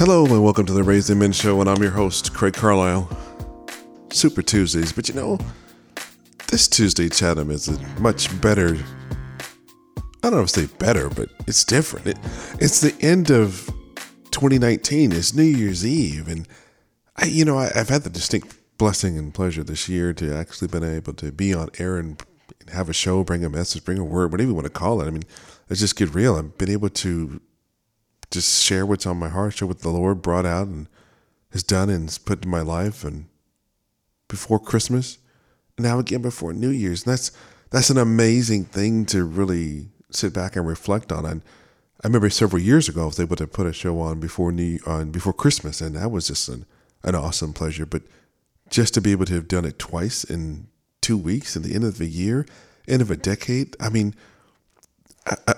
Hello 0.00 0.24
and 0.24 0.42
welcome 0.42 0.64
to 0.64 0.72
the 0.72 0.82
Raising 0.82 1.18
Men 1.18 1.30
Show, 1.30 1.60
and 1.60 1.68
I'm 1.68 1.82
your 1.82 1.90
host, 1.90 2.32
Craig 2.32 2.54
Carlisle. 2.54 3.06
Super 4.10 4.40
Tuesdays, 4.40 4.92
but 4.94 5.10
you 5.10 5.14
know, 5.14 5.38
this 6.48 6.68
Tuesday, 6.68 7.10
Chatham, 7.10 7.50
is 7.50 7.68
a 7.68 7.78
much 8.00 8.40
better. 8.40 8.78
I 9.98 10.00
don't 10.22 10.32
know 10.32 10.40
if 10.40 10.48
say 10.48 10.68
better, 10.78 11.10
but 11.10 11.28
it's 11.46 11.64
different. 11.64 12.06
It, 12.06 12.18
it's 12.58 12.80
the 12.80 12.96
end 13.02 13.30
of 13.30 13.66
2019. 14.30 15.12
It's 15.12 15.34
New 15.34 15.42
Year's 15.42 15.84
Eve, 15.84 16.28
and 16.28 16.48
I, 17.16 17.26
you 17.26 17.44
know, 17.44 17.58
I, 17.58 17.70
I've 17.76 17.90
had 17.90 18.02
the 18.02 18.08
distinct 18.08 18.56
blessing 18.78 19.18
and 19.18 19.34
pleasure 19.34 19.62
this 19.62 19.86
year 19.86 20.14
to 20.14 20.34
actually 20.34 20.68
been 20.68 20.82
able 20.82 21.12
to 21.12 21.30
be 21.30 21.52
on 21.52 21.68
air 21.78 21.98
and 21.98 22.18
have 22.72 22.88
a 22.88 22.94
show, 22.94 23.22
bring 23.22 23.44
a 23.44 23.50
message, 23.50 23.84
bring 23.84 23.98
a 23.98 24.04
word, 24.04 24.32
whatever 24.32 24.48
you 24.48 24.54
want 24.54 24.64
to 24.64 24.72
call 24.72 25.02
it. 25.02 25.08
I 25.08 25.10
mean, 25.10 25.24
let's 25.68 25.80
just 25.80 25.96
get 25.96 26.14
real. 26.14 26.36
I've 26.36 26.56
been 26.56 26.70
able 26.70 26.88
to 26.88 27.42
just 28.30 28.64
share 28.64 28.86
what's 28.86 29.06
on 29.06 29.16
my 29.16 29.28
heart, 29.28 29.54
share 29.54 29.68
what 29.68 29.80
the 29.80 29.88
Lord 29.88 30.22
brought 30.22 30.46
out 30.46 30.68
and 30.68 30.88
has 31.52 31.62
done 31.62 31.90
and 31.90 32.04
has 32.04 32.18
put 32.18 32.44
in 32.44 32.50
my 32.50 32.60
life 32.60 33.04
and 33.04 33.26
before 34.28 34.60
Christmas, 34.60 35.18
and 35.76 35.84
now 35.84 35.98
again 35.98 36.22
before 36.22 36.52
New 36.52 36.70
Year's. 36.70 37.04
And 37.04 37.12
that's 37.12 37.32
that's 37.70 37.90
an 37.90 37.98
amazing 37.98 38.64
thing 38.64 39.04
to 39.06 39.24
really 39.24 39.88
sit 40.10 40.32
back 40.32 40.56
and 40.56 40.66
reflect 40.66 41.12
on. 41.12 41.24
And 41.26 41.42
I 42.02 42.06
remember 42.06 42.30
several 42.30 42.62
years 42.62 42.88
ago 42.88 43.02
I 43.02 43.06
was 43.06 43.20
able 43.20 43.36
to 43.36 43.46
put 43.46 43.66
a 43.66 43.72
show 43.72 44.00
on 44.00 44.20
before 44.20 44.52
New 44.52 44.78
on 44.86 45.10
before 45.10 45.32
Christmas, 45.32 45.80
and 45.80 45.96
that 45.96 46.10
was 46.10 46.28
just 46.28 46.48
an, 46.48 46.66
an 47.02 47.14
awesome 47.14 47.52
pleasure. 47.52 47.86
But 47.86 48.02
just 48.68 48.94
to 48.94 49.00
be 49.00 49.12
able 49.12 49.26
to 49.26 49.34
have 49.34 49.48
done 49.48 49.64
it 49.64 49.78
twice 49.78 50.22
in 50.22 50.68
two 51.00 51.18
weeks 51.18 51.56
at 51.56 51.64
the 51.64 51.74
end 51.74 51.84
of 51.84 51.98
the 51.98 52.06
year, 52.06 52.46
end 52.86 53.02
of 53.02 53.10
a 53.10 53.16
decade, 53.16 53.76
I 53.80 53.88
mean 53.88 54.14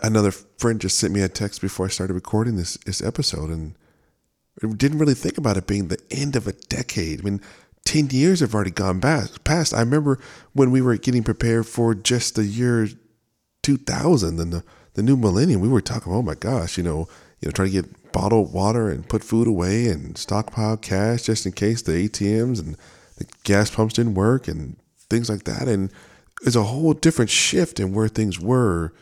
another 0.02 0.30
friend 0.30 0.80
just 0.80 0.98
sent 0.98 1.12
me 1.12 1.22
a 1.22 1.28
text 1.28 1.60
before 1.60 1.86
I 1.86 1.90
started 1.90 2.14
recording 2.14 2.56
this 2.56 2.76
this 2.78 3.02
episode, 3.02 3.50
and 3.50 3.74
didn't 4.76 4.98
really 4.98 5.14
think 5.14 5.38
about 5.38 5.56
it 5.56 5.66
being 5.66 5.88
the 5.88 6.00
end 6.10 6.36
of 6.36 6.46
a 6.46 6.52
decade. 6.52 7.20
I 7.20 7.24
mean, 7.24 7.40
ten 7.84 8.08
years 8.10 8.40
have 8.40 8.54
already 8.54 8.70
gone 8.70 9.00
past. 9.00 9.74
I 9.74 9.80
remember 9.80 10.18
when 10.52 10.70
we 10.70 10.82
were 10.82 10.96
getting 10.96 11.22
prepared 11.22 11.66
for 11.66 11.94
just 11.94 12.34
the 12.34 12.44
year 12.44 12.88
2000 13.62 14.40
and 14.40 14.52
the 14.52 14.64
the 14.94 15.02
new 15.02 15.16
millennium. 15.16 15.60
We 15.60 15.68
were 15.68 15.80
talking, 15.80 16.12
oh 16.12 16.22
my 16.22 16.34
gosh, 16.34 16.76
you 16.76 16.84
know, 16.84 17.08
you 17.40 17.48
know, 17.48 17.52
trying 17.52 17.68
to 17.68 17.82
get 17.82 18.12
bottled 18.12 18.52
water 18.52 18.90
and 18.90 19.08
put 19.08 19.24
food 19.24 19.48
away 19.48 19.86
and 19.86 20.18
stockpile 20.18 20.76
cash 20.76 21.22
just 21.22 21.46
in 21.46 21.52
case 21.52 21.82
the 21.82 21.92
ATMs 21.92 22.60
and 22.60 22.76
the 23.16 23.26
gas 23.44 23.70
pumps 23.70 23.94
didn't 23.94 24.14
work 24.14 24.48
and 24.48 24.76
things 25.08 25.30
like 25.30 25.44
that. 25.44 25.66
And 25.66 25.90
it's 26.44 26.56
a 26.56 26.64
whole 26.64 26.92
different 26.92 27.30
shift 27.30 27.80
in 27.80 27.94
where 27.94 28.08
things 28.08 28.38
were 28.38 28.92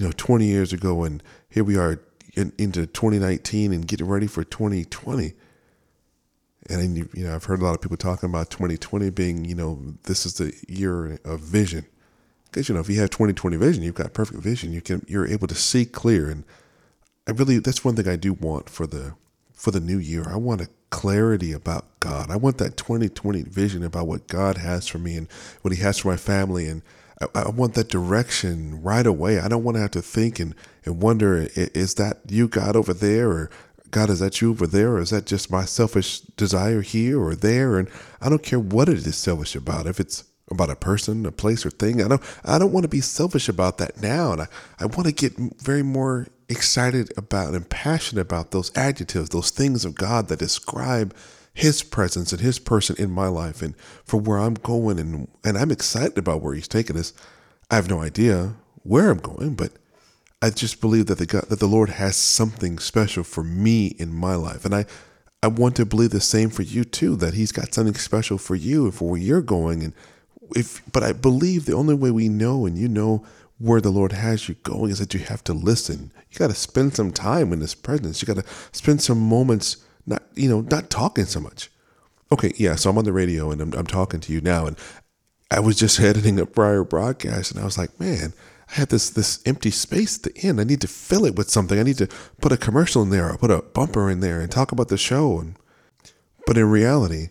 you 0.00 0.06
know, 0.06 0.12
20 0.16 0.46
years 0.46 0.72
ago, 0.72 1.04
and 1.04 1.22
here 1.50 1.62
we 1.62 1.76
are 1.76 2.00
in, 2.34 2.54
into 2.56 2.86
2019 2.86 3.70
and 3.70 3.86
getting 3.86 4.08
ready 4.08 4.26
for 4.26 4.42
2020. 4.42 5.34
And 6.70 6.96
you 6.96 7.08
know, 7.16 7.34
I've 7.34 7.44
heard 7.44 7.60
a 7.60 7.64
lot 7.64 7.74
of 7.74 7.82
people 7.82 7.98
talking 7.98 8.30
about 8.30 8.48
2020 8.48 9.10
being, 9.10 9.44
you 9.44 9.54
know, 9.54 9.78
this 10.04 10.24
is 10.24 10.38
the 10.38 10.54
year 10.66 11.18
of 11.22 11.40
vision. 11.40 11.84
Because 12.44 12.66
you 12.66 12.74
know, 12.74 12.80
if 12.80 12.88
you 12.88 12.98
have 12.98 13.10
2020 13.10 13.58
vision, 13.58 13.82
you've 13.82 13.94
got 13.94 14.14
perfect 14.14 14.40
vision. 14.40 14.72
You 14.72 14.80
can, 14.80 15.04
you're 15.06 15.26
able 15.26 15.48
to 15.48 15.54
see 15.54 15.84
clear. 15.84 16.30
And 16.30 16.44
I 17.28 17.32
really, 17.32 17.58
that's 17.58 17.84
one 17.84 17.94
thing 17.94 18.08
I 18.08 18.16
do 18.16 18.32
want 18.32 18.70
for 18.70 18.86
the 18.86 19.12
for 19.52 19.70
the 19.70 19.80
new 19.80 19.98
year. 19.98 20.24
I 20.26 20.36
want 20.36 20.62
a 20.62 20.68
clarity 20.88 21.52
about 21.52 22.00
God. 22.00 22.30
I 22.30 22.36
want 22.36 22.56
that 22.56 22.78
2020 22.78 23.42
vision 23.42 23.84
about 23.84 24.06
what 24.06 24.28
God 24.28 24.56
has 24.56 24.88
for 24.88 24.96
me 24.96 25.16
and 25.16 25.28
what 25.60 25.74
He 25.74 25.82
has 25.82 25.98
for 25.98 26.08
my 26.08 26.16
family 26.16 26.66
and 26.66 26.80
I, 27.20 27.26
I 27.34 27.48
want 27.50 27.74
that 27.74 27.88
direction 27.88 28.82
right 28.82 29.06
away. 29.06 29.38
I 29.38 29.48
don't 29.48 29.64
want 29.64 29.76
to 29.76 29.80
have 29.80 29.90
to 29.92 30.02
think 30.02 30.40
and, 30.40 30.54
and 30.84 31.02
wonder, 31.02 31.48
is 31.54 31.94
that 31.94 32.18
you, 32.28 32.48
God, 32.48 32.76
over 32.76 32.94
there? 32.94 33.30
Or 33.30 33.50
God, 33.90 34.10
is 34.10 34.20
that 34.20 34.40
you 34.40 34.50
over 34.50 34.66
there? 34.66 34.94
Or 34.94 35.00
is 35.00 35.10
that 35.10 35.26
just 35.26 35.50
my 35.50 35.64
selfish 35.64 36.20
desire 36.20 36.82
here 36.82 37.20
or 37.20 37.34
there? 37.34 37.78
And 37.78 37.88
I 38.20 38.28
don't 38.28 38.42
care 38.42 38.60
what 38.60 38.88
it 38.88 39.06
is 39.06 39.16
selfish 39.16 39.54
about. 39.54 39.86
If 39.86 40.00
it's 40.00 40.24
about 40.50 40.70
a 40.70 40.76
person, 40.76 41.24
a 41.26 41.32
place, 41.32 41.64
or 41.64 41.70
thing, 41.70 42.02
I 42.02 42.08
don't 42.08 42.22
I 42.44 42.58
don't 42.58 42.72
want 42.72 42.84
to 42.84 42.88
be 42.88 43.00
selfish 43.00 43.48
about 43.48 43.78
that 43.78 44.02
now. 44.02 44.32
And 44.32 44.42
I, 44.42 44.48
I 44.80 44.86
want 44.86 45.04
to 45.06 45.12
get 45.12 45.36
very 45.36 45.82
more 45.82 46.26
excited 46.48 47.12
about 47.16 47.54
and 47.54 47.68
passionate 47.68 48.22
about 48.22 48.50
those 48.50 48.76
adjectives, 48.76 49.28
those 49.28 49.50
things 49.50 49.84
of 49.84 49.94
God 49.94 50.28
that 50.28 50.40
describe 50.40 51.14
his 51.52 51.82
presence 51.82 52.32
and 52.32 52.40
his 52.40 52.58
person 52.58 52.96
in 52.98 53.10
my 53.10 53.26
life 53.26 53.60
and 53.62 53.76
for 54.04 54.18
where 54.18 54.38
I'm 54.38 54.54
going 54.54 54.98
and 54.98 55.28
and 55.44 55.58
I'm 55.58 55.70
excited 55.70 56.18
about 56.18 56.42
where 56.42 56.54
he's 56.54 56.68
taking 56.68 56.96
us. 56.96 57.12
I 57.70 57.76
have 57.76 57.90
no 57.90 58.00
idea 58.00 58.54
where 58.82 59.10
I'm 59.10 59.18
going, 59.18 59.54
but 59.54 59.72
I 60.42 60.50
just 60.50 60.80
believe 60.80 61.06
that 61.06 61.18
the 61.18 61.26
God, 61.26 61.48
that 61.48 61.60
the 61.60 61.66
Lord 61.66 61.90
has 61.90 62.16
something 62.16 62.78
special 62.78 63.24
for 63.24 63.44
me 63.44 63.88
in 63.98 64.12
my 64.12 64.34
life. 64.34 64.64
And 64.64 64.74
I 64.74 64.86
I 65.42 65.48
want 65.48 65.76
to 65.76 65.86
believe 65.86 66.10
the 66.10 66.20
same 66.20 66.50
for 66.50 66.62
you 66.62 66.84
too, 66.84 67.16
that 67.16 67.34
he's 67.34 67.52
got 67.52 67.74
something 67.74 67.94
special 67.94 68.38
for 68.38 68.54
you 68.54 68.84
and 68.84 68.94
for 68.94 69.10
where 69.10 69.20
you're 69.20 69.42
going 69.42 69.82
and 69.82 69.92
if 70.56 70.82
but 70.92 71.02
I 71.02 71.12
believe 71.12 71.64
the 71.64 71.74
only 71.74 71.94
way 71.94 72.10
we 72.10 72.28
know 72.28 72.66
and 72.66 72.76
you 72.76 72.88
know 72.88 73.24
where 73.58 73.80
the 73.80 73.90
Lord 73.90 74.12
has 74.12 74.48
you 74.48 74.54
going 74.62 74.90
is 74.90 74.98
that 74.98 75.12
you 75.12 75.20
have 75.20 75.44
to 75.44 75.52
listen. 75.52 76.12
You 76.30 76.38
got 76.38 76.48
to 76.48 76.54
spend 76.54 76.96
some 76.96 77.12
time 77.12 77.52
in 77.52 77.60
His 77.60 77.74
presence. 77.74 78.22
You 78.22 78.26
got 78.26 78.42
to 78.42 78.50
spend 78.72 79.02
some 79.02 79.20
moments 79.20 79.76
not 80.10 80.22
you 80.34 80.50
know 80.50 80.60
not 80.60 80.90
talking 80.90 81.24
so 81.24 81.40
much. 81.40 81.70
Okay 82.32 82.52
yeah 82.56 82.76
so 82.76 82.90
i'm 82.90 82.98
on 82.98 83.04
the 83.04 83.12
radio 83.12 83.50
and 83.50 83.60
i'm, 83.60 83.72
I'm 83.74 83.86
talking 83.86 84.20
to 84.20 84.32
you 84.32 84.40
now 84.40 84.66
and 84.66 84.76
i 85.50 85.58
was 85.58 85.76
just 85.76 85.98
editing 86.10 86.38
a 86.38 86.46
prior 86.46 86.84
broadcast 86.84 87.50
and 87.50 87.60
i 87.60 87.64
was 87.64 87.76
like 87.76 87.98
man 87.98 88.32
i 88.70 88.74
had 88.74 88.90
this 88.90 89.10
this 89.10 89.40
empty 89.46 89.72
space 89.72 90.16
at 90.16 90.22
the 90.22 90.46
end. 90.46 90.60
I 90.60 90.64
need 90.64 90.80
to 90.82 90.86
fill 90.86 91.24
it 91.24 91.34
with 91.34 91.50
something. 91.50 91.78
I 91.78 91.82
need 91.82 91.98
to 91.98 92.08
put 92.40 92.52
a 92.52 92.56
commercial 92.56 93.02
in 93.02 93.10
there 93.10 93.28
or 93.28 93.36
put 93.36 93.50
a 93.50 93.62
bumper 93.62 94.08
in 94.08 94.20
there 94.20 94.40
and 94.40 94.50
talk 94.50 94.70
about 94.70 94.88
the 94.88 94.96
show 94.96 95.40
and 95.40 95.56
but 96.46 96.56
in 96.56 96.70
reality 96.70 97.30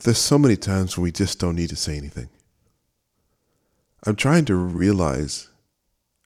there's 0.00 0.18
so 0.18 0.38
many 0.38 0.56
times 0.56 0.96
when 0.96 1.02
we 1.02 1.12
just 1.12 1.38
don't 1.38 1.56
need 1.56 1.70
to 1.70 1.76
say 1.76 1.96
anything. 1.96 2.28
I'm 4.06 4.16
trying 4.16 4.44
to 4.46 4.54
realize 4.54 5.50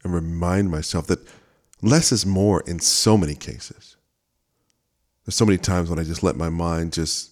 and 0.04 0.14
remind 0.14 0.70
myself 0.70 1.06
that 1.08 1.26
less 1.82 2.12
is 2.12 2.24
more 2.24 2.62
in 2.66 2.78
so 2.78 3.16
many 3.16 3.34
cases 3.34 3.89
there's 5.30 5.36
so 5.36 5.46
many 5.46 5.58
times 5.58 5.88
when 5.88 6.00
I 6.00 6.02
just 6.02 6.24
let 6.24 6.34
my 6.34 6.48
mind 6.48 6.92
just 6.92 7.30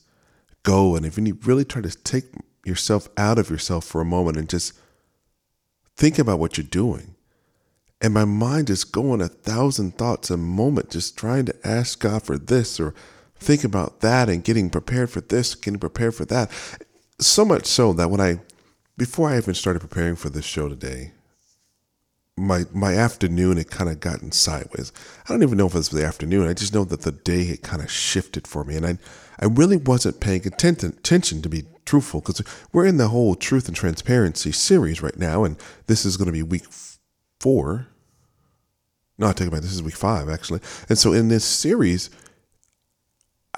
go. 0.63 0.95
And 0.95 1.05
if 1.05 1.19
you 1.19 1.37
really 1.43 1.65
try 1.65 1.83
to 1.83 1.91
take 1.91 2.27
yourself 2.65 3.09
out 3.17 3.41
of 3.41 3.51
yourself 3.51 3.85
for 3.85 4.01
a 4.01 4.05
moment 4.05 4.37
and 4.37 4.49
just 4.49 4.73
think 5.97 6.17
about 6.17 6.39
what 6.39 6.57
you're 6.57 6.65
doing, 6.65 7.17
and 8.01 8.15
my 8.15 8.25
mind 8.25 8.71
is 8.71 8.85
going 8.85 9.21
a 9.21 9.27
thousand 9.27 9.99
thoughts 9.99 10.31
a 10.31 10.37
moment, 10.37 10.91
just 10.91 11.19
trying 11.19 11.47
to 11.47 11.67
ask 11.67 11.99
God 11.99 12.23
for 12.23 12.39
this 12.39 12.79
or 12.79 12.95
think 13.35 13.65
about 13.65 13.99
that 13.99 14.29
and 14.29 14.45
getting 14.45 14.71
prepared 14.71 15.11
for 15.11 15.21
this, 15.21 15.57
getting 15.57 15.81
prepared 15.81 16.15
for 16.15 16.25
that. 16.27 16.53
So 17.21 17.45
much 17.45 17.67
so 17.67 17.93
that 17.95 18.11
when 18.13 18.21
I, 18.21 18.39
before 18.97 19.29
I 19.29 19.39
even 19.39 19.55
started 19.55 19.81
preparing 19.81 20.15
for 20.15 20.31
this 20.31 20.45
show 20.45 20.69
today, 20.69 21.15
my 22.39 22.65
my 22.73 22.95
afternoon 22.95 23.57
had 23.57 23.71
kind 23.71 23.91
of 23.91 24.01
gotten 24.01 24.33
sideways. 24.33 24.93
I 25.25 25.33
don't 25.33 25.43
even 25.43 25.59
know 25.59 25.67
if 25.67 25.75
it 25.75 25.79
was 25.79 25.89
the 25.91 26.05
afternoon. 26.05 26.49
I 26.49 26.55
just 26.55 26.75
know 26.75 26.85
that 26.85 27.03
the 27.03 27.13
day 27.13 27.45
had 27.45 27.63
kind 27.63 27.83
of 27.83 27.91
shifted 27.91 28.47
for 28.47 28.65
me, 28.65 28.77
and 28.77 28.87
I 28.87 28.99
I 29.41 29.47
really 29.47 29.77
wasn't 29.77 30.21
paying 30.21 30.47
attention, 30.47 30.91
attention 30.91 31.43
to 31.43 31.49
be 31.49 31.65
truthful 31.85 32.21
because 32.21 32.43
we're 32.73 32.87
in 32.87 32.97
the 32.97 33.09
whole 33.09 33.35
truth 33.35 33.69
and 33.69 33.77
transparency 33.77 34.53
series 34.53 35.03
right 35.03 35.19
now, 35.19 35.45
and 35.45 35.57
this 35.87 36.05
is 36.05 36.17
going 36.17 36.27
to 36.27 36.33
be 36.33 36.43
week 36.43 36.67
four. 37.41 37.87
No, 39.17 39.29
I 39.29 39.33
take 39.33 39.49
it 39.49 39.51
back. 39.51 39.63
This 39.63 39.73
is 39.73 39.83
week 39.83 39.97
five 39.97 40.29
actually, 40.29 40.61
and 40.89 40.99
so 40.99 41.13
in 41.13 41.29
this 41.29 41.45
series, 41.45 42.11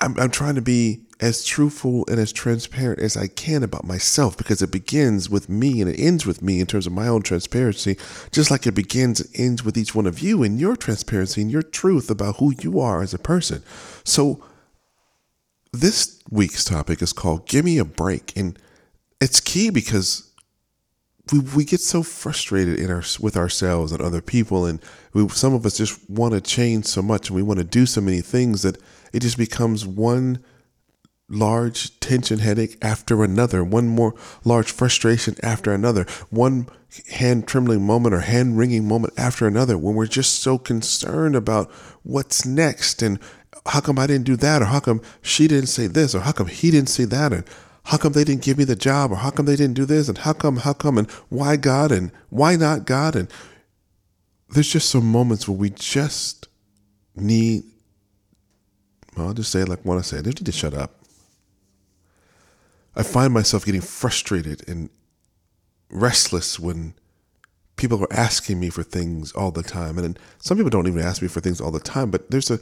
I'm 0.00 0.19
I'm 0.19 0.31
trying 0.31 0.55
to 0.55 0.62
be 0.62 1.03
as 1.21 1.44
truthful 1.44 2.05
and 2.09 2.19
as 2.19 2.33
transparent 2.33 2.99
as 2.99 3.16
I 3.16 3.27
can 3.27 3.62
about 3.62 3.84
myself 3.84 4.38
because 4.38 4.62
it 4.62 4.72
begins 4.72 5.28
with 5.28 5.50
me 5.50 5.81
and 5.81 5.91
it 5.91 6.00
ends 6.00 6.25
with 6.25 6.41
me 6.41 6.61
in 6.61 6.66
terms 6.66 6.87
of 6.87 6.94
my 6.94 7.06
own 7.06 7.22
transparency, 7.22 7.99
just 8.33 8.50
like 8.50 8.66
it 8.66 8.72
begins 8.72 9.21
and 9.21 9.28
ends 9.34 9.62
with 9.62 9.77
each 9.77 9.94
one 9.94 10.06
of 10.06 10.21
you 10.21 10.43
in 10.43 10.59
your 10.59 10.77
transparency 10.77 11.43
and 11.43 11.50
your 11.50 11.62
truth 11.62 12.10
about 12.10 12.37
who 12.37 12.55
you 12.60 12.81
are 12.81 13.03
as 13.03 13.12
a 13.12 13.19
person. 13.19 13.62
So, 14.03 14.42
this 15.72 16.21
week's 16.30 16.65
topic 16.65 17.03
is 17.03 17.13
called 17.13 17.47
Give 17.47 17.65
Me 17.65 17.78
a 17.78 17.84
Break. 17.84 18.36
And 18.36 18.59
it's 19.21 19.41
key 19.41 19.71
because 19.71 20.33
we, 21.33 21.41
we 21.41 21.65
get 21.65 21.80
so 21.80 22.03
frustrated 22.03 22.78
in 22.78 22.91
our 22.91 23.04
with 23.21 23.36
ourselves 23.36 23.92
and 23.92 24.01
other 24.01 24.22
people 24.22 24.65
and 24.65 24.80
we, 25.13 25.28
some 25.28 25.54
of 25.54 25.66
us 25.66 25.77
just 25.77 26.09
want 26.09 26.33
to 26.33 26.41
change 26.41 26.86
so 26.86 27.03
much 27.03 27.28
and 27.28 27.36
we 27.36 27.42
want 27.42 27.59
to 27.59 27.65
do 27.65 27.86
so 27.86 28.01
many 28.01 28.21
things 28.21 28.63
that 28.63 28.78
it 29.12 29.21
just 29.21 29.39
becomes 29.39 29.86
one 29.86 30.42
large 31.28 31.98
tension 32.01 32.41
headache 32.41 32.77
after 32.83 33.22
another, 33.22 33.62
one 33.62 33.86
more 33.86 34.15
large 34.45 34.71
frustration 34.71 35.36
after 35.42 35.72
another, 35.72 36.04
one 36.30 36.66
hand 37.12 37.47
trembling 37.47 37.86
moment 37.86 38.15
or 38.15 38.21
hand 38.21 38.59
wringing 38.59 38.86
moment 38.86 39.15
after 39.16 39.47
another 39.47 39.78
when 39.78 39.95
we're 39.95 40.07
just 40.07 40.42
so 40.42 40.59
concerned 40.59 41.36
about 41.36 41.71
what's 42.03 42.45
next 42.45 43.01
and 43.01 43.18
how 43.66 43.80
come 43.80 43.98
I 43.98 44.07
didn't 44.07 44.24
do 44.24 44.36
that 44.36 44.62
or 44.62 44.66
how 44.66 44.80
come 44.80 45.01
she 45.22 45.47
didn't 45.47 45.68
say 45.68 45.86
this 45.86 46.15
or 46.15 46.21
how 46.21 46.33
come 46.33 46.48
he 46.48 46.71
didn't 46.71 46.89
say 46.89 47.04
that 47.04 47.33
and 47.33 47.45
how 47.84 47.97
come 47.97 48.12
they 48.12 48.24
didn't 48.24 48.42
give 48.42 48.59
me 48.59 48.65
the 48.65 48.77
job 48.77 49.12
or 49.12 49.16
how 49.16 49.30
come 49.30 49.47
they 49.47 49.57
didn't 49.57 49.74
do 49.74 49.84
this 49.84 50.09
and 50.09 50.18
how 50.18 50.33
come 50.33 50.57
how 50.59 50.72
come 50.72 50.98
and 50.98 51.10
why 51.28 51.57
God 51.57 51.92
and 51.92 52.10
why 52.28 52.57
not 52.57 52.86
God 52.86 53.15
and 53.15 53.30
there's 54.48 54.72
just 54.72 54.91
some 54.91 55.07
moments 55.07 55.48
where 55.48 55.57
we 55.57 55.71
just 55.71 56.48
need 57.15 57.62
I'll 59.27 59.34
just 59.34 59.51
say 59.51 59.61
it 59.61 59.69
like 59.69 59.81
I 59.84 59.89
want 59.89 60.03
to 60.03 60.09
say. 60.09 60.21
They 60.21 60.31
need 60.31 60.45
to 60.45 60.53
shut 60.53 60.75
up. 60.75 60.95
I 62.95 63.03
find 63.03 63.33
myself 63.33 63.65
getting 63.65 63.81
frustrated 63.81 64.69
and 64.69 64.91
restless 65.91 66.59
when 66.59 66.95
people 67.77 68.03
are 68.03 68.13
asking 68.13 68.61
me 68.61 68.69
for 68.69 68.83
things 68.83 69.33
all 69.33 69.51
the 69.51 69.63
time. 69.63 69.99
And 69.99 70.19
some 70.39 70.57
people 70.57 70.71
don't 70.71 70.87
even 70.87 71.01
ask 71.01 71.22
me 71.22 71.28
for 71.28 71.41
things 71.41 71.61
all 71.61 71.71
the 71.71 71.81
time, 71.81 72.11
but 72.11 72.31
there's 72.31 72.51
a, 72.51 72.61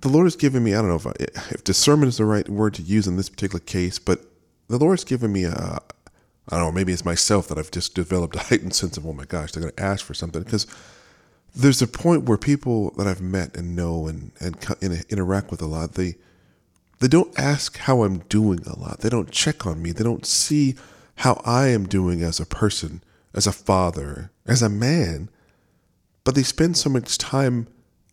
the 0.00 0.08
Lord 0.08 0.26
has 0.26 0.36
given 0.36 0.64
me, 0.64 0.74
I 0.74 0.78
don't 0.80 0.88
know 0.88 0.96
if, 0.96 1.06
I, 1.06 1.12
if 1.50 1.62
discernment 1.62 2.08
is 2.08 2.16
the 2.16 2.24
right 2.24 2.48
word 2.48 2.74
to 2.74 2.82
use 2.82 3.06
in 3.06 3.16
this 3.16 3.28
particular 3.28 3.60
case, 3.60 3.98
but 3.98 4.24
the 4.68 4.78
Lord 4.78 4.98
has 4.98 5.04
given 5.04 5.32
me 5.32 5.44
a, 5.44 5.78
I 6.48 6.56
don't 6.56 6.66
know, 6.66 6.72
maybe 6.72 6.92
it's 6.92 7.04
myself 7.04 7.48
that 7.48 7.58
I've 7.58 7.70
just 7.70 7.94
developed 7.94 8.34
a 8.34 8.40
heightened 8.40 8.74
sense 8.74 8.96
of, 8.96 9.06
oh 9.06 9.12
my 9.12 9.24
gosh, 9.24 9.52
they're 9.52 9.62
going 9.62 9.74
to 9.74 9.82
ask 9.82 10.04
for 10.04 10.14
something. 10.14 10.42
Because 10.42 10.66
there's 11.54 11.82
a 11.82 11.86
point 11.86 12.24
where 12.24 12.38
people 12.38 12.90
that 12.96 13.06
I've 13.06 13.20
met 13.20 13.56
and 13.56 13.74
know 13.74 14.06
and, 14.06 14.32
and 14.40 15.04
interact 15.08 15.50
with 15.50 15.62
a 15.62 15.66
lot, 15.66 15.94
they, 15.94 16.16
they 17.00 17.08
don't 17.08 17.36
ask 17.38 17.76
how 17.78 18.02
I'm 18.02 18.18
doing 18.28 18.60
a 18.66 18.78
lot. 18.78 19.00
They 19.00 19.08
don't 19.08 19.30
check 19.30 19.66
on 19.66 19.82
me. 19.82 19.92
They 19.92 20.04
don't 20.04 20.26
see 20.26 20.76
how 21.16 21.40
I 21.44 21.68
am 21.68 21.86
doing 21.86 22.22
as 22.22 22.40
a 22.40 22.46
person, 22.46 23.02
as 23.34 23.46
a 23.46 23.52
father, 23.52 24.30
as 24.46 24.62
a 24.62 24.68
man. 24.68 25.28
But 26.24 26.34
they 26.34 26.42
spend 26.42 26.76
so 26.76 26.90
much 26.90 27.18
time 27.18 27.66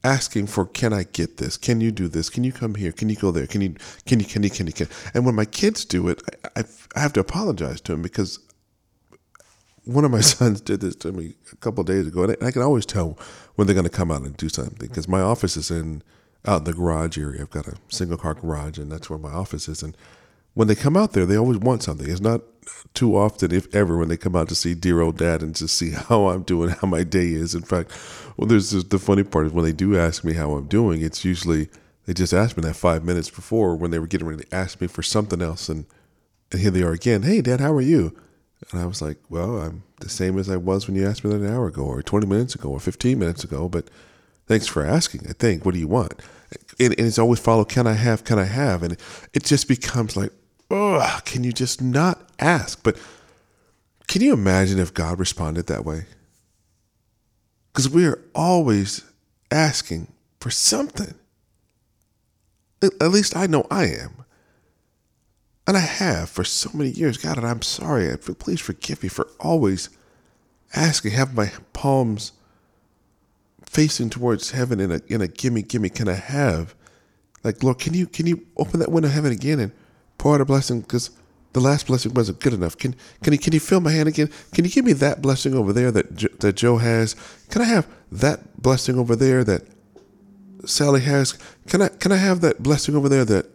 asking 0.04 0.48
for 0.48 0.66
can 0.66 0.94
I 0.94 1.04
get 1.04 1.38
this? 1.38 1.58
Can 1.58 1.82
you 1.82 1.92
do 1.92 2.08
this? 2.08 2.30
Can 2.30 2.44
you 2.44 2.52
come 2.52 2.76
here? 2.76 2.92
Can 2.92 3.10
you 3.10 3.16
go 3.16 3.32
there? 3.32 3.48
Can 3.48 3.62
you 3.62 3.76
can 4.06 4.20
you 4.20 4.26
can 4.26 4.44
you 4.44 4.50
can 4.50 4.68
you 4.68 4.74
can? 4.74 4.88
And 5.14 5.26
when 5.26 5.36
my 5.36 5.46
kids 5.46 5.86
do 5.86 6.08
it, 6.08 6.22
I, 6.56 6.64
I 6.96 7.00
have 7.00 7.14
to 7.14 7.20
apologize 7.20 7.82
to 7.82 7.92
them 7.92 8.02
because 8.02 8.40
one 9.88 10.06
of 10.06 10.12
my 10.12 10.22
sons 10.36 10.62
did 10.62 10.82
this 10.82 10.96
to 10.98 11.12
me 11.12 11.36
a 11.52 11.56
couple 11.58 11.84
days 11.84 12.08
ago, 12.08 12.24
and 12.24 12.36
I 12.44 12.52
can 12.52 12.62
always 12.62 12.86
tell 12.86 13.18
when 13.56 13.68
they're 13.68 13.74
going 13.74 13.86
to 13.86 13.90
come 13.90 14.12
out 14.12 14.22
and 14.22 14.36
do 14.38 14.50
something 14.50 14.76
because 14.80 15.08
my 15.08 15.22
office 15.22 15.58
is 15.58 15.72
in 15.72 16.04
out 16.46 16.60
in 16.60 16.64
the 16.66 16.74
garage 16.74 17.18
area. 17.18 17.42
I've 17.42 17.50
got 17.50 17.68
a 17.68 17.76
single 17.90 18.18
car 18.18 18.34
garage, 18.34 18.78
and 18.78 18.92
that's 18.92 19.10
where 19.10 19.20
my 19.20 19.32
office 19.32 19.68
is. 19.68 19.84
And 19.84 19.98
when 20.54 20.68
they 20.68 20.76
come 20.76 20.96
out 20.96 21.14
there, 21.14 21.26
they 21.26 21.38
always 21.38 21.58
want 21.58 21.84
something. 21.84 22.10
It's 22.10 22.22
not 22.22 22.42
too 22.94 23.18
often, 23.18 23.54
if 23.54 23.74
ever, 23.76 23.98
when 23.98 24.08
they 24.08 24.18
come 24.18 24.36
out 24.36 24.50
to 24.50 24.56
see 24.56 24.74
dear 24.74 25.02
old 25.02 25.18
dad 25.18 25.42
and 25.42 25.56
to 25.56 25.68
see 25.68 25.92
how 26.10 26.30
I'm 26.30 26.44
doing, 26.44 26.70
how 26.70 26.88
my 26.88 27.04
day 27.04 27.30
is. 27.30 27.56
In 27.56 27.64
fact, 27.64 27.92
well, 28.38 28.48
there's 28.48 28.72
the 28.72 29.00
funny 29.00 29.24
part 29.24 29.48
is 29.48 29.54
when 29.54 29.66
they 29.66 29.74
do 29.74 29.98
ask 29.98 30.24
me 30.24 30.34
how 30.34 30.52
I'm 30.52 30.68
doing, 30.68 31.02
it's 31.02 31.26
usually 31.26 31.70
they 32.06 32.14
just 32.14 32.34
asked 32.34 32.56
me 32.56 32.64
that 32.64 32.76
five 32.76 33.04
minutes 33.04 33.30
before 33.30 33.76
when 33.76 33.92
they 33.92 34.00
were 34.00 34.08
getting 34.08 34.28
ready 34.28 34.44
to 34.44 34.56
ask 34.56 34.80
me 34.80 34.88
for 34.88 35.04
something 35.04 35.42
else, 35.42 35.70
and 35.70 35.86
and 36.52 36.62
here 36.62 36.72
they 36.72 36.84
are 36.84 36.94
again. 36.94 37.24
Hey, 37.24 37.42
Dad, 37.42 37.60
how 37.60 37.74
are 37.74 37.82
you? 37.82 38.16
And 38.72 38.82
I 38.82 38.86
was 38.86 39.02
like, 39.02 39.18
well, 39.30 39.62
I'm 39.62 39.84
the 40.00 40.10
same 40.10 40.38
as 40.38 40.50
I 40.50 40.58
was 40.58 40.88
when 40.88 40.96
you 40.96 41.08
asked 41.08 41.24
me 41.24 41.32
that 41.32 41.42
an 41.42 41.54
hour 41.54 41.68
ago, 41.68 41.84
or 41.84 42.02
20 42.02 42.26
minutes 42.26 42.56
ago, 42.56 42.70
or 42.70 42.80
15 42.80 43.18
minutes 43.18 43.44
ago. 43.44 43.70
But 43.70 43.90
thanks 44.48 44.68
for 44.68 44.84
asking. 44.84 45.28
I 45.30 45.34
think. 45.34 45.66
What 45.66 45.74
do 45.74 45.80
you 45.80 45.88
want? 45.88 46.22
and, 46.80 46.98
and 46.98 47.08
it's 47.08 47.20
always 47.20 47.40
follow 47.40 47.66
can 47.66 47.88
i 47.88 47.94
have 47.94 48.24
can 48.24 48.40
i 48.40 48.44
have 48.44 48.84
and 48.84 48.98
it 49.34 49.44
just 49.44 49.68
becomes 49.68 50.16
like 50.16 50.32
oh 50.72 51.20
can 51.26 51.44
you 51.44 51.52
just 51.52 51.82
not 51.82 52.30
ask 52.40 52.82
but 52.84 52.98
can 54.08 54.22
you 54.22 54.34
imagine 54.34 54.80
if 54.80 54.94
god 54.94 55.20
responded 55.20 55.68
that 55.68 55.86
way 55.86 56.06
because 57.72 57.90
we 57.90 58.06
are 58.06 58.22
always 58.34 59.04
asking 59.52 60.12
for 60.40 60.50
something 60.50 61.14
at 62.82 63.12
least 63.12 63.36
i 63.36 63.48
know 63.48 63.66
i 63.70 63.86
am 63.86 64.26
and 65.68 65.78
i 65.78 65.82
have 65.82 66.30
for 66.30 66.44
so 66.44 66.70
many 66.74 66.90
years 66.90 67.18
god 67.18 67.38
and 67.38 67.46
i'm 67.46 67.62
sorry 67.62 68.16
please 68.18 68.62
forgive 68.62 69.04
me 69.04 69.10
for 69.10 69.28
always 69.40 69.90
asking 70.74 71.12
have 71.12 71.36
my 71.36 71.52
palms 71.74 72.32
facing 73.68 74.10
towards 74.10 74.52
heaven 74.52 74.80
in 74.80 74.92
a 74.92 75.02
in 75.08 75.22
a 75.22 75.28
gimme 75.28 75.62
gimme 75.62 75.90
can 75.90 76.08
I 76.08 76.14
have? 76.16 76.74
Like 77.44 77.64
Lord, 77.64 77.80
can 77.80 77.94
you 77.94 78.08
can 78.08 78.26
you 78.26 78.46
open 78.58 78.80
that 78.80 78.92
window 78.92 79.10
of 79.10 79.14
heaven 79.14 79.32
again 79.32 79.60
and 79.60 79.72
pour 80.18 80.36
out 80.36 80.42
a 80.42 80.46
blessing? 80.46 80.82
Because 80.82 81.12
the 81.54 81.60
last 81.60 81.88
blessing 81.88 82.14
wasn't 82.14 82.40
good 82.40 82.54
enough. 82.54 82.78
Can 82.78 82.96
can 83.22 83.34
you 83.34 83.40
can 83.40 83.54
you 83.54 83.60
fill 83.60 83.82
my 83.82 83.92
hand 83.92 84.10
again? 84.10 84.30
Can 84.54 84.66
you 84.66 84.72
give 84.72 84.86
me 84.86 84.94
that 84.94 85.22
blessing 85.22 85.54
over 85.54 85.74
there 85.74 85.92
that 85.92 86.40
that 86.40 86.56
Joe 86.56 86.78
has? 86.78 87.16
Can 87.50 87.62
I 87.62 87.66
have 87.66 87.88
that 88.12 88.62
blessing 88.62 88.98
over 88.98 89.16
there 89.16 89.44
that 89.44 89.64
Sally 90.66 91.02
has? 91.02 91.38
Can 91.68 91.82
I 91.82 91.90
can 91.90 92.12
I 92.12 92.18
have 92.18 92.42
that 92.42 92.64
blessing 92.64 92.96
over 92.96 93.10
there 93.10 93.26
that 93.26 93.48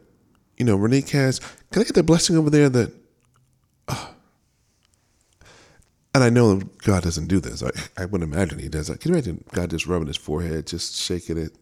you 0.56 0.64
know 0.64 0.78
Renique 0.78 1.10
has? 1.10 1.40
Can 1.72 1.80
I 1.80 1.84
get 1.84 1.94
that 1.94 2.02
blessing 2.04 2.36
over 2.36 2.50
there 2.50 2.68
that? 2.68 2.92
Uh, 3.88 4.08
and 6.14 6.22
I 6.22 6.28
know 6.28 6.60
God 6.84 7.02
doesn't 7.02 7.28
do 7.28 7.40
this. 7.40 7.62
I, 7.62 7.70
I 8.02 8.04
wouldn't 8.04 8.30
imagine 8.30 8.58
He 8.58 8.68
does. 8.68 8.88
Can 8.90 8.98
you 9.10 9.14
imagine 9.14 9.44
God 9.52 9.70
just 9.70 9.86
rubbing 9.86 10.08
His 10.08 10.18
forehead, 10.18 10.66
just 10.66 10.94
shaking 10.94 11.38
it 11.38 11.52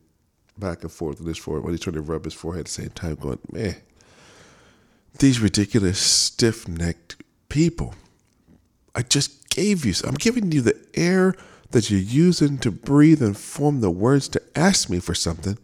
back 0.58 0.82
and 0.82 0.90
forth 0.90 1.18
with 1.18 1.28
His 1.28 1.38
forehead 1.38 1.62
while 1.62 1.72
He's 1.72 1.80
trying 1.80 1.94
to 1.94 2.02
rub 2.02 2.24
His 2.24 2.34
forehead 2.34 2.60
at 2.60 2.66
the 2.66 2.72
same 2.72 2.90
time, 2.90 3.14
going, 3.14 3.38
man, 3.52 3.76
these 5.20 5.38
ridiculous, 5.38 6.00
stiff 6.00 6.66
necked 6.66 7.22
people. 7.48 7.94
I 8.94 9.02
just 9.02 9.48
gave 9.50 9.84
you, 9.84 9.94
I'm 10.04 10.14
giving 10.14 10.50
you 10.50 10.60
the 10.60 10.76
air 10.94 11.36
that 11.70 11.88
you're 11.88 12.00
using 12.00 12.58
to 12.58 12.72
breathe 12.72 13.22
and 13.22 13.36
form 13.36 13.80
the 13.80 13.90
words 13.90 14.28
to 14.30 14.42
ask 14.56 14.90
me 14.90 14.98
for 14.98 15.14
something, 15.14 15.56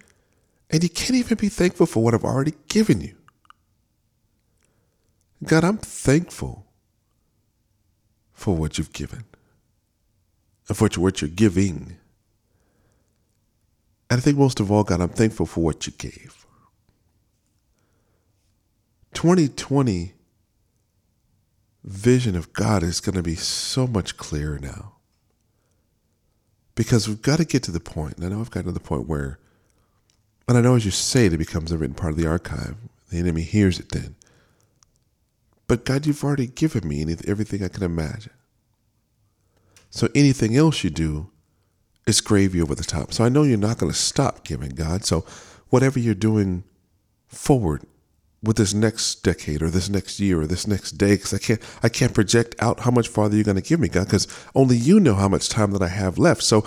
and 0.70 0.84
you 0.84 0.88
can't 0.88 1.16
even 1.16 1.36
be 1.36 1.48
thankful 1.48 1.86
for 1.86 2.04
what 2.04 2.14
I've 2.14 2.24
already 2.24 2.54
given 2.68 3.00
you. 3.00 3.16
God, 5.44 5.64
I'm 5.64 5.78
thankful 5.78 6.66
for 8.32 8.56
what 8.56 8.78
you've 8.78 8.92
given 8.92 9.24
and 10.68 10.76
for 10.76 10.88
what 10.98 11.20
you're 11.20 11.30
giving. 11.30 11.96
And 14.08 14.18
I 14.18 14.20
think 14.20 14.38
most 14.38 14.60
of 14.60 14.70
all, 14.70 14.84
God, 14.84 15.00
I'm 15.00 15.08
thankful 15.08 15.46
for 15.46 15.62
what 15.62 15.86
you 15.86 15.92
gave. 15.92 16.46
2020 19.14 20.12
vision 21.84 22.36
of 22.36 22.52
God 22.52 22.82
is 22.82 23.00
going 23.00 23.14
to 23.14 23.22
be 23.22 23.36
so 23.36 23.86
much 23.86 24.16
clearer 24.16 24.58
now. 24.58 24.94
Because 26.74 27.08
we've 27.08 27.22
got 27.22 27.38
to 27.38 27.44
get 27.44 27.62
to 27.62 27.70
the 27.70 27.80
point, 27.80 28.16
and 28.16 28.26
I 28.26 28.28
know 28.28 28.40
I've 28.40 28.50
gotten 28.50 28.66
to 28.66 28.72
the 28.72 28.80
point 28.80 29.08
where, 29.08 29.38
and 30.46 30.58
I 30.58 30.60
know 30.60 30.74
as 30.74 30.84
you 30.84 30.90
say 30.90 31.26
it, 31.26 31.32
it 31.32 31.38
becomes 31.38 31.72
a 31.72 31.78
written 31.78 31.94
part 31.94 32.12
of 32.12 32.18
the 32.18 32.26
archive. 32.26 32.76
The 33.10 33.18
enemy 33.18 33.42
hears 33.42 33.78
it 33.80 33.90
then. 33.90 34.16
But 35.66 35.84
God, 35.84 36.06
you've 36.06 36.22
already 36.22 36.46
given 36.46 36.88
me 36.88 37.04
everything 37.26 37.62
I 37.62 37.68
can 37.68 37.82
imagine. 37.82 38.32
So 39.90 40.08
anything 40.14 40.56
else 40.56 40.84
you 40.84 40.90
do 40.90 41.30
is 42.06 42.20
gravy 42.20 42.60
over 42.60 42.74
the 42.74 42.84
top. 42.84 43.12
So 43.12 43.24
I 43.24 43.28
know 43.28 43.42
you're 43.42 43.58
not 43.58 43.78
going 43.78 43.90
to 43.90 43.98
stop 43.98 44.44
giving, 44.44 44.70
God. 44.70 45.04
So 45.04 45.24
whatever 45.70 45.98
you're 45.98 46.14
doing 46.14 46.64
forward 47.26 47.82
with 48.42 48.56
this 48.56 48.74
next 48.74 49.24
decade 49.24 49.62
or 49.62 49.70
this 49.70 49.88
next 49.88 50.20
year 50.20 50.40
or 50.40 50.46
this 50.46 50.66
next 50.66 50.92
day, 50.92 51.16
because 51.16 51.34
I 51.34 51.38
can't 51.38 51.60
I 51.82 51.88
can't 51.88 52.14
project 52.14 52.54
out 52.60 52.80
how 52.80 52.90
much 52.90 53.08
farther 53.08 53.34
you're 53.34 53.44
going 53.44 53.56
to 53.56 53.62
give 53.62 53.80
me, 53.80 53.88
God, 53.88 54.04
because 54.04 54.28
only 54.54 54.76
you 54.76 55.00
know 55.00 55.14
how 55.14 55.28
much 55.28 55.48
time 55.48 55.72
that 55.72 55.82
I 55.82 55.88
have 55.88 56.18
left. 56.18 56.42
So 56.42 56.64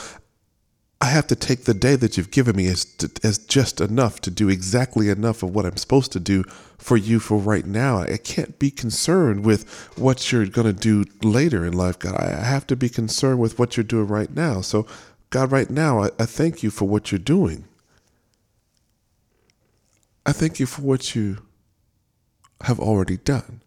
I 1.01 1.05
have 1.05 1.27
to 1.27 1.35
take 1.35 1.63
the 1.63 1.73
day 1.73 1.95
that 1.95 2.17
you've 2.17 2.31
given 2.31 2.57
me 2.57 2.67
as, 2.67 2.83
to, 2.83 3.09
as 3.23 3.37
just 3.37 3.79
enough 3.79 4.19
to 4.21 4.31
do 4.31 4.49
exactly 4.49 5.07
enough 5.07 5.43
of 5.43 5.55
what 5.55 5.65
I'm 5.65 5.77
supposed 5.77 6.11
to 6.11 6.19
do 6.19 6.43
for 6.77 6.97
you 6.97 7.21
for 7.21 7.37
right 7.37 7.65
now. 7.65 7.99
I 7.99 8.17
can't 8.17 8.59
be 8.59 8.69
concerned 8.69 9.45
with 9.45 9.69
what 9.97 10.29
you're 10.31 10.45
going 10.45 10.67
to 10.67 10.73
do 10.73 11.05
later 11.23 11.65
in 11.65 11.71
life, 11.71 11.99
God. 11.99 12.15
I 12.15 12.43
have 12.43 12.67
to 12.67 12.75
be 12.75 12.89
concerned 12.89 13.39
with 13.39 13.57
what 13.57 13.77
you're 13.77 13.85
doing 13.85 14.07
right 14.07 14.33
now. 14.33 14.59
So, 14.59 14.87
God, 15.29 15.53
right 15.53 15.69
now, 15.69 16.03
I, 16.03 16.09
I 16.19 16.25
thank 16.25 16.63
you 16.63 16.69
for 16.69 16.85
what 16.85 17.11
you're 17.11 17.19
doing. 17.19 17.63
I 20.25 20.33
thank 20.33 20.59
you 20.59 20.65
for 20.65 20.81
what 20.81 21.15
you 21.15 21.37
have 22.63 22.79
already 22.79 23.15
done. 23.15 23.61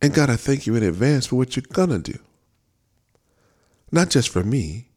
And 0.00 0.14
God, 0.14 0.30
I 0.30 0.36
thank 0.36 0.66
you 0.66 0.74
in 0.74 0.82
advance 0.82 1.26
for 1.26 1.36
what 1.36 1.54
you're 1.54 1.64
going 1.70 1.90
to 1.90 1.98
do. 1.98 2.18
Not 3.92 4.08
just 4.08 4.30
for 4.30 4.42
me 4.42 4.88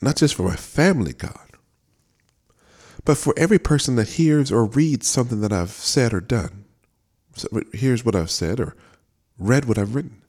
not 0.00 0.16
just 0.16 0.34
for 0.34 0.42
my 0.42 0.56
family, 0.56 1.12
God, 1.12 1.50
but 3.04 3.16
for 3.16 3.34
every 3.36 3.58
person 3.58 3.96
that 3.96 4.10
hears 4.10 4.50
or 4.50 4.66
reads 4.66 5.06
something 5.06 5.40
that 5.40 5.52
I've 5.52 5.70
said 5.70 6.12
or 6.12 6.20
done. 6.20 6.64
So 7.34 7.48
here's 7.72 8.04
what 8.04 8.16
I've 8.16 8.30
said 8.30 8.60
or 8.60 8.74
read 9.38 9.66
what 9.66 9.78
I've 9.78 9.94
written. 9.94 10.22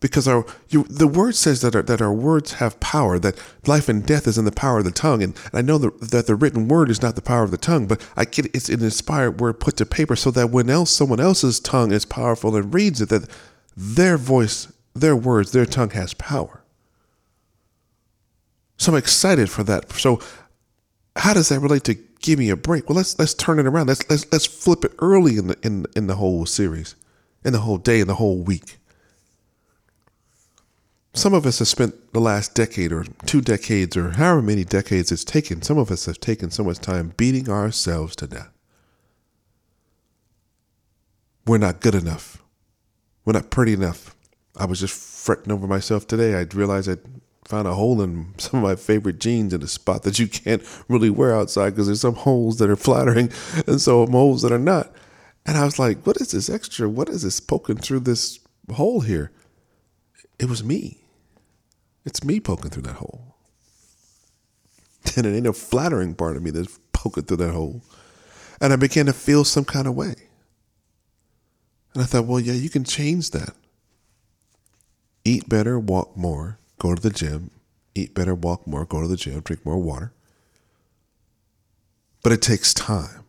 Because 0.00 0.26
our 0.26 0.46
you, 0.70 0.84
the 0.84 1.06
word 1.06 1.34
says 1.34 1.60
that 1.60 1.76
our, 1.76 1.82
that 1.82 2.00
our 2.00 2.12
words 2.12 2.54
have 2.54 2.80
power, 2.80 3.18
that 3.18 3.36
life 3.66 3.88
and 3.88 4.04
death 4.04 4.26
is 4.26 4.38
in 4.38 4.46
the 4.46 4.52
power 4.52 4.78
of 4.78 4.84
the 4.84 4.90
tongue. 4.90 5.22
And, 5.22 5.38
I 5.52 5.60
know 5.60 5.76
that, 5.76 6.10
that 6.10 6.26
the 6.26 6.34
written 6.34 6.68
word 6.68 6.90
is 6.90 7.02
not 7.02 7.16
the 7.16 7.22
power 7.22 7.42
of 7.42 7.50
the 7.50 7.58
tongue, 7.58 7.86
but 7.86 8.06
I 8.16 8.24
get 8.24 8.46
it's 8.54 8.70
an 8.70 8.82
inspired 8.82 9.40
word 9.40 9.60
put 9.60 9.76
to 9.76 9.86
paper 9.86 10.16
so 10.16 10.30
that 10.30 10.50
when 10.50 10.70
else 10.70 10.90
someone 10.90 11.20
else's 11.20 11.60
tongue 11.60 11.92
is 11.92 12.06
powerful 12.06 12.56
and 12.56 12.72
reads 12.72 13.02
it, 13.02 13.10
that 13.10 13.28
their 13.76 14.16
voice, 14.16 14.72
their 14.94 15.16
words, 15.16 15.52
their 15.52 15.66
tongue 15.66 15.90
has 15.90 16.14
power. 16.14 16.59
So 18.80 18.92
I'm 18.92 18.98
excited 18.98 19.50
for 19.50 19.62
that. 19.64 19.92
So 19.92 20.20
how 21.14 21.34
does 21.34 21.50
that 21.50 21.60
relate 21.60 21.84
to 21.84 21.94
give 22.20 22.38
me 22.38 22.48
a 22.48 22.56
break? 22.56 22.88
Well, 22.88 22.96
let's 22.96 23.18
let's 23.18 23.34
turn 23.34 23.58
it 23.58 23.66
around. 23.66 23.88
Let's 23.88 24.08
let's 24.08 24.24
let's 24.32 24.46
flip 24.46 24.86
it 24.86 24.92
early 25.00 25.36
in 25.36 25.48
the 25.48 25.58
in 25.62 25.84
in 25.94 26.06
the 26.06 26.16
whole 26.16 26.46
series, 26.46 26.96
in 27.44 27.52
the 27.52 27.60
whole 27.60 27.76
day, 27.76 28.00
in 28.00 28.06
the 28.06 28.14
whole 28.14 28.38
week. 28.38 28.78
Some 31.12 31.34
of 31.34 31.44
us 31.44 31.58
have 31.58 31.68
spent 31.68 32.14
the 32.14 32.20
last 32.20 32.54
decade 32.54 32.90
or 32.90 33.04
two 33.26 33.42
decades 33.42 33.98
or 33.98 34.12
however 34.12 34.40
many 34.40 34.64
decades 34.64 35.12
it's 35.12 35.24
taken, 35.24 35.60
some 35.60 35.76
of 35.76 35.90
us 35.90 36.06
have 36.06 36.18
taken 36.18 36.50
so 36.50 36.64
much 36.64 36.78
time 36.78 37.12
beating 37.18 37.50
ourselves 37.50 38.16
to 38.16 38.28
death. 38.28 38.50
We're 41.46 41.58
not 41.58 41.80
good 41.80 41.96
enough. 41.96 42.42
We're 43.26 43.34
not 43.34 43.50
pretty 43.50 43.74
enough. 43.74 44.16
I 44.56 44.64
was 44.64 44.80
just 44.80 44.94
fretting 44.94 45.52
over 45.52 45.66
myself 45.66 46.06
today. 46.06 46.34
I 46.34 46.46
realized 46.54 46.88
I'd 46.88 47.19
found 47.50 47.66
a 47.66 47.74
hole 47.74 48.00
in 48.00 48.32
some 48.38 48.62
of 48.62 48.70
my 48.70 48.76
favorite 48.76 49.18
jeans 49.18 49.52
in 49.52 49.62
a 49.62 49.66
spot 49.66 50.04
that 50.04 50.18
you 50.18 50.28
can't 50.28 50.62
really 50.88 51.10
wear 51.10 51.34
outside 51.34 51.70
because 51.70 51.86
there's 51.86 52.00
some 52.00 52.14
holes 52.14 52.58
that 52.58 52.70
are 52.70 52.76
flattering 52.76 53.30
and 53.66 53.80
some 53.80 54.12
holes 54.12 54.42
that 54.42 54.52
are 54.52 54.58
not. 54.58 54.94
And 55.44 55.58
I 55.58 55.64
was 55.64 55.78
like, 55.78 56.06
what 56.06 56.20
is 56.20 56.30
this 56.30 56.48
extra? 56.48 56.88
What 56.88 57.08
is 57.08 57.22
this 57.22 57.40
poking 57.40 57.78
through 57.78 58.00
this 58.00 58.38
hole 58.72 59.00
here? 59.00 59.32
It 60.38 60.48
was 60.48 60.62
me. 60.62 60.98
It's 62.04 62.22
me 62.22 62.38
poking 62.38 62.70
through 62.70 62.84
that 62.84 62.96
hole. 62.96 63.34
And 65.16 65.26
it 65.26 65.34
ain't 65.34 65.46
a 65.46 65.52
flattering 65.52 66.14
part 66.14 66.36
of 66.36 66.42
me 66.42 66.50
that's 66.50 66.78
poking 66.92 67.24
through 67.24 67.38
that 67.38 67.52
hole. 67.52 67.82
And 68.60 68.72
I 68.72 68.76
began 68.76 69.06
to 69.06 69.12
feel 69.12 69.44
some 69.44 69.64
kind 69.64 69.88
of 69.88 69.96
way. 69.96 70.14
And 71.94 72.02
I 72.02 72.06
thought, 72.06 72.26
well, 72.26 72.38
yeah, 72.38 72.52
you 72.52 72.70
can 72.70 72.84
change 72.84 73.32
that. 73.32 73.56
Eat 75.24 75.48
better, 75.48 75.80
walk 75.80 76.16
more, 76.16 76.59
go 76.80 76.94
to 76.94 77.00
the 77.00 77.10
gym. 77.10 77.52
Eat 77.94 78.14
better, 78.14 78.34
walk 78.34 78.66
more, 78.66 78.84
go 78.84 79.00
to 79.00 79.06
the 79.06 79.16
gym, 79.16 79.40
drink 79.40 79.64
more 79.64 79.78
water. 79.78 80.12
But 82.22 82.32
it 82.32 82.42
takes 82.42 82.74
time. 82.74 83.24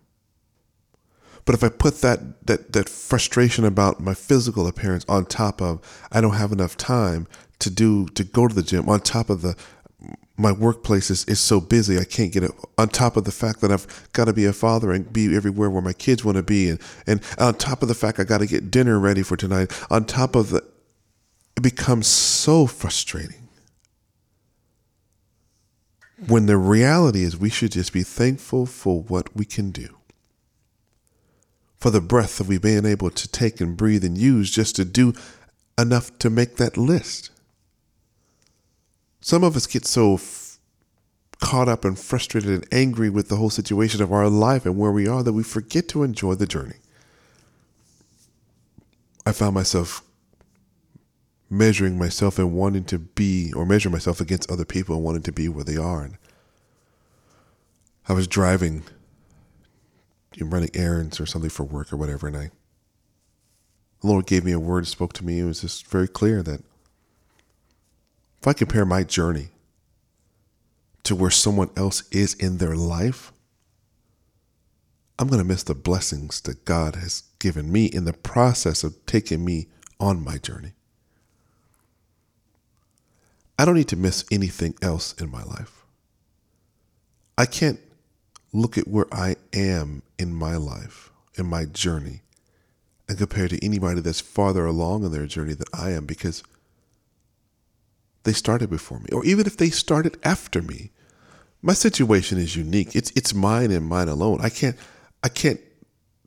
But 1.46 1.56
if 1.56 1.64
I 1.64 1.70
put 1.70 2.02
that, 2.02 2.48
that, 2.48 2.74
that 2.74 2.90
frustration 2.90 3.66
about 3.66 4.00
my 4.00 4.14
physical 4.14 4.68
appearance 4.68 5.06
on 5.10 5.26
top 5.26 5.62
of 5.62 5.82
I 6.12 6.22
don't 6.22 6.36
have 6.36 6.52
enough 6.52 6.78
time 6.78 7.28
to 7.60 7.70
do 7.70 8.08
to 8.10 8.24
go 8.24 8.48
to 8.48 8.56
the 8.56 8.64
gym, 8.64 8.90
on 8.90 9.00
top 9.02 9.30
of 9.30 9.42
the 9.42 9.56
my 10.38 10.52
workplace 10.52 11.12
is, 11.12 11.24
is 11.26 11.40
so 11.40 11.62
busy 11.62 12.00
I 12.00 12.04
can't 12.04 12.32
get 12.32 12.44
it 12.44 12.52
on 12.78 12.90
top 12.90 13.16
of 13.16 13.26
the 13.26 13.32
fact 13.32 13.62
that 13.62 13.72
I've 13.72 14.10
got 14.14 14.26
to 14.26 14.34
be 14.34 14.46
a 14.46 14.54
father 14.54 14.92
and 14.92 15.12
be 15.12 15.36
everywhere 15.36 15.70
where 15.70 15.82
my 15.84 15.94
kids 15.94 16.26
want 16.26 16.38
to 16.38 16.44
be 16.44 16.70
and, 16.70 16.82
and 17.06 17.22
on 17.38 17.54
top 17.56 17.84
of 17.84 17.88
the 17.88 17.94
fact 17.94 18.20
I 18.20 18.24
got 18.24 18.40
to 18.40 18.48
get 18.48 18.72
dinner 18.72 18.98
ready 18.98 19.22
for 19.22 19.38
tonight 19.38 19.72
on 19.92 20.06
top 20.06 20.36
of 20.36 20.50
the 20.50 20.64
it 21.56 21.62
becomes 21.62 22.08
so 22.08 22.66
frustrating 22.66 23.41
when 26.28 26.46
the 26.46 26.58
reality 26.58 27.24
is 27.24 27.38
we 27.38 27.50
should 27.50 27.72
just 27.72 27.94
be 27.94 28.04
thankful 28.04 28.66
for 28.66 29.02
what 29.02 29.36
we 29.36 29.46
can 29.46 29.72
do 29.72 29.98
for 31.82 31.90
the 31.90 32.00
breath 32.00 32.38
that 32.38 32.48
we've 32.48 32.62
been 32.62 32.86
able 32.86 33.10
to 33.10 33.28
take 33.28 33.60
and 33.60 33.76
breathe 33.76 34.06
and 34.06 34.16
use 34.16 34.52
just 34.52 34.76
to 34.76 34.86
do 34.86 35.14
enough 35.80 36.16
to 36.20 36.30
make 36.30 36.58
that 36.58 36.78
list. 36.78 37.32
Some 39.20 39.44
of 39.44 39.56
us 39.56 39.66
get 39.66 39.88
so 39.88 40.14
f- 40.14 40.60
caught 41.40 41.68
up 41.68 41.84
and 41.84 41.98
frustrated 41.98 42.52
and 42.52 42.68
angry 42.72 43.10
with 43.10 43.30
the 43.30 43.38
whole 43.38 43.50
situation 43.50 44.04
of 44.04 44.14
our 44.14 44.30
life 44.30 44.64
and 44.68 44.78
where 44.78 44.92
we 44.92 45.08
are 45.08 45.24
that 45.24 45.34
we 45.34 45.42
forget 45.42 45.88
to 45.90 46.04
enjoy 46.04 46.36
the 46.36 46.46
journey. 46.46 46.78
I 49.26 49.32
found 49.32 49.56
myself 49.56 50.04
measuring 51.52 52.00
myself 52.00 52.40
and 52.40 52.54
wanting 52.54 52.86
to 52.86 52.98
be, 52.98 53.52
or 53.54 53.66
measure 53.66 53.90
myself 53.90 54.22
against 54.22 54.50
other 54.50 54.64
people 54.64 54.96
and 54.96 55.04
wanting 55.04 55.22
to 55.22 55.34
be 55.34 55.50
where 55.50 55.66
they 55.66 55.76
are. 55.76 56.04
And 56.04 56.18
I 58.08 58.14
was 58.14 58.26
driving 58.26 58.84
running 60.40 60.72
errands 60.74 61.20
or 61.20 61.26
something 61.26 61.50
for 61.50 61.64
work 61.64 61.92
or 61.92 61.98
whatever, 61.98 62.26
and 62.28 62.38
I, 62.38 62.52
the 64.00 64.08
Lord 64.08 64.26
gave 64.26 64.46
me 64.46 64.54
a 64.54 64.60
word, 64.60 64.88
spoke 64.88 65.14
to 65.14 65.26
me. 65.26 65.40
It 65.40 65.44
was 65.44 65.62
just 65.62 65.86
very 65.88 66.08
clear 66.08 66.42
that 66.42 66.62
if 68.42 68.48
I 68.48 68.54
compare 68.54 68.86
my 68.86 69.04
journey 69.04 69.50
to 71.04 71.16
where 71.16 71.30
someone 71.30 71.70
else 71.76 72.08
is 72.10 72.34
in 72.36 72.58
their 72.58 72.76
life, 72.76 73.34
I'm 75.20 75.28
going 75.28 75.42
to 75.42 75.48
miss 75.48 75.64
the 75.64 75.76
blessings 75.76 76.42
that 76.42 76.66
God 76.66 76.96
has 76.96 77.24
given 77.38 77.72
me 77.72 77.86
in 77.86 78.06
the 78.06 78.14
process 78.14 78.84
of 78.84 79.06
taking 79.06 79.46
me 79.46 79.68
on 80.00 80.24
my 80.24 80.38
journey. 80.38 80.72
I 83.62 83.66
don't 83.66 83.76
need 83.76 83.90
to 83.90 83.96
miss 83.96 84.26
anything 84.32 84.74
else 84.82 85.14
in 85.22 85.30
my 85.30 85.44
life. 85.44 85.86
I 87.38 87.46
can't 87.46 87.80
look 88.52 88.76
at 88.76 88.88
where 88.88 89.06
I 89.12 89.36
am 89.54 90.02
in 90.18 90.34
my 90.34 90.56
life, 90.56 91.12
in 91.36 91.46
my 91.46 91.66
journey, 91.66 92.22
and 93.08 93.20
compare 93.20 93.48
to 93.48 93.64
anybody 93.64 94.02
that's 94.02 94.20
farther 94.20 94.66
along 94.66 95.04
in 95.04 95.12
their 95.12 95.28
journey 95.28 95.54
than 95.54 95.68
I 95.76 95.92
am 95.92 96.08
because 96.08 96.42
they 98.24 98.34
started 98.34 98.72
before 98.72 98.98
me. 98.98 99.10
Or 99.12 99.24
even 99.26 99.46
if 99.46 99.58
they 99.58 99.70
started 99.70 100.18
after 100.24 100.64
me, 100.64 100.90
my 101.62 101.74
situation 101.74 102.40
is 102.40 102.56
unique. 102.56 102.96
It's 102.96 103.12
it's 103.12 103.36
mine 103.36 103.70
and 103.70 103.86
mine 103.86 104.08
alone. 104.08 104.40
I 104.42 104.50
can't 104.50 104.76
I 105.24 105.30
can't 105.30 105.62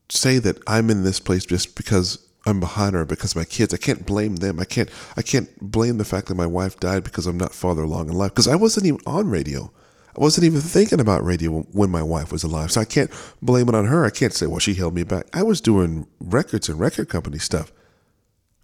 say 0.09 0.38
that 0.38 0.59
I'm 0.69 0.88
in 0.88 1.03
this 1.03 1.19
place 1.19 1.45
just 1.45 1.75
because 1.75 2.24
I'm 2.46 2.60
behind 2.60 2.94
her 2.94 3.04
because 3.04 3.34
my 3.34 3.44
kids. 3.44 3.72
I 3.72 3.78
can't 3.78 4.04
blame 4.04 4.36
them. 4.36 4.60
I 4.60 4.64
can't 4.64 4.90
I 5.16 5.22
can't 5.22 5.48
blame 5.60 5.98
the 5.98 6.04
fact 6.04 6.28
that 6.28 6.34
my 6.34 6.46
wife 6.46 6.78
died 6.78 7.04
because 7.04 7.26
I'm 7.26 7.38
not 7.38 7.54
farther 7.54 7.82
along 7.82 8.08
in 8.08 8.14
life. 8.14 8.32
Because 8.32 8.48
I 8.48 8.56
wasn't 8.56 8.86
even 8.86 9.00
on 9.06 9.30
radio. 9.30 9.72
I 10.16 10.20
wasn't 10.20 10.44
even 10.44 10.60
thinking 10.60 11.00
about 11.00 11.24
radio 11.24 11.62
when 11.72 11.90
my 11.90 12.02
wife 12.02 12.30
was 12.30 12.44
alive. 12.44 12.70
So 12.70 12.80
I 12.80 12.84
can't 12.84 13.10
blame 13.42 13.68
it 13.68 13.74
on 13.74 13.86
her. 13.86 14.04
I 14.04 14.10
can't 14.10 14.32
say, 14.32 14.46
well, 14.46 14.60
she 14.60 14.74
held 14.74 14.94
me 14.94 15.02
back. 15.02 15.26
I 15.32 15.42
was 15.42 15.60
doing 15.60 16.06
records 16.20 16.68
and 16.68 16.78
record 16.78 17.08
company 17.08 17.38
stuff. 17.38 17.72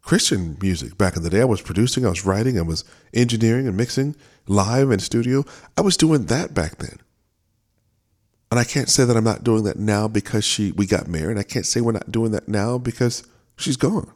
Christian 0.02 0.56
music 0.62 0.96
back 0.96 1.16
in 1.16 1.22
the 1.22 1.30
day. 1.30 1.40
I 1.40 1.46
was 1.46 1.60
producing, 1.60 2.06
I 2.06 2.10
was 2.10 2.24
writing, 2.24 2.58
I 2.58 2.62
was 2.62 2.84
engineering 3.12 3.66
and 3.66 3.76
mixing 3.76 4.14
live 4.46 4.90
in 4.90 4.98
studio. 5.00 5.44
I 5.76 5.82
was 5.82 5.96
doing 5.96 6.26
that 6.26 6.54
back 6.54 6.78
then. 6.78 6.98
And 8.50 8.58
I 8.58 8.64
can't 8.64 8.88
say 8.88 9.04
that 9.04 9.16
I'm 9.16 9.24
not 9.24 9.44
doing 9.44 9.64
that 9.64 9.78
now 9.78 10.08
because 10.08 10.44
she 10.44 10.72
we 10.72 10.86
got 10.86 11.06
married. 11.06 11.38
I 11.38 11.44
can't 11.44 11.66
say 11.66 11.80
we're 11.80 11.92
not 11.92 12.10
doing 12.10 12.32
that 12.32 12.48
now 12.48 12.78
because 12.78 13.22
she's 13.60 13.76
gone. 13.76 14.10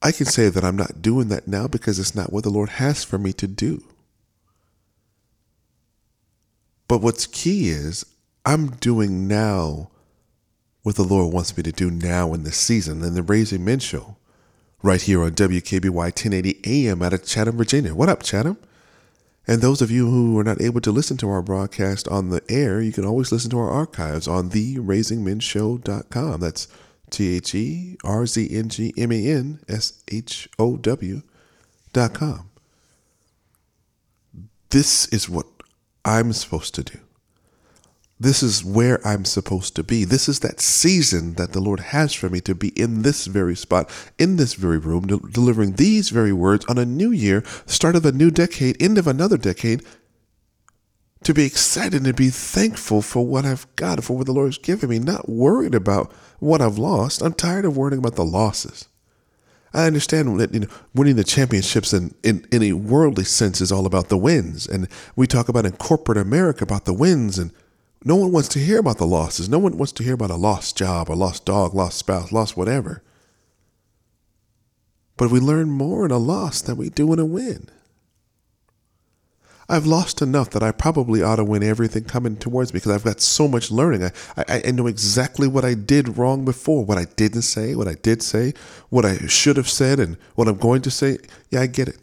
I 0.00 0.12
can 0.12 0.26
say 0.26 0.48
that 0.48 0.64
I'm 0.64 0.76
not 0.76 1.02
doing 1.02 1.28
that 1.28 1.48
now 1.48 1.66
because 1.66 1.98
it's 1.98 2.14
not 2.14 2.32
what 2.32 2.44
the 2.44 2.50
Lord 2.50 2.68
has 2.70 3.04
for 3.04 3.18
me 3.18 3.32
to 3.34 3.46
do. 3.48 3.82
But 6.86 7.02
what's 7.02 7.26
key 7.26 7.68
is 7.68 8.06
I'm 8.46 8.70
doing 8.70 9.26
now 9.28 9.90
what 10.82 10.96
the 10.96 11.02
Lord 11.02 11.34
wants 11.34 11.56
me 11.56 11.62
to 11.64 11.72
do 11.72 11.90
now 11.90 12.32
in 12.32 12.44
this 12.44 12.56
season 12.56 13.02
in 13.02 13.14
the 13.14 13.22
Raising 13.22 13.64
Men 13.64 13.80
Show, 13.80 14.16
right 14.82 15.02
here 15.02 15.22
on 15.22 15.32
WKBY 15.32 15.90
1080 15.90 16.60
AM 16.64 17.02
out 17.02 17.12
of 17.12 17.26
Chatham, 17.26 17.58
Virginia. 17.58 17.94
What 17.94 18.08
up, 18.08 18.22
Chatham? 18.22 18.56
And 19.46 19.60
those 19.60 19.82
of 19.82 19.90
you 19.90 20.08
who 20.08 20.38
are 20.38 20.44
not 20.44 20.60
able 20.60 20.80
to 20.82 20.92
listen 20.92 21.16
to 21.18 21.28
our 21.28 21.42
broadcast 21.42 22.06
on 22.08 22.30
the 22.30 22.42
air, 22.48 22.80
you 22.80 22.92
can 22.92 23.04
always 23.04 23.32
listen 23.32 23.50
to 23.50 23.58
our 23.58 23.70
archives 23.70 24.28
on 24.28 24.50
theraisingmenshow.com. 24.50 26.40
That's 26.40 26.68
T 27.10 27.36
H 27.36 27.54
E 27.54 27.96
R 28.04 28.26
Z 28.26 28.48
N 28.50 28.68
G 28.68 28.92
M 28.96 29.12
A 29.12 29.26
N 29.26 29.60
S 29.68 30.02
H 30.10 30.48
O 30.58 30.76
W 30.76 31.22
dot 31.92 32.14
com. 32.14 32.50
This 34.70 35.06
is 35.08 35.28
what 35.28 35.46
I'm 36.04 36.32
supposed 36.32 36.74
to 36.74 36.82
do. 36.82 36.98
This 38.20 38.42
is 38.42 38.64
where 38.64 39.06
I'm 39.06 39.24
supposed 39.24 39.76
to 39.76 39.84
be. 39.84 40.04
This 40.04 40.28
is 40.28 40.40
that 40.40 40.60
season 40.60 41.34
that 41.34 41.52
the 41.52 41.60
Lord 41.60 41.78
has 41.78 42.12
for 42.12 42.28
me 42.28 42.40
to 42.40 42.54
be 42.54 42.70
in 42.70 43.02
this 43.02 43.26
very 43.26 43.54
spot, 43.54 43.88
in 44.18 44.36
this 44.36 44.54
very 44.54 44.78
room, 44.78 45.06
de- 45.06 45.18
delivering 45.18 45.74
these 45.74 46.10
very 46.10 46.32
words 46.32 46.64
on 46.66 46.78
a 46.78 46.84
new 46.84 47.12
year, 47.12 47.44
start 47.66 47.94
of 47.94 48.04
a 48.04 48.10
new 48.10 48.32
decade, 48.32 48.82
end 48.82 48.98
of 48.98 49.06
another 49.06 49.36
decade, 49.36 49.84
to 51.24 51.34
be 51.34 51.44
excited 51.44 52.06
and 52.06 52.16
be 52.16 52.30
thankful 52.30 53.02
for 53.02 53.26
what 53.26 53.44
I've 53.44 53.66
got, 53.76 54.02
for 54.04 54.16
what 54.16 54.26
the 54.26 54.32
Lord 54.32 54.48
has 54.48 54.58
given 54.58 54.90
me, 54.90 54.98
not 54.98 55.28
worried 55.28 55.74
about 55.74 56.12
what 56.38 56.60
I've 56.60 56.78
lost. 56.78 57.22
I'm 57.22 57.34
tired 57.34 57.64
of 57.64 57.76
worrying 57.76 57.98
about 57.98 58.16
the 58.16 58.24
losses. 58.24 58.88
I 59.74 59.86
understand 59.86 60.40
that 60.40 60.54
you 60.54 60.60
know 60.60 60.68
winning 60.94 61.16
the 61.16 61.24
championships 61.24 61.92
in, 61.92 62.14
in, 62.22 62.46
in 62.50 62.62
a 62.62 62.72
worldly 62.72 63.24
sense 63.24 63.60
is 63.60 63.70
all 63.70 63.86
about 63.86 64.08
the 64.08 64.16
wins. 64.16 64.66
And 64.66 64.88
we 65.14 65.26
talk 65.26 65.48
about 65.48 65.66
in 65.66 65.72
corporate 65.72 66.18
America 66.18 66.64
about 66.64 66.84
the 66.84 66.94
wins 66.94 67.38
and 67.38 67.52
no 68.04 68.16
one 68.16 68.32
wants 68.32 68.48
to 68.50 68.60
hear 68.60 68.78
about 68.78 68.98
the 68.98 69.06
losses. 69.06 69.48
No 69.48 69.58
one 69.58 69.76
wants 69.76 69.92
to 69.92 70.04
hear 70.04 70.14
about 70.14 70.30
a 70.30 70.36
lost 70.36 70.76
job, 70.76 71.10
a 71.10 71.14
lost 71.14 71.44
dog, 71.44 71.74
lost 71.74 71.98
spouse, 71.98 72.32
lost 72.32 72.56
whatever. 72.56 73.02
But 75.16 75.30
we 75.30 75.40
learn 75.40 75.70
more 75.70 76.04
in 76.04 76.12
a 76.12 76.18
loss 76.18 76.62
than 76.62 76.76
we 76.76 76.90
do 76.90 77.12
in 77.12 77.18
a 77.18 77.26
win. 77.26 77.68
I've 79.68 79.86
lost 79.86 80.22
enough 80.22 80.50
that 80.50 80.62
I 80.62 80.72
probably 80.72 81.22
ought 81.22 81.36
to 81.36 81.44
win 81.44 81.62
everything 81.62 82.04
coming 82.04 82.36
towards 82.36 82.72
me 82.72 82.78
because 82.78 82.92
I've 82.92 83.04
got 83.04 83.20
so 83.20 83.46
much 83.48 83.70
learning. 83.70 84.04
I, 84.04 84.12
I, 84.48 84.62
I 84.66 84.70
know 84.70 84.86
exactly 84.86 85.46
what 85.46 85.64
I 85.64 85.74
did 85.74 86.16
wrong 86.16 86.44
before, 86.44 86.84
what 86.84 86.98
I 86.98 87.04
didn't 87.16 87.42
say, 87.42 87.74
what 87.74 87.88
I 87.88 87.94
did 87.94 88.22
say, 88.22 88.54
what 88.88 89.04
I 89.04 89.26
should 89.26 89.56
have 89.58 89.68
said, 89.68 90.00
and 90.00 90.16
what 90.36 90.48
I'm 90.48 90.56
going 90.56 90.82
to 90.82 90.90
say. 90.90 91.18
Yeah, 91.50 91.60
I 91.60 91.66
get 91.66 91.88
it. 91.88 91.98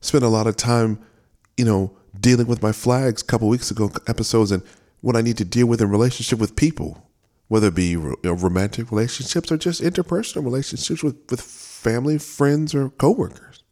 Spent 0.00 0.24
a 0.24 0.28
lot 0.28 0.46
of 0.46 0.56
time, 0.56 1.00
you 1.56 1.64
know, 1.64 1.96
dealing 2.18 2.46
with 2.46 2.62
my 2.62 2.72
flags 2.72 3.22
a 3.22 3.24
couple 3.26 3.48
weeks 3.48 3.70
ago 3.70 3.90
episodes 4.06 4.52
and 4.52 4.62
what 5.00 5.16
I 5.16 5.22
need 5.22 5.38
to 5.38 5.44
deal 5.44 5.66
with 5.66 5.80
in 5.80 5.90
relationship 5.90 6.38
with 6.38 6.56
people. 6.56 7.02
whether 7.48 7.68
it 7.68 7.74
be 7.74 7.86
you 7.86 8.16
know, 8.24 8.32
romantic 8.32 8.90
relationships 8.90 9.52
or 9.52 9.56
just 9.56 9.82
interpersonal 9.82 10.44
relationships 10.44 11.02
with, 11.02 11.16
with 11.30 11.40
family, 11.40 12.18
friends, 12.18 12.74
or 12.74 12.90
coworkers. 12.90 13.62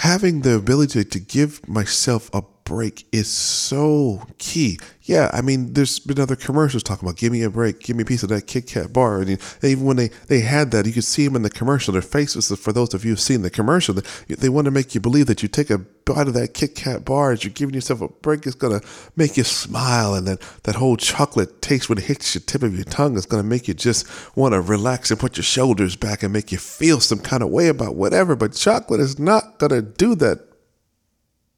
Having 0.00 0.42
the 0.42 0.54
ability 0.54 1.04
to 1.04 1.18
give 1.18 1.66
myself 1.66 2.28
a 2.32 2.42
break 2.66 3.06
is 3.12 3.28
so 3.28 4.26
key. 4.36 4.78
Yeah, 5.02 5.30
I 5.32 5.40
mean, 5.40 5.72
there's 5.72 6.00
been 6.00 6.18
other 6.18 6.34
commercials 6.34 6.82
talking 6.82 7.08
about 7.08 7.16
give 7.16 7.32
me 7.32 7.42
a 7.42 7.48
break, 7.48 7.78
give 7.80 7.96
me 7.96 8.02
a 8.02 8.04
piece 8.04 8.24
of 8.24 8.28
that 8.30 8.48
Kit 8.48 8.66
Kat 8.66 8.92
bar. 8.92 9.20
And 9.20 9.38
even 9.62 9.84
when 9.84 9.96
they, 9.96 10.08
they 10.26 10.40
had 10.40 10.72
that, 10.72 10.84
you 10.84 10.92
could 10.92 11.04
see 11.04 11.24
them 11.24 11.36
in 11.36 11.42
the 11.42 11.48
commercial. 11.48 11.92
Their 11.92 12.02
faces, 12.02 12.52
for 12.58 12.72
those 12.72 12.92
of 12.92 13.04
you 13.04 13.12
who've 13.12 13.20
seen 13.20 13.42
the 13.42 13.50
commercial, 13.50 13.94
they, 14.28 14.48
want 14.48 14.64
to 14.64 14.72
make 14.72 14.94
you 14.94 15.00
believe 15.00 15.26
that 15.26 15.42
you 15.42 15.48
take 15.48 15.70
a 15.70 15.78
bite 15.78 16.26
of 16.26 16.34
that 16.34 16.54
Kit 16.54 16.74
Kat 16.74 17.04
bar 17.04 17.30
as 17.30 17.44
you're 17.44 17.52
giving 17.52 17.74
yourself 17.74 18.00
a 18.00 18.08
break. 18.08 18.46
It's 18.46 18.56
going 18.56 18.78
to 18.78 18.86
make 19.14 19.36
you 19.36 19.44
smile. 19.44 20.14
And 20.14 20.26
that, 20.26 20.40
that 20.64 20.74
whole 20.74 20.96
chocolate 20.96 21.62
taste 21.62 21.88
when 21.88 21.98
it 21.98 22.04
hits 22.04 22.34
the 22.34 22.40
tip 22.40 22.64
of 22.64 22.74
your 22.74 22.84
tongue 22.84 23.16
is 23.16 23.26
going 23.26 23.42
to 23.42 23.48
make 23.48 23.68
you 23.68 23.74
just 23.74 24.36
want 24.36 24.54
to 24.54 24.60
relax 24.60 25.12
and 25.12 25.20
put 25.20 25.36
your 25.36 25.44
shoulders 25.44 25.94
back 25.94 26.24
and 26.24 26.32
make 26.32 26.50
you 26.50 26.58
feel 26.58 26.98
some 26.98 27.20
kind 27.20 27.44
of 27.44 27.50
way 27.50 27.68
about 27.68 27.94
whatever. 27.94 28.34
But 28.34 28.54
chocolate 28.54 29.00
is 29.00 29.20
not 29.20 29.58
going 29.58 29.70
to 29.70 29.82
do 29.82 30.16
that 30.16 30.55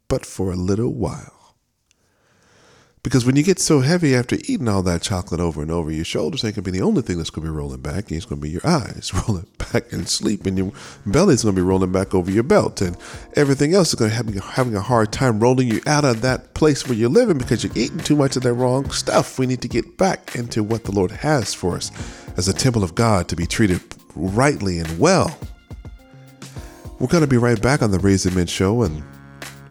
but 0.09 0.27
for 0.27 0.53
a 0.53 0.57
little 0.57 0.93
while. 0.93 1.39
Because 3.09 3.25
when 3.25 3.37
you 3.37 3.43
get 3.43 3.61
so 3.61 3.81
heavy 3.81 4.15
after 4.15 4.37
eating 4.45 4.69
all 4.69 4.83
that 4.83 5.03
chocolate 5.03 5.41
over 5.41 5.63
and 5.63 5.71
over, 5.71 5.91
your 5.91 6.05
shoulders 6.05 6.45
ain't 6.45 6.57
gonna 6.57 6.65
be 6.65 6.73
the 6.73 6.83
only 6.83 7.01
thing 7.01 7.17
that's 7.17 7.31
gonna 7.31 7.47
be 7.47 7.51
rolling 7.51 7.81
back. 7.81 8.11
It's 8.11 8.27
gonna 8.27 8.41
be 8.41 8.51
your 8.51 8.67
eyes 8.67 9.13
rolling 9.29 9.47
back 9.73 9.93
and 9.93 10.09
sleep, 10.09 10.47
and 10.47 10.59
your 10.59 10.73
belly's 11.07 11.45
gonna 11.45 11.55
be 11.55 11.63
rolling 11.63 11.93
back 11.93 12.15
over 12.15 12.31
your 12.31 12.43
belt, 12.43 12.81
and 12.81 12.97
everything 13.35 13.73
else 13.73 13.89
is 13.89 13.95
gonna 13.95 14.11
have 14.11 14.35
having 14.35 14.75
a 14.75 14.81
hard 14.81 15.13
time 15.13 15.39
rolling 15.39 15.69
you 15.69 15.81
out 15.87 16.05
of 16.05 16.23
that 16.23 16.55
place 16.55 16.87
where 16.87 16.99
you're 16.99 17.09
living 17.09 17.39
because 17.39 17.63
you're 17.63 17.73
eating 17.77 17.99
too 17.99 18.17
much 18.17 18.37
of 18.37 18.43
that 18.43 18.55
wrong 18.55 18.91
stuff. 18.91 19.39
We 19.39 19.47
need 19.47 19.63
to 19.63 19.69
get 19.69 19.97
back 19.97 20.35
into 20.35 20.65
what 20.65 20.85
the 20.85 20.93
Lord 20.93 21.13
has 21.13 21.55
for 21.55 21.77
us 21.77 21.93
as 22.37 22.49
a 22.49 22.53
temple 22.53 22.83
of 22.83 22.95
God 22.95 23.29
to 23.29 23.37
be 23.37 23.47
treated 23.47 23.81
rightly 24.17 24.81
and 24.81 24.99
well. 24.99 25.39
We're 26.99 27.07
gonna 27.07 27.29
be 27.29 27.39
right 27.39 27.63
back 27.63 27.81
on 27.81 27.93
the 27.93 28.01
Raising 28.01 28.35
Men 28.35 28.49
show 28.49 28.83
and 28.83 29.05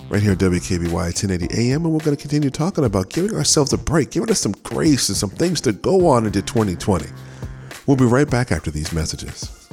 right 0.09 0.21
here 0.21 0.31
at 0.31 0.37
WKBY 0.37 0.93
1080 0.93 1.47
AM, 1.53 1.83
and 1.83 1.93
we're 1.93 1.99
going 1.99 2.15
to 2.15 2.21
continue 2.21 2.49
talking 2.49 2.85
about 2.85 3.09
giving 3.09 3.35
ourselves 3.35 3.73
a 3.73 3.77
break, 3.77 4.11
giving 4.11 4.29
us 4.29 4.39
some 4.39 4.53
grace 4.63 5.09
and 5.09 5.17
some 5.17 5.29
things 5.29 5.59
to 5.61 5.73
go 5.73 6.07
on 6.07 6.25
into 6.25 6.41
2020. 6.41 7.07
We'll 7.85 7.97
be 7.97 8.05
right 8.05 8.29
back 8.29 8.51
after 8.51 8.71
these 8.71 8.93
messages. 8.93 9.67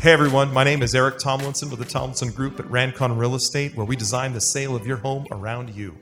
Hey 0.00 0.12
everyone, 0.12 0.52
my 0.52 0.64
name 0.64 0.82
is 0.82 0.94
Eric 0.94 1.18
Tomlinson 1.18 1.70
with 1.70 1.78
the 1.78 1.86
Tomlinson 1.86 2.30
Group 2.30 2.60
at 2.60 2.66
Rancon 2.66 3.18
Real 3.18 3.34
Estate, 3.34 3.74
where 3.74 3.86
we 3.86 3.96
design 3.96 4.34
the 4.34 4.40
sale 4.40 4.76
of 4.76 4.86
your 4.86 4.98
home 4.98 5.26
around 5.30 5.70
you. 5.70 5.96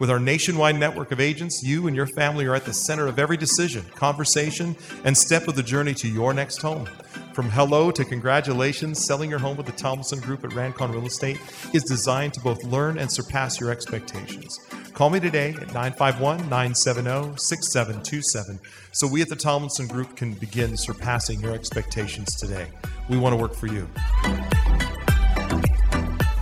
With 0.00 0.10
our 0.10 0.18
nationwide 0.18 0.76
network 0.76 1.12
of 1.12 1.20
agents, 1.20 1.62
you 1.62 1.86
and 1.86 1.94
your 1.94 2.06
family 2.06 2.46
are 2.46 2.54
at 2.54 2.64
the 2.64 2.72
center 2.72 3.06
of 3.06 3.18
every 3.18 3.36
decision, 3.36 3.84
conversation, 3.94 4.74
and 5.04 5.14
step 5.14 5.46
of 5.46 5.56
the 5.56 5.62
journey 5.62 5.92
to 5.92 6.08
your 6.08 6.32
next 6.32 6.62
home. 6.62 6.86
From 7.34 7.50
hello 7.50 7.90
to 7.90 8.02
congratulations, 8.06 9.04
selling 9.04 9.28
your 9.28 9.38
home 9.38 9.58
with 9.58 9.66
the 9.66 9.72
Tomlinson 9.72 10.20
Group 10.20 10.42
at 10.42 10.52
Rancon 10.52 10.90
Real 10.90 11.04
Estate 11.04 11.38
is 11.74 11.84
designed 11.84 12.32
to 12.32 12.40
both 12.40 12.64
learn 12.64 12.96
and 12.96 13.12
surpass 13.12 13.60
your 13.60 13.70
expectations. 13.70 14.58
Call 14.94 15.10
me 15.10 15.20
today 15.20 15.50
at 15.50 15.74
951 15.74 16.48
970 16.48 17.36
6727 17.36 18.58
so 18.92 19.06
we 19.06 19.20
at 19.20 19.28
the 19.28 19.36
Tomlinson 19.36 19.86
Group 19.86 20.16
can 20.16 20.32
begin 20.32 20.78
surpassing 20.78 21.40
your 21.40 21.52
expectations 21.52 22.36
today. 22.36 22.68
We 23.10 23.18
want 23.18 23.34
to 23.34 23.36
work 23.36 23.54
for 23.54 23.66
you. 23.66 23.86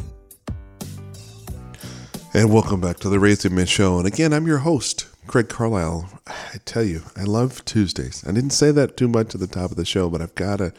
And 2.35 2.53
welcome 2.53 2.81
back 2.81 2.99
to 2.99 3.09
the 3.09 3.19
Raising 3.19 3.55
Men 3.55 3.67
Show. 3.67 3.99
And 3.99 4.07
again, 4.07 4.35
I'm 4.35 4.47
your 4.47 4.59
host, 4.59 5.07
Craig 5.27 5.49
Carlisle. 5.49 6.11
I 6.27 6.59
tell 6.65 6.83
you, 6.83 7.03
I 7.17 7.23
love 7.23 7.65
Tuesdays. 7.65 8.25
I 8.27 8.33
didn't 8.33 8.51
say 8.51 8.71
that 8.73 8.97
too 8.97 9.09
much 9.09 9.35
at 9.35 9.41
the 9.41 9.47
top 9.47 9.71
of 9.71 9.77
the 9.77 9.87
show, 9.87 10.11
but 10.11 10.21
I've 10.21 10.35
got 10.35 10.59
to 10.59 10.73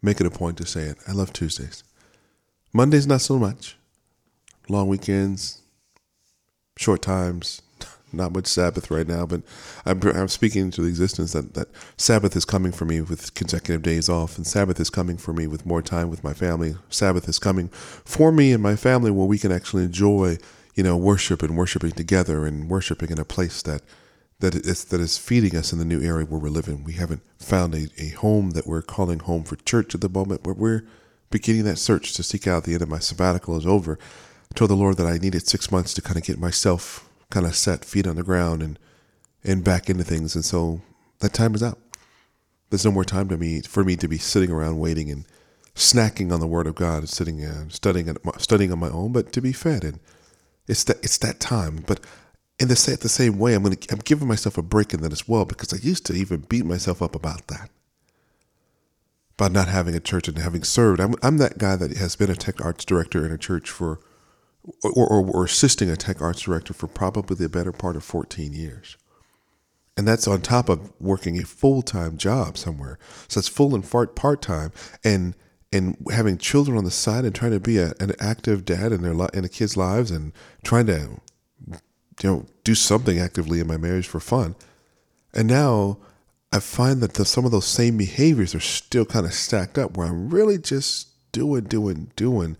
make 0.00 0.20
it 0.20 0.26
a 0.26 0.30
point 0.30 0.56
to 0.58 0.66
say 0.66 0.84
it. 0.84 0.98
I 1.06 1.12
love 1.12 1.32
Tuesdays. 1.32 1.84
Mondays, 2.72 3.06
not 3.06 3.20
so 3.20 3.38
much. 3.38 3.76
Long 4.68 4.88
weekends, 4.88 5.60
short 6.78 7.02
times, 7.02 7.60
not 8.12 8.32
much 8.32 8.46
Sabbath 8.46 8.90
right 8.90 9.06
now, 9.06 9.26
but 9.26 9.42
I'm, 9.84 10.00
I'm 10.02 10.28
speaking 10.28 10.70
to 10.72 10.82
the 10.82 10.88
existence 10.88 11.32
that, 11.32 11.54
that 11.54 11.68
Sabbath 11.96 12.36
is 12.36 12.44
coming 12.44 12.72
for 12.72 12.84
me 12.84 13.00
with 13.00 13.34
consecutive 13.34 13.82
days 13.82 14.08
off, 14.08 14.36
and 14.36 14.46
Sabbath 14.46 14.80
is 14.80 14.90
coming 14.90 15.16
for 15.16 15.32
me 15.32 15.46
with 15.46 15.66
more 15.66 15.82
time 15.82 16.10
with 16.10 16.24
my 16.24 16.34
family. 16.34 16.76
Sabbath 16.88 17.28
is 17.28 17.38
coming 17.38 17.68
for 17.68 18.32
me 18.32 18.52
and 18.52 18.62
my 18.62 18.76
family 18.76 19.10
where 19.10 19.26
we 19.26 19.38
can 19.38 19.52
actually 19.52 19.84
enjoy, 19.84 20.38
you 20.74 20.82
know, 20.82 20.96
worship 20.96 21.42
and 21.42 21.56
worshiping 21.56 21.92
together 21.92 22.46
and 22.46 22.68
worshiping 22.68 23.10
in 23.10 23.18
a 23.18 23.24
place 23.24 23.62
that 23.62 23.82
that 24.42 24.56
is 24.56 24.84
that 24.86 25.00
is 25.00 25.18
feeding 25.18 25.56
us 25.56 25.72
in 25.72 25.78
the 25.78 25.84
new 25.84 26.02
area 26.02 26.26
where 26.26 26.40
we're 26.40 26.48
living. 26.48 26.82
We 26.82 26.94
haven't 26.94 27.22
found 27.38 27.74
a, 27.74 27.86
a 27.96 28.08
home 28.08 28.50
that 28.50 28.66
we're 28.66 28.82
calling 28.82 29.20
home 29.20 29.44
for 29.44 29.56
church 29.56 29.94
at 29.94 30.00
the 30.00 30.08
moment, 30.08 30.42
but 30.42 30.56
we're 30.56 30.82
beginning 31.30 31.64
that 31.64 31.78
search 31.78 32.12
to 32.14 32.22
seek 32.22 32.46
out 32.46 32.64
the 32.64 32.74
end 32.74 32.82
of 32.82 32.88
my 32.88 32.98
sabbatical 32.98 33.56
is 33.56 33.66
over. 33.66 33.98
I 34.50 34.54
told 34.54 34.70
the 34.70 34.76
Lord 34.76 34.98
that 34.98 35.06
I 35.06 35.16
needed 35.16 35.48
six 35.48 35.70
months 35.72 35.94
to 35.94 36.02
kind 36.02 36.18
of 36.18 36.24
get 36.24 36.38
myself 36.38 37.08
kind 37.32 37.46
of 37.46 37.56
set 37.56 37.84
feet 37.84 38.06
on 38.06 38.16
the 38.16 38.22
ground 38.22 38.62
and 38.62 38.78
and 39.42 39.64
back 39.64 39.90
into 39.90 40.04
things. 40.04 40.36
And 40.36 40.44
so 40.44 40.82
that 41.18 41.32
time 41.32 41.54
is 41.54 41.62
up. 41.62 41.78
There's 42.70 42.84
no 42.84 42.92
more 42.92 43.04
time 43.04 43.28
to 43.28 43.36
me 43.36 43.62
for 43.62 43.82
me 43.82 43.96
to 43.96 44.06
be 44.06 44.18
sitting 44.18 44.50
around 44.50 44.78
waiting 44.78 45.10
and 45.10 45.24
snacking 45.74 46.32
on 46.32 46.40
the 46.40 46.46
Word 46.46 46.66
of 46.66 46.74
God, 46.74 46.98
and 46.98 47.08
sitting 47.08 47.42
and 47.42 47.72
studying 47.72 48.14
studying 48.38 48.72
on 48.72 48.78
my 48.78 48.90
own, 48.90 49.12
but 49.12 49.32
to 49.32 49.40
be 49.40 49.52
fed. 49.52 49.82
And 49.84 49.98
it's 50.68 50.84
that 50.84 50.98
it's 51.02 51.18
that 51.18 51.40
time. 51.40 51.84
But 51.86 52.00
in 52.58 52.68
the 52.68 52.98
the 53.00 53.08
same 53.08 53.38
way, 53.38 53.54
I'm 53.54 53.62
gonna 53.62 53.76
I'm 53.90 53.98
giving 53.98 54.28
myself 54.28 54.58
a 54.58 54.62
break 54.62 54.94
in 54.94 55.00
that 55.00 55.12
as 55.12 55.26
well 55.26 55.44
because 55.44 55.72
I 55.72 55.78
used 55.78 56.06
to 56.06 56.14
even 56.14 56.46
beat 56.48 56.64
myself 56.64 57.02
up 57.02 57.14
about 57.14 57.48
that. 57.48 57.70
About 59.34 59.52
not 59.52 59.68
having 59.68 59.94
a 59.94 60.00
church 60.00 60.28
and 60.28 60.38
having 60.38 60.62
served. 60.62 61.00
I'm 61.00 61.14
I'm 61.22 61.38
that 61.38 61.58
guy 61.58 61.76
that 61.76 61.96
has 61.96 62.14
been 62.16 62.30
a 62.30 62.36
tech 62.36 62.64
arts 62.64 62.84
director 62.84 63.24
in 63.24 63.32
a 63.32 63.38
church 63.38 63.70
for 63.70 64.00
or, 64.82 64.92
or, 64.92 65.26
or 65.30 65.44
assisting 65.44 65.90
a 65.90 65.96
tech 65.96 66.20
arts 66.20 66.42
director 66.42 66.72
for 66.72 66.86
probably 66.86 67.36
the 67.36 67.48
better 67.48 67.72
part 67.72 67.96
of 67.96 68.04
14 68.04 68.52
years. 68.52 68.96
And 69.96 70.08
that's 70.08 70.26
on 70.26 70.40
top 70.40 70.68
of 70.68 70.92
working 71.00 71.38
a 71.38 71.44
full 71.44 71.82
time 71.82 72.16
job 72.16 72.56
somewhere. 72.56 72.98
So 73.28 73.38
it's 73.38 73.48
full 73.48 73.74
and 73.74 73.88
part 73.88 74.40
time, 74.40 74.72
and 75.04 75.34
and 75.70 75.96
having 76.10 76.38
children 76.38 76.76
on 76.76 76.84
the 76.84 76.90
side 76.90 77.24
and 77.24 77.34
trying 77.34 77.52
to 77.52 77.60
be 77.60 77.78
a, 77.78 77.92
an 78.00 78.12
active 78.20 78.64
dad 78.64 78.92
in 78.92 79.02
their 79.02 79.12
in 79.34 79.42
the 79.42 79.48
kids' 79.48 79.76
lives 79.76 80.10
and 80.10 80.32
trying 80.64 80.86
to 80.86 81.20
you 81.68 81.78
know 82.22 82.46
do 82.64 82.74
something 82.74 83.18
actively 83.18 83.60
in 83.60 83.66
my 83.66 83.76
marriage 83.76 84.06
for 84.06 84.20
fun. 84.20 84.54
And 85.34 85.48
now 85.48 85.98
I 86.52 86.60
find 86.60 87.00
that 87.00 87.14
the, 87.14 87.24
some 87.24 87.46
of 87.46 87.50
those 87.50 87.66
same 87.66 87.96
behaviors 87.96 88.54
are 88.54 88.60
still 88.60 89.06
kind 89.06 89.24
of 89.24 89.32
stacked 89.32 89.78
up, 89.78 89.96
where 89.96 90.06
I'm 90.06 90.28
really 90.28 90.58
just 90.58 91.08
doing, 91.32 91.64
doing, 91.64 92.10
doing, 92.14 92.58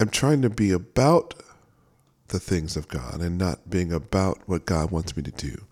am 0.00 0.10
trying 0.10 0.42
to 0.42 0.50
be 0.50 0.70
about 0.70 1.34
the 2.28 2.38
things 2.38 2.76
of 2.76 2.88
God 2.88 3.20
and 3.20 3.38
not 3.38 3.70
being 3.70 3.92
about 3.92 4.38
what 4.46 4.66
God 4.66 4.90
wants 4.90 5.16
me 5.16 5.22
to 5.22 5.30
do. 5.30 5.64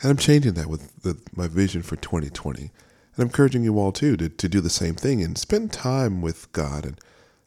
And 0.00 0.10
I'm 0.10 0.16
changing 0.16 0.54
that 0.54 0.68
with 0.68 1.02
the, 1.02 1.18
my 1.34 1.48
vision 1.48 1.82
for 1.82 1.96
2020. 1.96 2.60
And 2.60 2.70
I'm 3.16 3.24
encouraging 3.24 3.64
you 3.64 3.78
all 3.78 3.92
too 3.92 4.16
to, 4.18 4.28
to 4.28 4.48
do 4.48 4.60
the 4.60 4.70
same 4.70 4.94
thing 4.94 5.22
and 5.22 5.38
spend 5.38 5.72
time 5.72 6.20
with 6.20 6.52
God. 6.52 6.84
And 6.84 7.00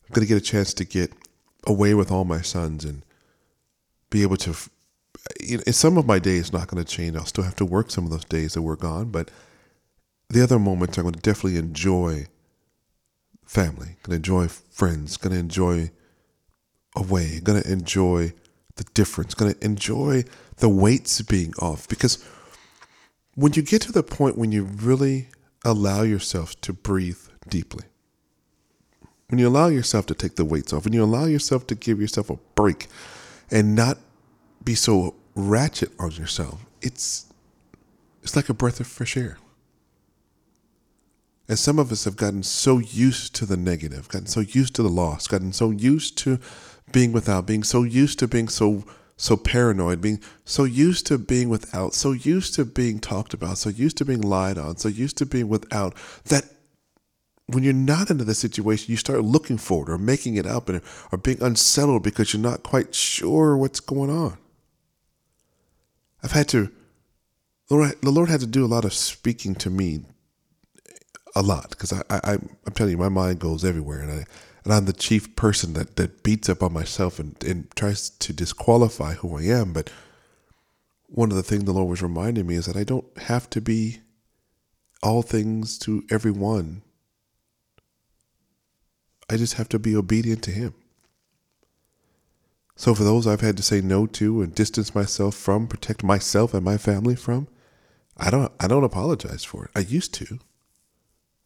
I'm 0.03 0.13
going 0.13 0.25
to 0.25 0.33
get 0.33 0.41
a 0.41 0.45
chance 0.45 0.73
to 0.75 0.85
get 0.85 1.13
away 1.65 1.93
with 1.93 2.11
all 2.11 2.25
my 2.25 2.41
sons 2.41 2.85
and 2.85 3.03
be 4.09 4.23
able 4.23 4.37
to. 4.37 4.55
You 5.39 5.57
know, 5.57 5.63
some 5.71 5.97
of 5.97 6.07
my 6.07 6.17
days 6.17 6.51
not 6.51 6.69
going 6.69 6.83
to 6.83 6.89
change. 6.89 7.15
I'll 7.15 7.25
still 7.25 7.43
have 7.43 7.55
to 7.57 7.65
work 7.65 7.91
some 7.91 8.05
of 8.05 8.09
those 8.09 8.25
days 8.25 8.53
that 8.53 8.61
we're 8.61 8.75
gone, 8.75 9.11
but 9.11 9.29
the 10.29 10.41
other 10.41 10.57
moments 10.57 10.97
I'm 10.97 11.03
going 11.03 11.15
to 11.15 11.19
definitely 11.19 11.57
enjoy 11.59 12.27
family, 13.45 13.97
going 14.03 14.11
to 14.11 14.15
enjoy 14.15 14.47
friends, 14.47 15.17
going 15.17 15.33
to 15.33 15.39
enjoy 15.39 15.91
away, 16.95 17.39
going 17.39 17.61
to 17.61 17.71
enjoy 17.71 18.33
the 18.75 18.83
difference, 18.93 19.33
going 19.33 19.53
to 19.53 19.65
enjoy 19.65 20.23
the 20.57 20.69
weights 20.69 21.21
being 21.21 21.53
off. 21.59 21.87
Because 21.87 22.23
when 23.35 23.53
you 23.53 23.61
get 23.61 23.81
to 23.83 23.91
the 23.91 24.03
point 24.03 24.37
when 24.37 24.51
you 24.51 24.63
really 24.63 25.29
allow 25.63 26.01
yourself 26.01 26.59
to 26.61 26.73
breathe 26.73 27.19
deeply, 27.47 27.85
when 29.29 29.39
you 29.39 29.47
allow 29.47 29.67
yourself 29.67 30.05
to 30.07 30.15
take 30.15 30.35
the 30.35 30.45
weights 30.45 30.73
off, 30.73 30.85
when 30.85 30.93
you 30.93 31.03
allow 31.03 31.25
yourself 31.25 31.67
to 31.67 31.75
give 31.75 32.01
yourself 32.01 32.29
a 32.29 32.37
break 32.55 32.87
and 33.51 33.75
not 33.75 33.97
be 34.63 34.75
so 34.75 35.15
ratchet 35.35 35.91
on 35.99 36.11
yourself, 36.11 36.65
it's 36.81 37.25
it's 38.23 38.35
like 38.35 38.49
a 38.49 38.53
breath 38.53 38.79
of 38.79 38.87
fresh 38.87 39.15
air. 39.15 39.37
And 41.47 41.57
some 41.57 41.79
of 41.79 41.91
us 41.91 42.03
have 42.03 42.15
gotten 42.15 42.43
so 42.43 42.77
used 42.77 43.33
to 43.35 43.45
the 43.45 43.57
negative, 43.57 44.07
gotten 44.07 44.27
so 44.27 44.41
used 44.41 44.75
to 44.75 44.83
the 44.83 44.89
loss, 44.89 45.27
gotten 45.27 45.51
so 45.51 45.71
used 45.71 46.17
to 46.19 46.39
being 46.91 47.11
without, 47.11 47.45
being 47.45 47.63
so 47.63 47.83
used 47.83 48.19
to 48.19 48.27
being 48.27 48.47
so 48.47 48.83
so 49.19 49.35
paranoid, 49.35 49.99
being 49.99 50.21
so 50.45 50.63
used 50.63 51.05
to 51.07 51.17
being 51.17 51.49
without, 51.49 51.93
so 51.93 52.13
used 52.13 52.53
to 52.55 52.63
being 52.63 52.99
talked 52.99 53.33
about, 53.33 53.57
so 53.57 53.69
used 53.69 53.97
to 53.97 54.05
being 54.05 54.21
lied 54.21 54.57
on, 54.57 54.77
so 54.77 54.87
used 54.87 55.17
to 55.17 55.25
being 55.25 55.49
without, 55.49 55.93
that 56.25 56.45
when 57.47 57.63
you're 57.63 57.73
not 57.73 58.09
into 58.09 58.23
the 58.23 58.33
situation, 58.33 58.91
you 58.91 58.95
start 58.95 59.21
looking 59.23 59.57
for 59.57 59.83
it 59.83 59.91
or 59.91 59.97
making 59.97 60.35
it 60.35 60.45
up 60.45 60.69
and 60.69 60.81
or 61.11 61.17
being 61.17 61.41
unsettled 61.43 62.01
because 62.01 62.31
you're 62.31 62.41
not 62.41 62.63
quite 62.63 62.95
sure 62.95 63.57
what's 63.57 63.81
going 63.81 64.09
on. 64.09 64.37
I've 66.23 66.31
had 66.31 66.47
to, 66.49 66.71
Lord, 67.69 67.95
the 68.01 68.11
Lord 68.11 68.29
had 68.29 68.39
to 68.39 68.47
do 68.47 68.63
a 68.63 68.67
lot 68.67 68.85
of 68.85 68.93
speaking 68.93 69.53
to 69.55 69.69
me, 69.69 70.05
a 71.35 71.41
lot, 71.41 71.71
because 71.71 71.91
I, 71.91 72.03
I, 72.09 72.33
I'm 72.33 72.73
telling 72.73 72.91
you, 72.91 72.97
my 72.97 73.09
mind 73.09 73.39
goes 73.39 73.65
everywhere, 73.65 73.99
and 73.99 74.11
I, 74.11 74.25
and 74.63 74.73
I'm 74.73 74.85
the 74.85 74.93
chief 74.93 75.35
person 75.35 75.73
that, 75.73 75.95
that 75.95 76.23
beats 76.23 76.49
up 76.49 76.61
on 76.61 76.73
myself 76.73 77.19
and, 77.19 77.41
and 77.43 77.69
tries 77.75 78.09
to 78.09 78.33
disqualify 78.33 79.13
who 79.15 79.37
I 79.37 79.43
am. 79.43 79.73
But 79.73 79.89
one 81.07 81.31
of 81.31 81.37
the 81.37 81.43
things 81.43 81.63
the 81.63 81.71
Lord 81.71 81.89
was 81.89 82.01
reminding 82.01 82.45
me 82.45 82.55
is 82.55 82.65
that 82.65 82.75
I 82.75 82.83
don't 82.83 83.05
have 83.17 83.49
to 83.51 83.61
be 83.61 83.99
all 85.01 85.21
things 85.21 85.77
to 85.79 86.03
everyone. 86.11 86.81
I 89.29 89.37
just 89.37 89.53
have 89.53 89.69
to 89.69 89.79
be 89.79 89.95
obedient 89.95 90.43
to 90.43 90.51
Him. 90.51 90.73
So 92.75 92.95
for 92.95 93.03
those 93.03 93.27
I've 93.27 93.41
had 93.41 93.57
to 93.57 93.63
say 93.63 93.81
no 93.81 94.07
to 94.07 94.41
and 94.41 94.55
distance 94.55 94.95
myself 94.95 95.35
from, 95.35 95.67
protect 95.67 96.03
myself 96.03 96.53
and 96.53 96.63
my 96.63 96.77
family 96.77 97.15
from, 97.15 97.47
I 98.17 98.29
don't 98.29 98.51
I 98.59 98.67
don't 98.67 98.83
apologize 98.83 99.43
for 99.43 99.65
it. 99.65 99.71
I 99.75 99.79
used 99.79 100.13
to. 100.15 100.39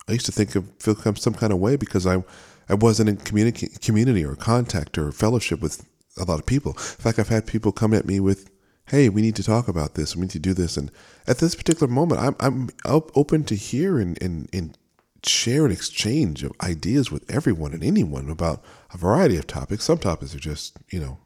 I 0.08 0.14
used 0.14 0.26
to 0.26 0.32
think 0.32 0.56
of 0.56 0.70
feel 0.80 0.96
some 1.16 1.34
kind 1.34 1.54
of 1.54 1.60
way 1.60 1.76
because 1.76 2.06
I 2.06 2.24
I 2.70 2.76
wasn't 2.76 3.10
in 3.10 3.18
communi- 3.18 3.80
community 3.82 4.24
or 4.26 4.36
contact 4.36 4.98
or 4.98 5.12
fellowship 5.12 5.62
with 5.62 5.86
a 6.18 6.24
lot 6.24 6.40
of 6.40 6.46
people. 6.46 6.74
In 6.74 6.78
fact, 6.78 7.20
I've 7.20 7.30
had 7.30 7.48
people 7.48 7.72
come 7.72 7.94
at 7.94 8.06
me 8.06 8.20
with, 8.20 8.50
"Hey, 8.86 9.10
we 9.10 9.22
need 9.22 9.36
to 9.36 9.44
talk 9.44 9.68
about 9.68 9.96
this. 9.96 10.16
We 10.16 10.22
need 10.22 10.32
to 10.32 10.40
do 10.40 10.54
this." 10.54 10.78
And 10.78 10.92
at 11.28 11.40
this 11.40 11.56
particular 11.56 11.92
moment, 11.92 12.22
I'm 12.22 12.36
I'm 12.40 12.70
open 12.86 13.44
to 13.46 13.56
hear 13.56 14.00
and 14.00 14.22
and, 14.22 14.50
and 14.54 14.78
share 15.26 15.64
and 15.64 15.74
exchange 15.74 16.44
of 16.44 16.52
ideas 16.62 17.12
with 17.12 17.30
everyone 17.30 17.74
and 17.74 17.84
anyone 17.84 18.30
about 18.30 18.64
a 18.94 18.98
variety 18.98 19.38
of 19.38 19.48
topics. 19.48 19.86
Some 19.86 19.98
topics 19.98 20.36
are 20.36 20.40
just 20.40 20.78
you 20.90 21.00
know, 21.00 21.18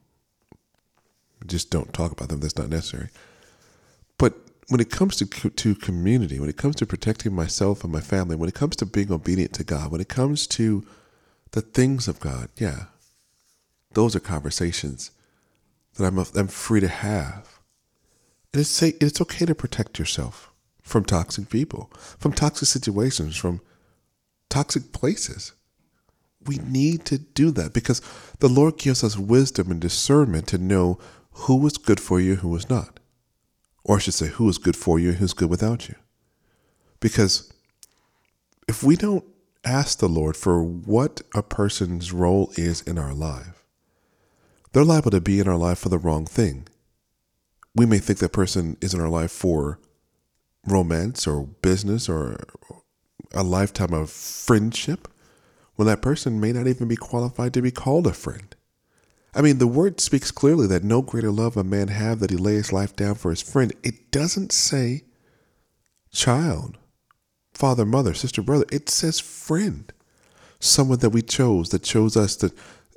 just 1.46 1.70
don't 1.70 1.94
talk 1.94 2.12
about 2.12 2.30
them. 2.30 2.40
That's 2.40 2.58
not 2.58 2.70
necessary. 2.70 3.10
But 4.18 4.36
when 4.70 4.80
it 4.80 4.90
comes 4.90 5.16
to 5.18 5.26
to 5.26 5.76
community, 5.76 6.40
when 6.40 6.50
it 6.50 6.58
comes 6.58 6.76
to 6.78 6.86
protecting 6.86 7.34
myself 7.34 7.84
and 7.84 7.92
my 7.92 8.02
family, 8.02 8.36
when 8.36 8.50
it 8.50 8.56
comes 8.56 8.76
to 8.78 8.86
being 8.86 9.12
obedient 9.12 9.54
to 9.54 9.64
God, 9.64 9.92
when 9.92 10.02
it 10.02 10.10
comes 10.10 10.48
to 10.48 10.86
the 11.52 11.62
things 11.62 12.08
of 12.08 12.20
God, 12.20 12.50
yeah, 12.58 12.86
those 13.94 14.16
are 14.16 14.20
conversations 14.20 15.12
that 15.96 16.06
I'm, 16.06 16.20
I'm 16.20 16.48
free 16.48 16.80
to 16.80 16.88
have. 16.88 17.60
And 18.54 18.62
it's, 18.62 18.70
say, 18.70 18.94
it's 19.02 19.22
okay 19.22 19.46
to 19.46 19.56
protect 19.56 20.00
yourself 20.00 20.52
from 20.82 21.04
toxic 21.04 21.50
people, 21.50 21.92
from 22.20 22.32
toxic 22.34 22.68
situations, 22.68 23.36
from 23.36 23.62
toxic 24.50 24.94
places. 24.94 25.54
We 26.46 26.58
need 26.58 27.06
to 27.06 27.18
do 27.18 27.52
that 27.52 27.74
because 27.74 28.02
the 28.40 28.48
Lord 28.48 28.78
gives 28.78 29.04
us 29.04 29.18
wisdom 29.18 29.72
and 29.72 29.82
discernment 29.82 30.48
to 30.48 30.58
know 30.58 30.98
who 31.32 31.66
is 31.68 31.78
good 31.78 32.00
for 32.00 32.20
you, 32.20 32.36
who 32.36 32.56
is 32.56 32.70
not. 32.70 33.00
Or 33.84 33.98
I 33.98 34.00
should 34.00 34.14
say, 34.14 34.28
who 34.28 34.48
is 34.50 34.58
good 34.58 34.76
for 34.76 35.00
you 35.00 35.10
and 35.10 35.18
who's 35.18 35.34
good 35.34 35.50
without 35.50 35.90
you. 35.90 35.96
Because 37.00 37.52
if 38.68 38.84
we 38.84 38.96
don't 38.96 39.26
ask 39.64 40.00
the 40.00 40.10
Lord 40.10 40.36
for 40.38 40.62
what 40.64 41.22
a 41.34 41.44
person's 41.44 42.12
role 42.12 42.52
is 42.56 42.82
in 42.82 42.98
our 42.98 43.14
life, 43.14 43.66
they're 44.72 44.84
liable 44.84 45.12
to 45.12 45.22
be 45.22 45.40
in 45.40 45.48
our 45.48 45.58
life 45.58 45.80
for 45.80 45.90
the 45.90 45.98
wrong 45.98 46.26
thing. 46.26 46.68
We 47.76 47.86
may 47.86 48.00
think 48.00 48.20
that 48.20 48.34
person 48.34 48.78
is 48.82 48.94
in 48.94 49.02
our 49.02 49.10
life 49.10 49.32
for 49.32 49.80
romance 50.66 51.28
or 51.28 51.46
business 51.62 52.10
or 52.10 52.44
a 53.34 53.44
lifetime 53.44 53.94
of 53.94 54.10
friendship 54.10 55.08
when 55.76 55.88
that 55.88 56.02
person 56.02 56.40
may 56.40 56.52
not 56.52 56.68
even 56.68 56.88
be 56.88 56.96
qualified 56.96 57.54
to 57.54 57.62
be 57.62 57.72
called 57.72 58.08
a 58.08 58.14
friend. 58.14 58.56
I 59.34 59.42
mean, 59.42 59.60
the 59.60 59.68
word 59.68 60.00
speaks 60.02 60.32
clearly 60.32 60.66
that 60.68 60.84
no 60.84 61.02
greater 61.02 61.32
love 61.32 61.56
a 61.56 61.64
man 61.64 61.90
have 61.90 62.20
that 62.20 62.32
he 62.32 62.38
lay 62.38 62.56
his 62.56 62.74
life 62.74 62.96
down 62.96 63.16
for 63.16 63.30
his 63.30 63.42
friend. 63.42 63.72
It 63.84 64.10
doesn't 64.12 64.52
say 64.52 65.04
child 66.12 66.78
father, 67.58 67.86
mother, 67.86 68.14
sister, 68.14 68.42
brother. 68.42 68.66
It 68.72 68.90
says 68.90 69.20
friend. 69.20 69.92
Someone 70.60 71.00
that 71.00 71.10
we 71.10 71.22
chose, 71.22 71.70
that 71.70 71.84
chose 71.84 72.16
us, 72.16 72.36
that 72.38 72.54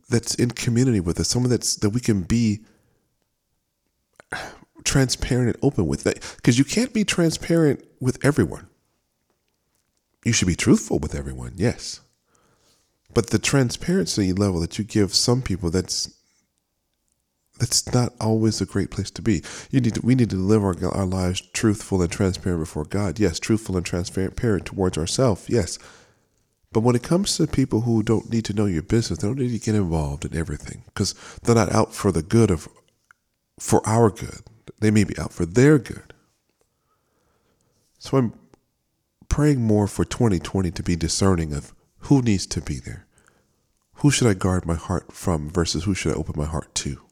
that's 0.09 0.35
in 0.35 0.51
community 0.51 1.01
with 1.01 1.19
us, 1.21 1.29
someone 1.29 1.51
that's 1.51 1.77
that 1.77 1.91
we 1.91 2.01
can 2.01 2.23
be 2.23 2.61
transparent 4.85 5.57
and 5.57 5.65
open 5.65 5.87
with. 5.87 6.05
Because 6.05 6.59
you 6.59 6.65
can't 6.65 6.93
be 6.93 7.05
transparent 7.05 7.85
with 8.01 8.23
everyone. 8.25 8.67
You 10.25 10.33
should 10.33 10.49
be 10.49 10.57
truthful 10.57 10.99
with 10.99 11.15
everyone, 11.15 11.53
yes. 11.57 12.01
But 13.15 13.29
the 13.29 13.39
transparency 13.39 14.33
level 14.33 14.61
that 14.61 14.79
you 14.79 14.85
give 14.85 15.15
some 15.15 15.43
people, 15.43 15.71
that's 15.71 16.15
that's 17.61 17.93
not 17.93 18.15
always 18.21 18.61
a 18.61 18.67
great 18.67 18.91
place 18.91 19.11
to 19.13 19.23
be. 19.23 19.43
You 19.71 19.83
need 19.83 19.95
to, 19.95 20.01
we 20.01 20.15
need 20.15 20.31
to 20.31 20.37
live 20.37 20.65
our, 20.65 20.75
our 20.93 21.05
lives 21.05 21.43
truthful 21.53 22.01
and 22.01 22.11
transparent 22.11 22.63
before 22.63 22.87
God. 22.87 23.21
Yes, 23.21 23.39
truthful 23.39 23.77
and 23.77 23.85
transparent 23.85 24.65
towards 24.65 24.97
ourselves. 24.97 25.45
Yes. 25.49 25.79
But 26.73 26.81
when 26.81 26.97
it 26.97 27.03
comes 27.03 27.37
to 27.37 27.47
people 27.47 27.83
who 27.83 28.03
don't 28.03 28.31
need 28.31 28.47
to 28.47 28.55
know 28.55 28.65
your 28.65 28.83
business, 28.83 29.19
they 29.19 29.29
don't 29.29 29.39
need 29.39 29.53
to 29.53 29.65
get 29.65 29.75
involved 29.75 30.25
in 30.25 30.35
everything 30.35 30.85
because 30.87 31.15
they're 31.43 31.55
not 31.55 31.71
out 31.71 31.95
for 31.95 32.11
the 32.11 32.23
good 32.23 32.51
of, 32.51 32.67
for 33.59 33.87
our 33.87 34.09
good. 34.09 34.41
They 34.79 34.91
may 34.91 35.05
be 35.05 35.19
out 35.19 35.33
for 35.33 35.45
their 35.45 35.79
good. 35.79 36.15
So 37.99 38.17
I'm 38.17 38.33
praying 39.29 39.61
more 39.61 39.87
for 39.87 40.07
2020 40.07 40.71
to 40.71 40.83
be 40.83 40.97
discerning 40.97 41.53
of 41.53 41.75
who 42.05 42.23
needs 42.23 42.47
to 42.47 42.63
be 42.63 42.77
there. 42.77 43.07
Who 43.97 44.11
should 44.11 44.29
I 44.29 44.35
guard 44.35 44.65
my 44.65 44.77
heart 44.77 45.13
from 45.13 45.51
versus 45.51 45.85
who 45.85 45.93
should 45.93 46.13
I 46.13 46.17
open 46.17 46.35
my 46.39 46.47
heart 46.47 46.75
to? 46.77 47.03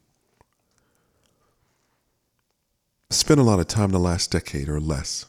Spent 3.10 3.40
a 3.40 3.44
lot 3.44 3.60
of 3.60 3.68
time 3.68 3.86
in 3.86 3.92
the 3.92 3.98
last 3.98 4.30
decade 4.30 4.68
or 4.68 4.80
less 4.80 5.26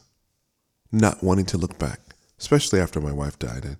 not 0.92 1.22
wanting 1.22 1.46
to 1.46 1.58
look 1.58 1.78
back, 1.78 2.00
especially 2.38 2.80
after 2.80 3.00
my 3.00 3.12
wife 3.12 3.38
died. 3.38 3.64
And 3.64 3.76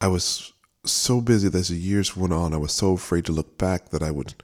I 0.00 0.08
was 0.08 0.52
so 0.84 1.20
busy 1.20 1.48
that 1.48 1.58
as 1.58 1.68
the 1.68 1.76
years 1.76 2.16
went 2.16 2.32
on, 2.32 2.54
I 2.54 2.58
was 2.58 2.72
so 2.72 2.92
afraid 2.92 3.24
to 3.26 3.32
look 3.32 3.58
back 3.58 3.90
that 3.90 4.02
I 4.02 4.10
would. 4.10 4.34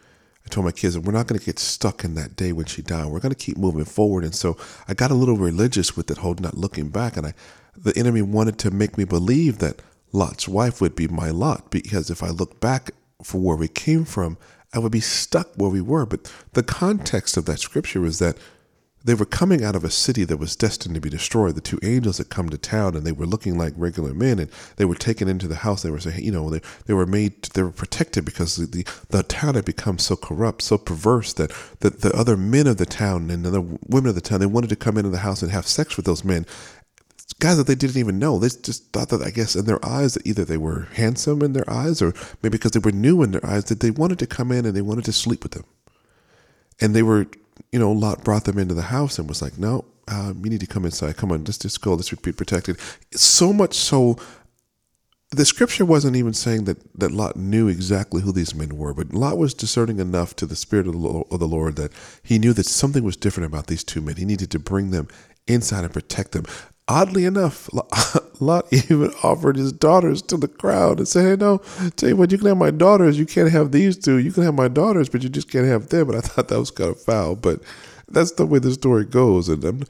I 0.45 0.49
told 0.49 0.65
my 0.65 0.73
kids 0.73 0.99
we're 0.99 1.13
not 1.13 1.27
going 1.27 1.39
to 1.39 1.45
get 1.45 1.59
stuck 1.59 2.05
in 2.05 2.15
that 2.15 2.37
day 2.37 2.53
when 2.53 2.67
she 2.67 2.83
died. 2.83 3.07
We're 3.07 3.21
going 3.21 3.35
to 3.35 3.45
keep 3.45 3.57
moving 3.57 3.85
forward. 3.85 4.25
And 4.25 4.35
so 4.35 4.57
I 4.89 4.95
got 4.95 5.11
a 5.11 5.15
little 5.15 5.37
religious 5.37 5.97
with 5.97 6.07
that 6.07 6.19
whole 6.19 6.35
not 6.35 6.57
looking 6.57 6.89
back. 6.89 7.17
And 7.17 7.27
I, 7.27 7.35
the 7.77 7.97
enemy 7.97 8.23
wanted 8.23 8.59
to 8.61 8.71
make 8.71 8.97
me 8.97 9.05
believe 9.05 9.59
that 9.59 9.83
Lot's 10.13 10.49
wife 10.49 10.81
would 10.81 10.95
be 10.95 11.09
my 11.09 11.31
lot 11.31 11.71
because 11.71 12.11
if 12.11 12.23
I 12.23 12.29
look 12.29 12.61
back 12.61 12.93
for 13.23 13.39
where 13.39 13.57
we 13.57 13.69
came 13.69 14.05
from, 14.05 14.39
I 14.73 14.79
would 14.79 14.93
be 14.93 15.01
stuck 15.01 15.49
where 15.57 15.71
we 15.71 15.81
were. 15.81 16.07
But 16.07 16.33
the 16.53 16.63
context 16.63 17.37
of 17.37 17.47
that 17.47 17.61
scripture 17.61 18.05
is 18.05 18.19
that 18.21 18.37
they 19.07 19.15
were 19.15 19.25
coming 19.25 19.63
out 19.63 19.77
of 19.77 19.85
a 19.85 19.91
city 19.91 20.25
that 20.25 20.39
was 20.39 20.57
destined 20.57 20.97
to 20.97 21.01
be 21.01 21.09
destroyed. 21.09 21.55
The 21.55 21.61
two 21.61 21.79
angels 21.85 22.19
had 22.19 22.29
come 22.29 22.49
to 22.49 22.59
town 22.59 22.97
and 22.97 23.07
they 23.07 23.13
were 23.13 23.25
looking 23.25 23.57
like 23.57 23.73
regular 23.77 24.13
men 24.13 24.41
and 24.41 24.51
they 24.77 24.85
were 24.85 24.97
taken 24.97 25.29
into 25.29 25.47
the 25.47 25.55
house. 25.55 25.83
They 25.83 25.93
were 25.93 26.01
saying, 26.01 26.25
you 26.25 26.33
know, 26.33 26.51
they, 26.51 26.61
they 26.87 26.95
were 26.95 27.07
made, 27.07 27.45
they 27.55 27.63
were 27.63 27.71
protected 27.71 28.25
because 28.25 28.57
the, 28.57 28.85
the 29.11 29.23
town 29.23 29.55
had 29.55 29.65
become 29.65 29.99
so 29.99 30.17
corrupt, 30.17 30.63
so 30.63 30.77
perverse 30.77 31.33
that, 31.35 31.53
that 31.81 32.01
the 32.01 32.13
other 32.17 32.37
men 32.37 32.67
of 32.67 32.79
the 32.79 32.87
town 32.87 33.31
and 33.31 33.45
the 33.45 33.61
women 33.87 34.09
of 34.09 34.17
the 34.17 34.21
town, 34.21 34.41
they 34.41 34.47
wanted 34.47 34.71
to 34.71 34.77
come 34.77 34.99
into 34.99 35.11
the 35.11 35.19
house 35.19 35.41
and 35.41 35.53
have 35.53 35.69
sex 35.69 35.97
with 35.97 36.05
those 36.05 36.25
men. 36.25 36.45
Guys 37.39 37.59
that 37.59 37.69
they 37.69 37.75
didn't 37.77 37.99
even 37.99 38.19
know. 38.19 38.41
They 38.41 38.49
just 38.49 38.93
thought 38.93 39.11
that, 39.11 39.23
I 39.23 39.31
guess, 39.31 39.55
in 39.55 39.67
their 39.67 39.85
eyes, 39.87 40.15
that 40.15 40.27
either 40.27 40.45
they 40.45 40.57
were 40.57 40.89
handsome 40.95 41.43
in 41.43 41.53
their 41.53 41.69
eyes 41.71 42.03
or 42.03 42.13
maybe 42.43 42.59
because 42.59 42.73
they 42.73 42.81
were 42.81 42.93
new 42.93 43.23
in 43.23 43.31
their 43.31 43.47
eyes, 43.47 43.67
that 43.67 43.79
they 43.79 43.91
wanted 43.93 44.19
to 44.19 44.27
come 44.27 44.51
in 44.51 44.67
and 44.67 44.75
they 44.75 44.83
wanted 44.83 45.05
to 45.05 45.13
sleep 45.13 45.45
with 45.45 45.53
them. 45.53 45.65
And 46.81 46.95
they 46.95 47.03
were 47.03 47.27
you 47.73 47.79
know, 47.79 47.93
Lot 47.93 48.25
brought 48.25 48.45
them 48.45 48.59
into 48.59 48.75
the 48.75 48.83
house 48.83 49.19
and 49.19 49.29
was 49.29 49.43
like, 49.43 49.59
no, 49.59 49.85
uh, 50.09 50.33
you 50.37 50.51
need 50.51 50.61
to 50.61 50.67
come 50.67 50.85
inside. 50.85 51.17
Come 51.17 51.33
on, 51.33 51.45
let's 51.45 51.59
just 51.59 51.81
go. 51.81 51.95
Let's 51.95 52.11
be 52.11 52.33
protected. 52.33 52.79
So 53.13 53.53
much 53.53 53.75
so, 53.75 54.17
the 55.31 55.45
scripture 55.45 55.85
wasn't 55.85 56.17
even 56.17 56.33
saying 56.33 56.65
that, 56.65 56.79
that 56.99 57.11
Lot 57.11 57.37
knew 57.37 57.69
exactly 57.69 58.23
who 58.23 58.33
these 58.33 58.55
men 58.55 58.77
were, 58.77 58.95
but 58.95 59.13
Lot 59.13 59.39
was 59.39 59.55
discerning 59.55 59.99
enough 59.99 60.37
to 60.37 60.47
the 60.47 60.57
Spirit 60.57 60.87
of 60.87 60.93
the 60.95 61.49
Lord 61.49 61.77
that 61.77 61.93
he 62.23 62.39
knew 62.39 62.53
that 62.53 62.67
something 62.67 63.03
was 63.03 63.17
different 63.17 63.47
about 63.53 63.67
these 63.67 63.83
two 63.83 64.01
men. 64.01 64.17
He 64.17 64.25
needed 64.25 64.51
to 64.53 64.59
bring 64.59 64.91
them 64.93 65.09
inside 65.49 65.85
and 65.85 65.93
protect 65.93 66.33
them. 66.33 66.45
Oddly 66.89 67.25
enough, 67.25 67.69
Lot 68.41 68.73
even 68.73 69.13
offered 69.23 69.57
his 69.57 69.73
daughters 69.73 70.23
to 70.23 70.37
the 70.37 70.47
crowd 70.47 70.99
and 70.99 71.09
said, 71.09 71.25
Hey, 71.25 71.37
no, 71.37 71.59
tell 71.97 72.11
you 72.11 72.17
what, 72.17 72.31
you 72.31 72.39
can 72.39 72.47
have 72.47 72.57
my 72.57 72.71
daughters. 72.71 73.19
You 73.19 73.27
can't 73.27 73.51
have 73.51 73.73
these 73.73 73.97
two. 73.99 74.19
You 74.19 74.31
can 74.31 74.45
have 74.45 74.55
my 74.55 74.69
daughters, 74.69 75.09
but 75.09 75.23
you 75.23 75.29
just 75.29 75.51
can't 75.51 75.67
have 75.67 75.89
them. 75.89 76.11
And 76.11 76.19
I 76.19 76.21
thought 76.23 76.49
that 76.49 76.59
was 76.59 76.71
kind 76.71 76.91
of 76.91 77.01
foul. 77.01 77.35
But 77.35 77.61
that's 78.09 78.33
the 78.33 78.47
way 78.47 78.61
the 78.61 78.73
story 78.73 79.05
goes. 79.05 79.49
And 79.49 79.65
I'm, 79.65 79.83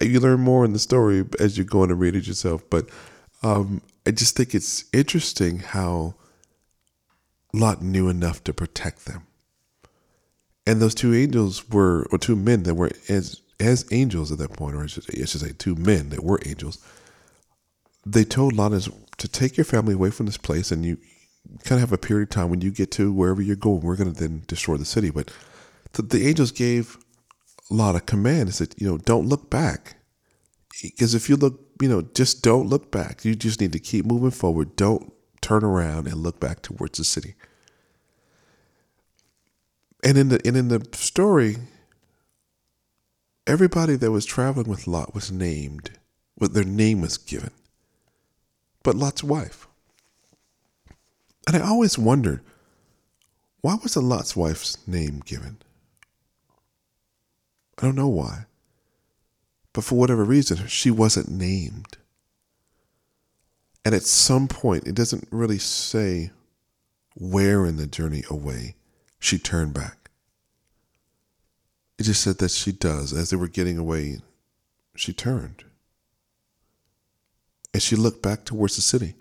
you 0.00 0.20
learn 0.20 0.40
more 0.40 0.64
in 0.64 0.72
the 0.72 0.78
story 0.78 1.24
as 1.40 1.58
you 1.58 1.64
go 1.64 1.82
on 1.82 1.90
and 1.90 1.98
read 1.98 2.14
it 2.14 2.26
yourself. 2.26 2.62
But 2.70 2.88
um, 3.42 3.82
I 4.06 4.12
just 4.12 4.36
think 4.36 4.54
it's 4.54 4.84
interesting 4.92 5.58
how 5.58 6.14
Lot 7.52 7.82
knew 7.82 8.08
enough 8.08 8.44
to 8.44 8.52
protect 8.52 9.06
them. 9.06 9.26
And 10.66 10.80
those 10.80 10.94
two 10.94 11.14
angels 11.14 11.68
were, 11.68 12.06
or 12.12 12.18
two 12.18 12.36
men 12.36 12.62
that 12.64 12.74
were 12.74 12.90
as 13.08 13.42
as 13.60 13.86
angels 13.92 14.32
at 14.32 14.38
that 14.38 14.52
point, 14.52 14.74
or 14.74 14.82
I 14.82 14.86
should, 14.86 15.04
I 15.10 15.24
should 15.24 15.40
say 15.40 15.52
two 15.56 15.74
men 15.74 16.08
that 16.08 16.24
were 16.24 16.40
angels, 16.46 16.78
they 18.04 18.24
told 18.24 18.54
Lot 18.54 18.72
to 18.72 19.28
take 19.28 19.56
your 19.56 19.64
family 19.64 19.94
away 19.94 20.10
from 20.10 20.26
this 20.26 20.38
place 20.38 20.72
and 20.72 20.84
you 20.84 20.96
kind 21.64 21.80
of 21.82 21.88
have 21.88 21.92
a 21.92 21.98
period 21.98 22.28
of 22.28 22.30
time 22.30 22.50
when 22.50 22.60
you 22.60 22.70
get 22.70 22.90
to 22.92 23.12
wherever 23.12 23.42
you're 23.42 23.56
going, 23.56 23.80
we're 23.80 23.96
going 23.96 24.12
to 24.12 24.18
then 24.18 24.42
destroy 24.46 24.76
the 24.76 24.84
city. 24.84 25.10
But 25.10 25.30
the, 25.92 26.02
the 26.02 26.26
angels 26.26 26.52
gave 26.52 26.96
Lot 27.70 27.96
a 27.96 28.00
command. 28.00 28.48
They 28.48 28.52
said, 28.52 28.74
you 28.78 28.88
know, 28.88 28.98
don't 28.98 29.28
look 29.28 29.50
back. 29.50 29.96
Because 30.82 31.14
if 31.14 31.28
you 31.28 31.36
look, 31.36 31.60
you 31.80 31.88
know, 31.88 32.02
just 32.14 32.42
don't 32.42 32.68
look 32.68 32.90
back. 32.90 33.24
You 33.24 33.34
just 33.34 33.60
need 33.60 33.72
to 33.72 33.78
keep 33.78 34.04
moving 34.04 34.30
forward. 34.30 34.76
Don't 34.76 35.12
turn 35.40 35.64
around 35.64 36.06
and 36.06 36.16
look 36.16 36.40
back 36.40 36.62
towards 36.62 36.98
the 36.98 37.04
city. 37.04 37.34
And 40.02 40.16
in 40.16 40.28
the 40.28 40.40
and 40.46 40.56
in 40.56 40.68
the 40.68 40.86
story, 40.92 41.56
everybody 43.50 43.96
that 43.96 44.12
was 44.12 44.24
traveling 44.24 44.68
with 44.68 44.86
Lot 44.86 45.12
was 45.12 45.32
named, 45.32 45.90
what 46.36 46.54
their 46.54 46.62
name 46.62 47.00
was 47.00 47.18
given. 47.18 47.50
But 48.84 48.94
Lot's 48.94 49.24
wife. 49.24 49.66
And 51.48 51.56
I 51.56 51.60
always 51.60 51.98
wondered, 51.98 52.42
why 53.60 53.76
was 53.82 53.94
the 53.94 54.00
Lot's 54.00 54.36
wife's 54.36 54.78
name 54.86 55.20
given? 55.24 55.58
I 57.78 57.86
don't 57.86 57.96
know 57.96 58.08
why. 58.08 58.44
But 59.72 59.82
for 59.82 59.96
whatever 59.96 60.24
reason, 60.24 60.68
she 60.68 60.92
wasn't 60.92 61.28
named. 61.28 61.98
And 63.84 63.96
at 63.96 64.04
some 64.04 64.46
point, 64.46 64.86
it 64.86 64.94
doesn't 64.94 65.26
really 65.32 65.58
say 65.58 66.30
where 67.16 67.66
in 67.66 67.78
the 67.78 67.88
journey 67.88 68.22
away 68.30 68.76
she 69.18 69.38
turned 69.38 69.74
back. 69.74 69.99
It 72.00 72.04
just 72.04 72.22
said 72.22 72.38
that 72.38 72.50
she 72.50 72.72
does. 72.72 73.12
As 73.12 73.28
they 73.28 73.36
were 73.36 73.46
getting 73.46 73.76
away, 73.76 74.20
she 74.96 75.12
turned. 75.12 75.64
And 77.74 77.82
she 77.82 77.94
looked 77.94 78.22
back 78.22 78.46
towards 78.46 78.76
the 78.76 78.80
city. 78.80 79.16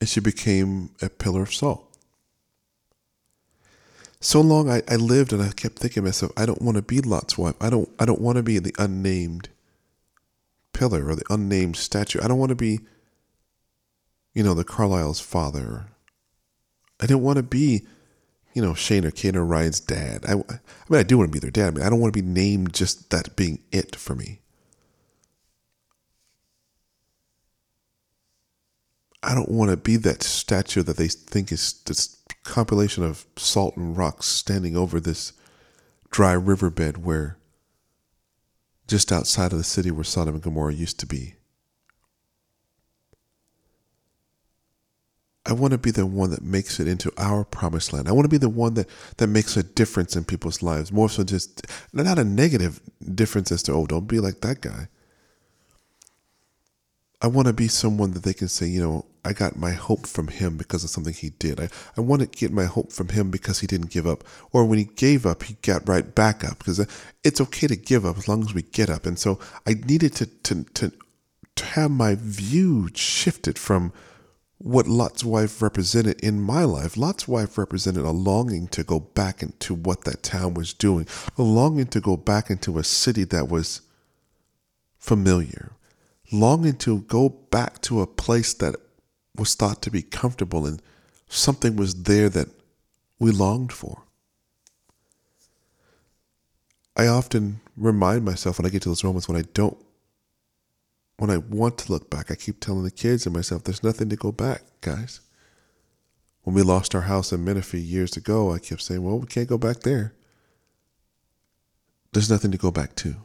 And 0.00 0.08
she 0.08 0.18
became 0.18 0.90
a 1.00 1.08
pillar 1.08 1.42
of 1.42 1.54
salt. 1.54 1.96
So 4.18 4.40
long 4.40 4.68
I, 4.68 4.82
I 4.88 4.96
lived 4.96 5.32
and 5.32 5.40
I 5.40 5.50
kept 5.52 5.78
thinking 5.78 6.02
myself, 6.02 6.32
I 6.36 6.44
don't 6.44 6.60
want 6.60 6.74
to 6.74 6.82
be 6.82 7.00
Lot's 7.00 7.38
wife. 7.38 7.54
I 7.60 7.70
don't 7.70 7.88
I 8.00 8.04
don't 8.04 8.20
want 8.20 8.34
to 8.34 8.42
be 8.42 8.58
the 8.58 8.74
unnamed 8.80 9.48
pillar 10.72 11.08
or 11.08 11.14
the 11.14 11.24
unnamed 11.30 11.76
statue. 11.76 12.18
I 12.20 12.26
don't 12.26 12.38
want 12.38 12.50
to 12.50 12.56
be, 12.56 12.80
you 14.34 14.42
know, 14.42 14.54
the 14.54 14.64
Carlisle's 14.64 15.20
father. 15.20 15.86
I 16.98 17.06
didn't 17.06 17.22
want 17.22 17.36
to 17.36 17.44
be, 17.44 17.86
you 18.56 18.62
know, 18.62 18.72
Shane 18.72 19.04
or 19.04 19.10
Kane 19.10 19.36
or 19.36 19.44
Ryan's 19.44 19.80
dad. 19.80 20.24
I, 20.26 20.32
I 20.32 20.34
mean, 20.88 20.98
I 20.98 21.02
do 21.02 21.18
want 21.18 21.30
to 21.30 21.32
be 21.32 21.38
their 21.38 21.50
dad. 21.50 21.68
I 21.68 21.70
mean, 21.72 21.86
I 21.86 21.90
don't 21.90 22.00
want 22.00 22.14
to 22.14 22.22
be 22.22 22.26
named 22.26 22.72
just 22.72 23.10
that 23.10 23.36
being 23.36 23.62
it 23.70 23.94
for 23.94 24.14
me. 24.14 24.40
I 29.22 29.34
don't 29.34 29.50
want 29.50 29.72
to 29.72 29.76
be 29.76 29.96
that 29.96 30.22
statue 30.22 30.82
that 30.84 30.96
they 30.96 31.08
think 31.08 31.52
is 31.52 31.82
this 31.84 32.16
compilation 32.44 33.04
of 33.04 33.26
salt 33.36 33.76
and 33.76 33.94
rocks 33.94 34.24
standing 34.24 34.74
over 34.74 35.00
this 35.00 35.34
dry 36.10 36.32
riverbed 36.32 37.04
where 37.04 37.36
just 38.88 39.12
outside 39.12 39.52
of 39.52 39.58
the 39.58 39.64
city 39.64 39.90
where 39.90 40.02
Sodom 40.02 40.36
and 40.36 40.42
Gomorrah 40.42 40.72
used 40.72 40.98
to 41.00 41.06
be. 41.06 41.35
I 45.46 45.52
want 45.52 45.70
to 45.72 45.78
be 45.78 45.92
the 45.92 46.06
one 46.06 46.30
that 46.30 46.42
makes 46.42 46.80
it 46.80 46.88
into 46.88 47.12
our 47.16 47.44
promised 47.44 47.92
land. 47.92 48.08
I 48.08 48.12
want 48.12 48.24
to 48.24 48.28
be 48.28 48.36
the 48.36 48.48
one 48.48 48.74
that, 48.74 48.88
that 49.18 49.28
makes 49.28 49.56
a 49.56 49.62
difference 49.62 50.16
in 50.16 50.24
people's 50.24 50.60
lives, 50.60 50.90
more 50.90 51.08
so 51.08 51.22
just 51.22 51.64
not 51.92 52.18
a 52.18 52.24
negative 52.24 52.80
difference 53.14 53.52
as 53.52 53.62
to, 53.64 53.72
oh, 53.72 53.86
don't 53.86 54.08
be 54.08 54.18
like 54.18 54.40
that 54.40 54.60
guy. 54.60 54.88
I 57.22 57.28
want 57.28 57.46
to 57.46 57.52
be 57.52 57.68
someone 57.68 58.10
that 58.12 58.24
they 58.24 58.34
can 58.34 58.48
say, 58.48 58.66
you 58.66 58.80
know, 58.80 59.06
I 59.24 59.32
got 59.32 59.56
my 59.56 59.70
hope 59.70 60.06
from 60.06 60.28
him 60.28 60.56
because 60.56 60.84
of 60.84 60.90
something 60.90 61.14
he 61.14 61.30
did. 61.30 61.60
I, 61.60 61.68
I 61.96 62.00
want 62.00 62.22
to 62.22 62.28
get 62.28 62.52
my 62.52 62.64
hope 62.64 62.92
from 62.92 63.08
him 63.08 63.30
because 63.30 63.60
he 63.60 63.66
didn't 63.66 63.90
give 63.90 64.06
up. 64.06 64.24
Or 64.52 64.64
when 64.64 64.78
he 64.78 64.84
gave 64.84 65.26
up, 65.26 65.44
he 65.44 65.54
got 65.62 65.88
right 65.88 66.14
back 66.14 66.44
up. 66.44 66.58
Because 66.58 66.84
it's 67.24 67.40
okay 67.40 67.66
to 67.68 67.76
give 67.76 68.04
up 68.04 68.18
as 68.18 68.28
long 68.28 68.42
as 68.42 68.52
we 68.52 68.62
get 68.62 68.90
up. 68.90 69.06
And 69.06 69.18
so 69.18 69.38
I 69.66 69.74
needed 69.74 70.14
to, 70.16 70.26
to, 70.26 70.64
to, 70.74 70.92
to 71.56 71.64
have 71.64 71.90
my 71.90 72.16
view 72.16 72.88
shifted 72.94 73.58
from 73.58 73.92
what 74.58 74.86
Lot's 74.86 75.22
wife 75.24 75.60
represented 75.60 76.18
in 76.20 76.40
my 76.40 76.64
life. 76.64 76.96
Lot's 76.96 77.28
wife 77.28 77.58
represented 77.58 78.04
a 78.04 78.10
longing 78.10 78.68
to 78.68 78.82
go 78.82 79.00
back 79.00 79.42
into 79.42 79.74
what 79.74 80.04
that 80.04 80.22
town 80.22 80.54
was 80.54 80.72
doing, 80.72 81.06
a 81.36 81.42
longing 81.42 81.86
to 81.88 82.00
go 82.00 82.16
back 82.16 82.50
into 82.50 82.78
a 82.78 82.84
city 82.84 83.24
that 83.24 83.48
was 83.48 83.82
familiar, 84.98 85.72
longing 86.32 86.76
to 86.76 87.00
go 87.02 87.28
back 87.28 87.82
to 87.82 88.00
a 88.00 88.06
place 88.06 88.54
that 88.54 88.76
was 89.36 89.54
thought 89.54 89.82
to 89.82 89.90
be 89.90 90.02
comfortable 90.02 90.66
and 90.66 90.80
something 91.28 91.76
was 91.76 92.04
there 92.04 92.28
that 92.30 92.48
we 93.18 93.30
longed 93.30 93.72
for. 93.72 94.02
I 96.96 97.06
often 97.06 97.60
remind 97.76 98.24
myself 98.24 98.58
when 98.58 98.66
I 98.66 98.70
get 98.70 98.82
to 98.82 98.88
those 98.88 99.04
moments 99.04 99.28
when 99.28 99.36
I 99.36 99.44
don't, 99.52 99.76
when 101.18 101.30
I 101.30 101.38
want 101.38 101.78
to 101.78 101.92
look 101.92 102.10
back, 102.10 102.30
I 102.30 102.34
keep 102.34 102.60
telling 102.60 102.84
the 102.84 102.90
kids 102.90 103.26
and 103.26 103.34
myself, 103.34 103.64
there's 103.64 103.82
nothing 103.82 104.08
to 104.10 104.16
go 104.16 104.32
back, 104.32 104.62
guys. 104.80 105.20
When 106.42 106.54
we 106.54 106.62
lost 106.62 106.94
our 106.94 107.02
house 107.02 107.32
in 107.32 107.44
Menifee 107.44 107.80
years 107.80 108.16
ago, 108.16 108.52
I 108.52 108.58
kept 108.58 108.82
saying, 108.82 109.02
well, 109.02 109.18
we 109.18 109.26
can't 109.26 109.48
go 109.48 109.58
back 109.58 109.80
there. 109.80 110.14
There's 112.12 112.30
nothing 112.30 112.52
to 112.52 112.58
go 112.58 112.70
back 112.70 112.94
to. 112.96 113.16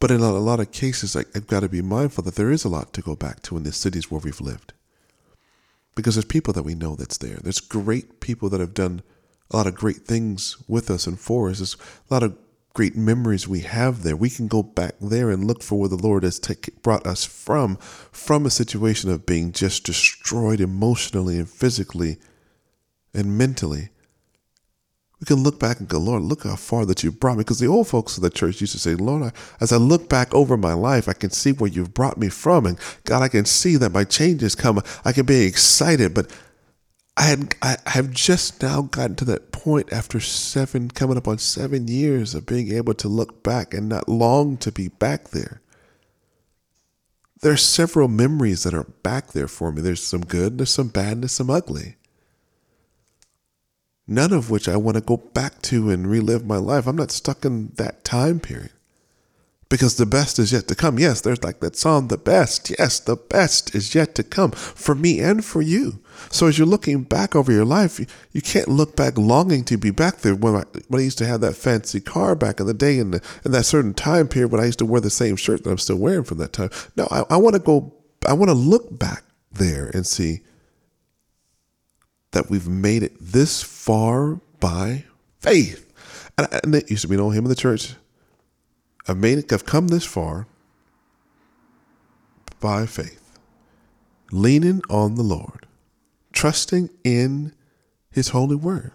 But 0.00 0.10
in 0.10 0.20
a 0.20 0.32
lot 0.32 0.60
of 0.60 0.72
cases, 0.72 1.14
I, 1.14 1.24
have 1.34 1.46
got 1.46 1.60
to 1.60 1.68
be 1.68 1.82
mindful 1.82 2.24
that 2.24 2.34
there 2.34 2.50
is 2.50 2.64
a 2.64 2.70
lot 2.70 2.92
to 2.94 3.02
go 3.02 3.14
back 3.14 3.42
to 3.42 3.56
in 3.56 3.64
the 3.64 3.72
cities 3.72 4.10
where 4.10 4.20
we've 4.20 4.40
lived. 4.40 4.72
Because 5.94 6.14
there's 6.14 6.24
people 6.24 6.54
that 6.54 6.62
we 6.62 6.74
know 6.74 6.96
that's 6.96 7.18
there. 7.18 7.38
There's 7.42 7.60
great 7.60 8.20
people 8.20 8.48
that 8.48 8.60
have 8.60 8.72
done 8.72 9.02
a 9.50 9.56
lot 9.56 9.66
of 9.66 9.74
great 9.74 9.98
things 9.98 10.56
with 10.66 10.90
us 10.90 11.06
and 11.06 11.20
for 11.20 11.50
us. 11.50 11.58
There's 11.58 11.76
a 12.10 12.14
lot 12.14 12.22
of 12.22 12.36
great 12.80 12.96
memories 12.96 13.46
we 13.46 13.60
have 13.60 14.04
there. 14.04 14.16
We 14.16 14.30
can 14.30 14.48
go 14.48 14.62
back 14.62 14.94
there 15.02 15.28
and 15.28 15.44
look 15.44 15.62
for 15.62 15.78
where 15.78 15.90
the 15.90 15.96
Lord 15.96 16.22
has 16.22 16.38
take, 16.38 16.82
brought 16.82 17.06
us 17.06 17.26
from, 17.26 17.76
from 17.76 18.46
a 18.46 18.50
situation 18.50 19.10
of 19.10 19.26
being 19.26 19.52
just 19.52 19.84
destroyed 19.84 20.62
emotionally 20.62 21.38
and 21.38 21.46
physically 21.46 22.16
and 23.12 23.36
mentally 23.36 23.90
we 25.20 25.26
can 25.26 25.42
look 25.42 25.60
back 25.60 25.78
and 25.78 25.88
go, 25.88 25.98
Lord, 25.98 26.22
look 26.22 26.44
how 26.44 26.56
far 26.56 26.86
that 26.86 27.04
you've 27.04 27.20
brought 27.20 27.36
me. 27.36 27.42
Because 27.42 27.58
the 27.58 27.66
old 27.66 27.88
folks 27.88 28.16
of 28.16 28.22
the 28.22 28.30
church 28.30 28.62
used 28.62 28.72
to 28.72 28.78
say, 28.78 28.94
Lord, 28.94 29.22
I, 29.22 29.32
as 29.60 29.70
I 29.70 29.76
look 29.76 30.08
back 30.08 30.34
over 30.34 30.56
my 30.56 30.72
life, 30.72 31.08
I 31.08 31.12
can 31.12 31.28
see 31.28 31.52
where 31.52 31.70
you've 31.70 31.92
brought 31.92 32.16
me 32.16 32.30
from. 32.30 32.64
And 32.64 32.78
God, 33.04 33.20
I 33.20 33.28
can 33.28 33.44
see 33.44 33.76
that 33.76 33.92
my 33.92 34.04
changes 34.04 34.54
come. 34.54 34.80
I 35.04 35.12
can 35.12 35.26
be 35.26 35.42
excited. 35.42 36.14
But 36.14 36.34
I 37.20 37.24
had 37.24 37.54
I 37.62 37.76
have 37.86 38.10
just 38.10 38.62
now 38.62 38.82
gotten 38.82 39.14
to 39.16 39.24
that 39.26 39.52
point 39.52 39.92
after 39.92 40.18
seven, 40.18 40.90
coming 40.90 41.16
up 41.18 41.28
on 41.28 41.38
seven 41.38 41.86
years 41.86 42.34
of 42.34 42.46
being 42.46 42.72
able 42.72 42.94
to 42.94 43.08
look 43.08 43.42
back 43.42 43.74
and 43.74 43.88
not 43.88 44.08
long 44.08 44.56
to 44.56 44.72
be 44.72 44.88
back 44.88 45.28
there. 45.28 45.60
There 47.42 47.52
are 47.52 47.56
several 47.56 48.08
memories 48.08 48.64
that 48.64 48.74
are 48.74 48.84
back 49.02 49.32
there 49.32 49.48
for 49.48 49.70
me. 49.70 49.82
There's 49.82 50.02
some 50.02 50.22
good, 50.22 50.58
there's 50.58 50.70
some 50.70 50.88
bad, 50.88 51.22
there's 51.22 51.32
some 51.32 51.50
ugly 51.50 51.96
none 54.10 54.32
of 54.32 54.50
which 54.50 54.68
I 54.68 54.76
want 54.76 54.96
to 54.96 55.00
go 55.00 55.16
back 55.16 55.62
to 55.62 55.88
and 55.88 56.10
relive 56.10 56.44
my 56.44 56.56
life. 56.56 56.86
I'm 56.86 56.96
not 56.96 57.12
stuck 57.12 57.44
in 57.44 57.68
that 57.76 58.04
time 58.04 58.40
period 58.40 58.72
because 59.68 59.96
the 59.96 60.04
best 60.04 60.38
is 60.40 60.52
yet 60.52 60.66
to 60.68 60.74
come. 60.74 60.98
Yes, 60.98 61.20
there's 61.20 61.44
like 61.44 61.60
that 61.60 61.76
song, 61.76 62.08
the 62.08 62.18
best. 62.18 62.74
Yes, 62.76 62.98
the 62.98 63.16
best 63.16 63.74
is 63.74 63.94
yet 63.94 64.16
to 64.16 64.24
come 64.24 64.50
for 64.50 64.96
me 64.96 65.20
and 65.20 65.44
for 65.44 65.62
you. 65.62 66.00
So 66.30 66.46
as 66.46 66.58
you're 66.58 66.66
looking 66.66 67.02
back 67.02 67.34
over 67.34 67.50
your 67.50 67.64
life, 67.64 67.98
you, 67.98 68.06
you 68.32 68.42
can't 68.42 68.68
look 68.68 68.96
back 68.96 69.16
longing 69.16 69.64
to 69.64 69.76
be 69.76 69.90
back 69.90 70.18
there 70.18 70.34
when 70.34 70.56
I, 70.56 70.64
when 70.88 71.00
I 71.00 71.04
used 71.04 71.18
to 71.18 71.26
have 71.26 71.40
that 71.40 71.56
fancy 71.56 72.00
car 72.00 72.34
back 72.34 72.60
in 72.60 72.66
the 72.66 72.74
day 72.74 72.98
and 72.98 73.20
in 73.44 73.52
that 73.52 73.64
certain 73.64 73.94
time 73.94 74.28
period 74.28 74.52
when 74.52 74.60
I 74.60 74.66
used 74.66 74.78
to 74.80 74.86
wear 74.86 75.00
the 75.00 75.10
same 75.10 75.36
shirt 75.36 75.64
that 75.64 75.70
I'm 75.70 75.78
still 75.78 75.96
wearing 75.96 76.24
from 76.24 76.38
that 76.38 76.52
time. 76.52 76.70
No, 76.96 77.08
I, 77.10 77.24
I 77.30 77.36
want 77.36 77.54
to 77.54 77.60
go, 77.60 77.94
I 78.26 78.32
want 78.32 78.50
to 78.50 78.54
look 78.54 78.98
back 78.98 79.24
there 79.52 79.90
and 79.94 80.06
see 80.06 80.40
that 82.32 82.50
we've 82.50 82.68
made 82.68 83.02
it 83.02 83.16
this 83.20 83.62
far 83.62 84.40
by 84.60 85.04
faith. 85.40 85.92
And, 86.38 86.48
and 86.62 86.74
it 86.74 86.90
used 86.90 87.02
to 87.02 87.08
be, 87.08 87.14
you 87.14 87.20
know, 87.20 87.30
hymn 87.30 87.44
in 87.44 87.48
the 87.48 87.56
church, 87.56 87.94
I've 89.08 89.16
made 89.16 89.38
it, 89.38 89.52
I've 89.52 89.64
come 89.64 89.88
this 89.88 90.04
far 90.04 90.46
by 92.60 92.86
faith, 92.86 93.38
leaning 94.30 94.82
on 94.90 95.14
the 95.14 95.22
Lord, 95.22 95.66
trusting 96.32 96.90
in 97.04 97.54
His 98.10 98.28
holy 98.28 98.56
word. 98.56 98.92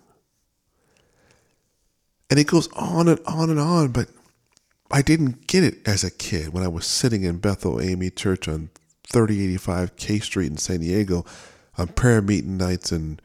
And 2.30 2.40
it 2.40 2.48
goes 2.48 2.68
on 2.74 3.08
and 3.08 3.20
on 3.26 3.50
and 3.50 3.60
on, 3.60 3.92
but 3.92 4.10
I 4.92 5.02
didn't 5.02 5.48
get 5.48 5.64
it 5.64 5.88
as 5.88 6.04
a 6.04 6.12
kid 6.12 6.54
when 6.54 6.64
I 6.64 6.68
was 6.68 6.86
sitting 6.86 7.24
in 7.24 7.38
Bethel 7.38 7.82
AME 7.82 8.12
Church 8.16 8.48
on 8.48 8.70
3085 9.08 9.96
K 9.96 10.20
Street 10.20 10.52
in 10.52 10.58
San 10.58 10.80
Diego 10.80 11.26
on 11.78 11.88
prayer 11.90 12.22
meeting 12.22 12.58
nights 12.58 12.92
and 12.92 13.22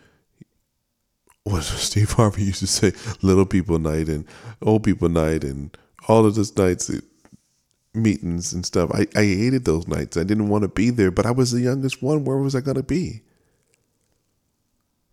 what 1.45 1.63
Steve 1.65 2.13
Harvey 2.13 2.45
used 2.45 2.61
to 2.61 2.67
say, 2.67 2.93
little 3.23 3.47
people 3.47 3.79
night 3.79 4.09
and 4.09 4.27
old 4.63 4.85
people 4.85 5.09
night 5.09 5.45
and 5.45 5.77
all 6.09 6.27
of 6.27 6.35
those 6.35 6.57
nights, 6.57 6.91
meetings 7.95 8.53
and 8.53 8.65
stuff. 8.65 8.91
I, 8.93 9.07
I 9.17 9.25
hated 9.25 9.65
those 9.65 9.89
nights. 9.89 10.17
I 10.17 10.25
didn't 10.25 10.49
want 10.49 10.63
to 10.63 10.69
be 10.69 10.91
there, 10.91 11.11
but 11.11 11.27
I 11.27 11.31
was 11.31 11.53
the 11.53 11.61
youngest 11.61 12.03
one. 12.03 12.25
Where 12.25 12.37
was 12.37 12.55
I 12.55 12.61
going 12.61 12.77
to 12.77 12.83
be? 12.83 13.23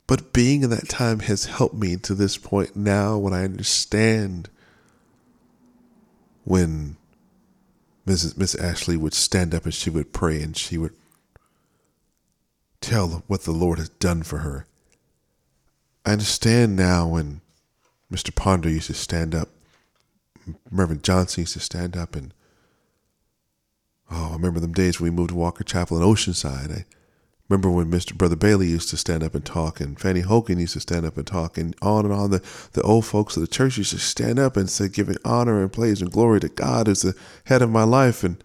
But 0.07 0.31
being 0.31 0.63
in 0.63 0.69
that 0.69 0.87
time 0.87 1.19
has 1.19 1.45
helped 1.45 1.75
me 1.75 1.97
to 1.97 2.15
this 2.15 2.37
point 2.37 2.75
now 2.75 3.17
when 3.17 3.33
I 3.33 3.43
understand 3.43 4.49
when 6.45 6.95
Mrs. 8.07 8.37
Miss 8.37 8.55
Ashley 8.55 8.95
would 8.95 9.13
stand 9.13 9.53
up 9.53 9.65
and 9.65 9.73
she 9.73 9.89
would 9.89 10.13
pray 10.13 10.41
and 10.41 10.55
she 10.55 10.77
would 10.77 10.93
tell 12.79 13.23
what 13.27 13.43
the 13.43 13.51
Lord 13.51 13.79
has 13.79 13.89
done 13.89 14.23
for 14.23 14.37
her. 14.39 14.65
I 16.05 16.13
understand 16.13 16.77
now 16.77 17.05
when 17.05 17.41
Mr. 18.09 18.33
Ponder 18.33 18.69
used 18.69 18.87
to 18.87 18.93
stand 18.93 19.35
up, 19.35 19.49
Reverend 20.71 21.03
Johnson 21.03 21.41
used 21.41 21.53
to 21.53 21.59
stand 21.59 21.97
up 21.97 22.15
and 22.15 22.33
oh, 24.09 24.29
I 24.29 24.33
remember 24.33 24.61
them 24.61 24.71
days 24.71 25.01
when 25.01 25.11
we 25.11 25.15
moved 25.17 25.31
to 25.31 25.35
Walker 25.35 25.65
Chapel 25.65 25.97
in 25.97 26.03
Oceanside. 26.03 26.71
I 26.71 26.85
Remember 27.49 27.69
when 27.69 27.89
Mr. 27.89 28.13
Brother 28.13 28.35
Bailey 28.35 28.67
used 28.67 28.89
to 28.89 28.97
stand 28.97 29.23
up 29.23 29.33
and 29.33 29.45
talk, 29.45 29.79
and 29.79 29.97
Fanny 29.97 30.19
Hogan 30.19 30.59
used 30.59 30.73
to 30.73 30.81
stand 30.81 31.05
up 31.05 31.15
and 31.15 31.25
talk, 31.25 31.57
and 31.57 31.75
on 31.81 32.03
and 32.03 32.13
on. 32.13 32.31
The, 32.31 32.43
the 32.73 32.81
old 32.81 33.05
folks 33.05 33.37
of 33.37 33.41
the 33.41 33.47
church 33.47 33.77
used 33.77 33.91
to 33.91 33.99
stand 33.99 34.37
up 34.37 34.57
and 34.57 34.69
say, 34.69 34.89
giving 34.89 35.17
honor 35.23 35.61
and 35.61 35.71
praise 35.71 36.01
and 36.01 36.11
glory 36.11 36.41
to 36.41 36.49
God 36.49 36.89
as 36.89 37.03
the 37.03 37.15
head 37.45 37.61
of 37.61 37.69
my 37.69 37.83
life. 37.83 38.23
And 38.23 38.43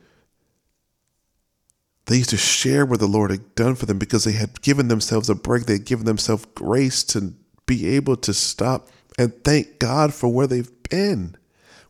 they 2.06 2.18
used 2.18 2.30
to 2.30 2.36
share 2.36 2.86
what 2.86 3.00
the 3.00 3.06
Lord 3.06 3.32
had 3.32 3.54
done 3.56 3.74
for 3.74 3.86
them 3.86 3.98
because 3.98 4.22
they 4.22 4.32
had 4.32 4.62
given 4.62 4.86
themselves 4.86 5.28
a 5.28 5.34
break. 5.34 5.66
They 5.66 5.74
had 5.74 5.84
given 5.84 6.06
themselves 6.06 6.46
grace 6.54 7.02
to 7.04 7.34
be 7.66 7.88
able 7.96 8.16
to 8.16 8.32
stop 8.32 8.88
and 9.18 9.32
thank 9.42 9.80
God 9.80 10.14
for 10.14 10.28
where 10.28 10.46
they've 10.46 10.70
been, 10.88 11.36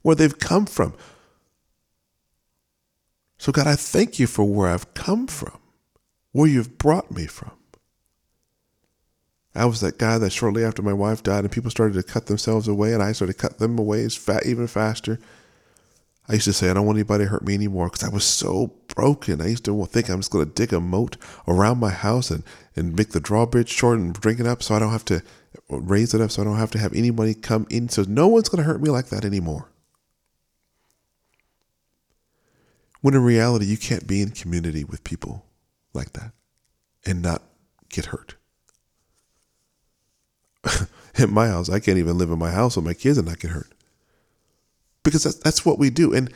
where 0.00 0.16
they've 0.16 0.38
come 0.38 0.64
from. 0.64 0.94
So, 3.36 3.52
God, 3.52 3.66
I 3.66 3.74
thank 3.74 4.18
you 4.18 4.26
for 4.26 4.44
where 4.44 4.68
I've 4.68 4.94
come 4.94 5.26
from 5.26 5.61
where 6.32 6.48
you've 6.48 6.78
brought 6.78 7.10
me 7.10 7.26
from. 7.26 7.52
I 9.54 9.66
was 9.66 9.80
that 9.80 9.98
guy 9.98 10.16
that 10.18 10.30
shortly 10.30 10.64
after 10.64 10.82
my 10.82 10.94
wife 10.94 11.22
died 11.22 11.44
and 11.44 11.52
people 11.52 11.70
started 11.70 11.94
to 11.94 12.02
cut 12.02 12.26
themselves 12.26 12.68
away 12.68 12.94
and 12.94 13.02
I 13.02 13.12
started 13.12 13.34
to 13.34 13.38
cut 13.38 13.58
them 13.58 13.78
away 13.78 14.08
even 14.46 14.66
faster. 14.66 15.18
I 16.28 16.34
used 16.34 16.46
to 16.46 16.52
say, 16.52 16.70
I 16.70 16.74
don't 16.74 16.86
want 16.86 16.96
anybody 16.96 17.24
to 17.24 17.30
hurt 17.30 17.44
me 17.44 17.52
anymore 17.52 17.88
because 17.88 18.04
I 18.04 18.08
was 18.08 18.24
so 18.24 18.72
broken. 18.94 19.42
I 19.42 19.48
used 19.48 19.64
to 19.66 19.84
think 19.86 20.08
I'm 20.08 20.20
just 20.20 20.30
going 20.30 20.46
to 20.46 20.50
dig 20.50 20.72
a 20.72 20.80
moat 20.80 21.16
around 21.46 21.80
my 21.80 21.90
house 21.90 22.30
and, 22.30 22.44
and 22.74 22.96
make 22.96 23.10
the 23.10 23.20
drawbridge 23.20 23.68
short 23.68 23.98
and 23.98 24.18
bring 24.18 24.38
it 24.38 24.46
up 24.46 24.62
so 24.62 24.74
I 24.74 24.78
don't 24.78 24.92
have 24.92 25.04
to 25.06 25.16
uh, 25.70 25.80
raise 25.80 26.14
it 26.14 26.20
up 26.22 26.30
so 26.30 26.40
I 26.40 26.44
don't 26.46 26.56
have 26.56 26.70
to 26.70 26.78
have 26.78 26.94
anybody 26.94 27.34
come 27.34 27.66
in. 27.68 27.90
So 27.90 28.04
no 28.08 28.28
one's 28.28 28.48
going 28.48 28.62
to 28.62 28.68
hurt 28.68 28.80
me 28.80 28.88
like 28.88 29.06
that 29.06 29.24
anymore. 29.24 29.68
When 33.02 33.14
in 33.14 33.22
reality, 33.22 33.66
you 33.66 33.76
can't 33.76 34.06
be 34.06 34.22
in 34.22 34.30
community 34.30 34.84
with 34.84 35.04
people 35.04 35.44
like 35.94 36.12
that 36.14 36.32
and 37.04 37.22
not 37.22 37.42
get 37.88 38.06
hurt. 38.06 38.36
in 41.18 41.32
my 41.32 41.48
house, 41.48 41.68
I 41.68 41.80
can't 41.80 41.98
even 41.98 42.18
live 42.18 42.30
in 42.30 42.38
my 42.38 42.50
house 42.50 42.76
with 42.76 42.84
my 42.84 42.94
kids 42.94 43.18
and 43.18 43.26
not 43.28 43.40
get 43.40 43.50
hurt. 43.50 43.72
Because 45.02 45.24
that's, 45.24 45.36
that's 45.36 45.66
what 45.66 45.78
we 45.78 45.90
do. 45.90 46.14
And 46.14 46.32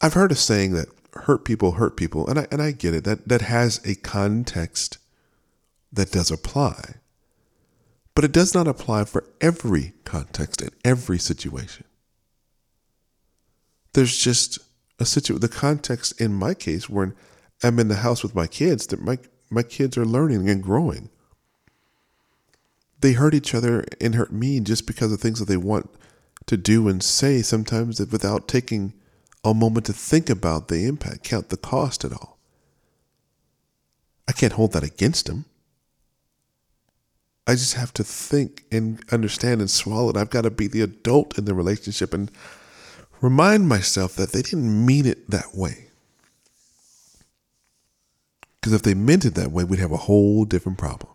I've 0.00 0.14
heard 0.14 0.32
a 0.32 0.34
saying 0.34 0.72
that 0.72 0.88
hurt 1.14 1.44
people 1.44 1.72
hurt 1.72 1.96
people, 1.96 2.26
and 2.28 2.38
I, 2.40 2.46
and 2.50 2.62
I 2.62 2.72
get 2.72 2.94
it. 2.94 3.04
That, 3.04 3.28
that 3.28 3.42
has 3.42 3.80
a 3.84 3.94
context 3.94 4.98
that 5.92 6.12
does 6.12 6.30
apply. 6.30 6.96
But 8.14 8.24
it 8.24 8.32
does 8.32 8.54
not 8.54 8.68
apply 8.68 9.04
for 9.04 9.24
every 9.40 9.94
context 10.04 10.60
and 10.60 10.72
every 10.84 11.18
situation. 11.18 11.84
There's 13.92 14.16
just 14.16 14.58
a 14.98 15.04
situation, 15.04 15.40
the 15.40 15.48
context 15.48 16.20
in 16.20 16.32
my 16.32 16.54
case, 16.54 16.88
when 16.88 17.14
I'm 17.62 17.78
in 17.78 17.88
the 17.88 17.96
house 17.96 18.22
with 18.22 18.34
my 18.34 18.46
kids, 18.46 18.86
that 18.88 19.02
my 19.02 19.18
my 19.50 19.62
kids 19.62 19.98
are 19.98 20.06
learning 20.06 20.48
and 20.48 20.62
growing. 20.62 21.10
They 23.00 23.12
hurt 23.12 23.34
each 23.34 23.54
other 23.54 23.84
and 24.00 24.14
hurt 24.14 24.32
me 24.32 24.60
just 24.60 24.86
because 24.86 25.12
of 25.12 25.20
things 25.20 25.38
that 25.38 25.48
they 25.48 25.56
want 25.56 25.90
to 26.46 26.56
do 26.56 26.88
and 26.88 27.02
say, 27.02 27.42
sometimes 27.42 27.98
without 27.98 28.46
taking 28.46 28.92
a 29.44 29.54
moment 29.54 29.86
to 29.86 29.92
think 29.92 30.30
about 30.30 30.68
the 30.68 30.86
impact, 30.86 31.24
count 31.24 31.48
the 31.48 31.56
cost 31.56 32.04
at 32.04 32.12
all. 32.12 32.38
I 34.28 34.32
can't 34.32 34.52
hold 34.52 34.72
that 34.72 34.84
against 34.84 35.26
them. 35.26 35.46
I 37.46 37.54
just 37.54 37.74
have 37.74 37.92
to 37.94 38.04
think 38.04 38.64
and 38.70 39.02
understand 39.10 39.60
and 39.60 39.70
swallow 39.70 40.10
it. 40.10 40.16
I've 40.16 40.30
got 40.30 40.42
to 40.42 40.50
be 40.50 40.68
the 40.68 40.82
adult 40.82 41.36
in 41.36 41.46
the 41.46 41.54
relationship 41.54 42.14
and 42.14 42.30
remind 43.20 43.68
myself 43.68 44.14
that 44.16 44.30
they 44.30 44.42
didn't 44.42 44.86
mean 44.86 45.06
it 45.06 45.28
that 45.30 45.54
way. 45.54 45.89
Because 48.60 48.72
if 48.74 48.82
they 48.82 48.94
meant 48.94 49.24
it 49.24 49.34
that 49.34 49.52
way, 49.52 49.64
we'd 49.64 49.78
have 49.78 49.92
a 49.92 49.96
whole 49.96 50.44
different 50.44 50.78
problem. 50.78 51.12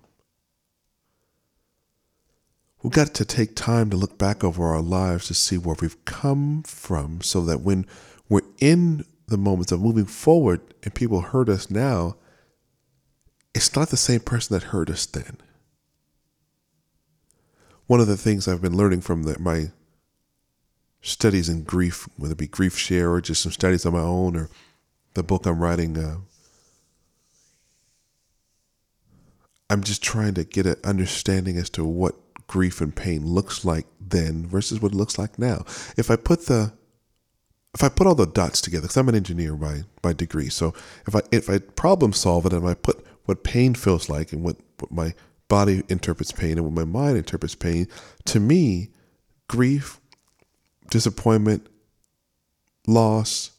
We've 2.81 2.93
got 2.93 3.13
to 3.15 3.25
take 3.25 3.55
time 3.55 3.89
to 3.89 3.97
look 3.97 4.17
back 4.17 4.43
over 4.43 4.63
our 4.63 4.81
lives 4.81 5.27
to 5.27 5.33
see 5.33 5.57
where 5.57 5.75
we've 5.79 6.05
come 6.05 6.63
from 6.63 7.21
so 7.21 7.41
that 7.41 7.61
when 7.61 7.85
we're 8.29 8.41
in 8.59 9.05
the 9.27 9.37
moments 9.37 9.71
of 9.71 9.81
moving 9.81 10.05
forward 10.05 10.61
and 10.83 10.93
people 10.93 11.21
hurt 11.21 11.49
us 11.49 11.69
now, 11.69 12.15
it's 13.55 13.75
not 13.75 13.89
the 13.89 13.97
same 13.97 14.19
person 14.19 14.53
that 14.53 14.67
hurt 14.67 14.89
us 14.89 15.05
then. 15.05 15.37
One 17.87 17.99
of 17.99 18.07
the 18.07 18.17
things 18.17 18.47
I've 18.47 18.61
been 18.61 18.77
learning 18.77 19.01
from 19.01 19.23
the, 19.23 19.39
my 19.39 19.71
studies 21.01 21.49
in 21.49 21.63
grief, 21.63 22.07
whether 22.17 22.33
it 22.33 22.37
be 22.37 22.47
Grief 22.47 22.77
Share 22.77 23.11
or 23.11 23.21
just 23.21 23.43
some 23.43 23.51
studies 23.51 23.85
on 23.85 23.93
my 23.93 23.99
own 23.99 24.35
or 24.35 24.49
the 25.13 25.23
book 25.23 25.45
I'm 25.45 25.59
writing, 25.59 25.97
uh, 25.97 26.17
I'm 29.69 29.83
just 29.83 30.03
trying 30.03 30.35
to 30.35 30.43
get 30.43 30.65
an 30.65 30.75
understanding 30.83 31.57
as 31.57 31.69
to 31.71 31.83
what 31.83 32.15
grief 32.47 32.81
and 32.81 32.95
pain 32.95 33.25
looks 33.25 33.65
like 33.65 33.87
then 33.99 34.45
versus 34.45 34.81
what 34.81 34.93
it 34.93 34.95
looks 34.95 35.17
like 35.17 35.39
now. 35.39 35.65
If 35.97 36.11
I 36.11 36.15
put 36.15 36.45
the 36.45 36.73
if 37.73 37.83
I 37.83 37.89
put 37.89 38.07
all 38.07 38.15
the 38.15 38.25
dots 38.25 38.61
together, 38.61 38.83
because 38.83 38.95
I'm 38.95 39.09
an 39.09 39.15
engineer 39.15 39.55
by 39.55 39.83
by 40.01 40.13
degree, 40.13 40.49
so 40.49 40.73
if 41.07 41.15
I 41.15 41.21
if 41.31 41.49
I 41.49 41.59
problem 41.59 42.13
solve 42.13 42.45
it 42.45 42.53
and 42.53 42.67
I 42.67 42.73
put 42.73 43.05
what 43.25 43.43
pain 43.43 43.73
feels 43.73 44.07
like 44.07 44.31
and 44.31 44.43
what, 44.43 44.57
what 44.79 44.91
my 44.91 45.13
body 45.47 45.83
interprets 45.89 46.31
pain 46.31 46.57
and 46.57 46.63
what 46.63 46.73
my 46.73 46.85
mind 46.85 47.17
interprets 47.17 47.55
pain, 47.55 47.87
to 48.25 48.39
me, 48.39 48.89
grief, 49.47 49.99
disappointment, 50.89 51.67
loss, 52.87 53.51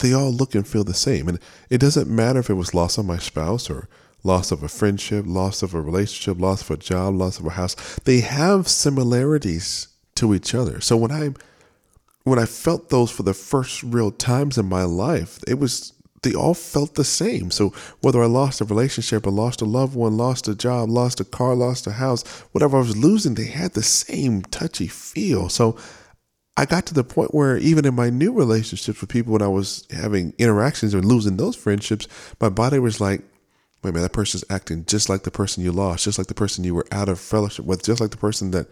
they 0.00 0.12
all 0.12 0.32
look 0.32 0.54
and 0.54 0.66
feel 0.66 0.84
the 0.84 0.94
same. 0.94 1.28
And 1.28 1.38
it 1.70 1.78
doesn't 1.78 2.08
matter 2.08 2.38
if 2.38 2.50
it 2.50 2.54
was 2.54 2.74
loss 2.74 2.98
of 2.98 3.04
my 3.04 3.18
spouse 3.18 3.68
or 3.68 3.88
loss 4.24 4.52
of 4.52 4.62
a 4.62 4.68
friendship, 4.68 5.24
loss 5.26 5.62
of 5.62 5.74
a 5.74 5.80
relationship, 5.80 6.40
loss 6.40 6.62
of 6.62 6.70
a 6.70 6.76
job, 6.76 7.14
loss 7.14 7.38
of 7.38 7.46
a 7.46 7.50
house. 7.50 7.74
They 8.04 8.20
have 8.20 8.68
similarities 8.68 9.88
to 10.16 10.34
each 10.34 10.54
other. 10.54 10.80
So 10.80 10.96
when 10.96 11.10
I 11.12 11.30
when 12.24 12.38
I 12.38 12.46
felt 12.46 12.88
those 12.88 13.10
for 13.10 13.24
the 13.24 13.34
first 13.34 13.82
real 13.82 14.12
times 14.12 14.56
in 14.56 14.66
my 14.66 14.84
life, 14.84 15.40
it 15.48 15.58
was 15.58 15.92
they 16.22 16.34
all 16.34 16.54
felt 16.54 16.94
the 16.94 17.04
same. 17.04 17.50
So 17.50 17.70
whether 18.00 18.22
I 18.22 18.26
lost 18.26 18.60
a 18.60 18.64
relationship, 18.64 19.26
I 19.26 19.30
lost 19.30 19.60
a 19.60 19.64
loved 19.64 19.96
one, 19.96 20.16
lost 20.16 20.46
a 20.46 20.54
job, 20.54 20.88
lost 20.88 21.18
a 21.18 21.24
car, 21.24 21.54
lost 21.56 21.86
a 21.88 21.92
house, 21.92 22.22
whatever 22.52 22.76
I 22.76 22.80
was 22.80 22.96
losing, 22.96 23.34
they 23.34 23.46
had 23.46 23.72
the 23.72 23.82
same 23.82 24.42
touchy 24.42 24.86
feel. 24.86 25.48
So 25.48 25.76
I 26.56 26.64
got 26.64 26.86
to 26.86 26.94
the 26.94 27.02
point 27.02 27.34
where 27.34 27.56
even 27.56 27.84
in 27.84 27.94
my 27.94 28.10
new 28.10 28.32
relationships 28.32 29.00
with 29.00 29.10
people, 29.10 29.32
when 29.32 29.42
I 29.42 29.48
was 29.48 29.86
having 29.90 30.32
interactions 30.38 30.94
and 30.94 31.04
losing 31.04 31.38
those 31.38 31.56
friendships, 31.56 32.06
my 32.40 32.50
body 32.50 32.78
was 32.78 33.00
like, 33.00 33.22
wait 33.82 33.90
a 33.90 33.92
minute, 33.92 34.02
that 34.02 34.12
person's 34.12 34.44
acting 34.50 34.84
just 34.86 35.08
like 35.08 35.22
the 35.22 35.30
person 35.30 35.62
you 35.64 35.72
lost, 35.72 36.04
just 36.04 36.18
like 36.18 36.28
the 36.28 36.34
person 36.34 36.64
you 36.64 36.74
were 36.74 36.86
out 36.92 37.08
of 37.08 37.20
fellowship 37.20 37.64
with, 37.64 37.82
just 37.84 38.00
like 38.00 38.10
the 38.10 38.16
person 38.16 38.50
that 38.52 38.68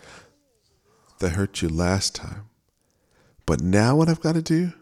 that 1.18 1.30
hurt 1.30 1.62
you 1.62 1.68
last 1.68 2.14
time. 2.14 2.48
But 3.46 3.60
now 3.60 3.96
what 3.96 4.08
I've 4.08 4.20
got 4.20 4.34
to 4.34 4.42
do, 4.42 4.72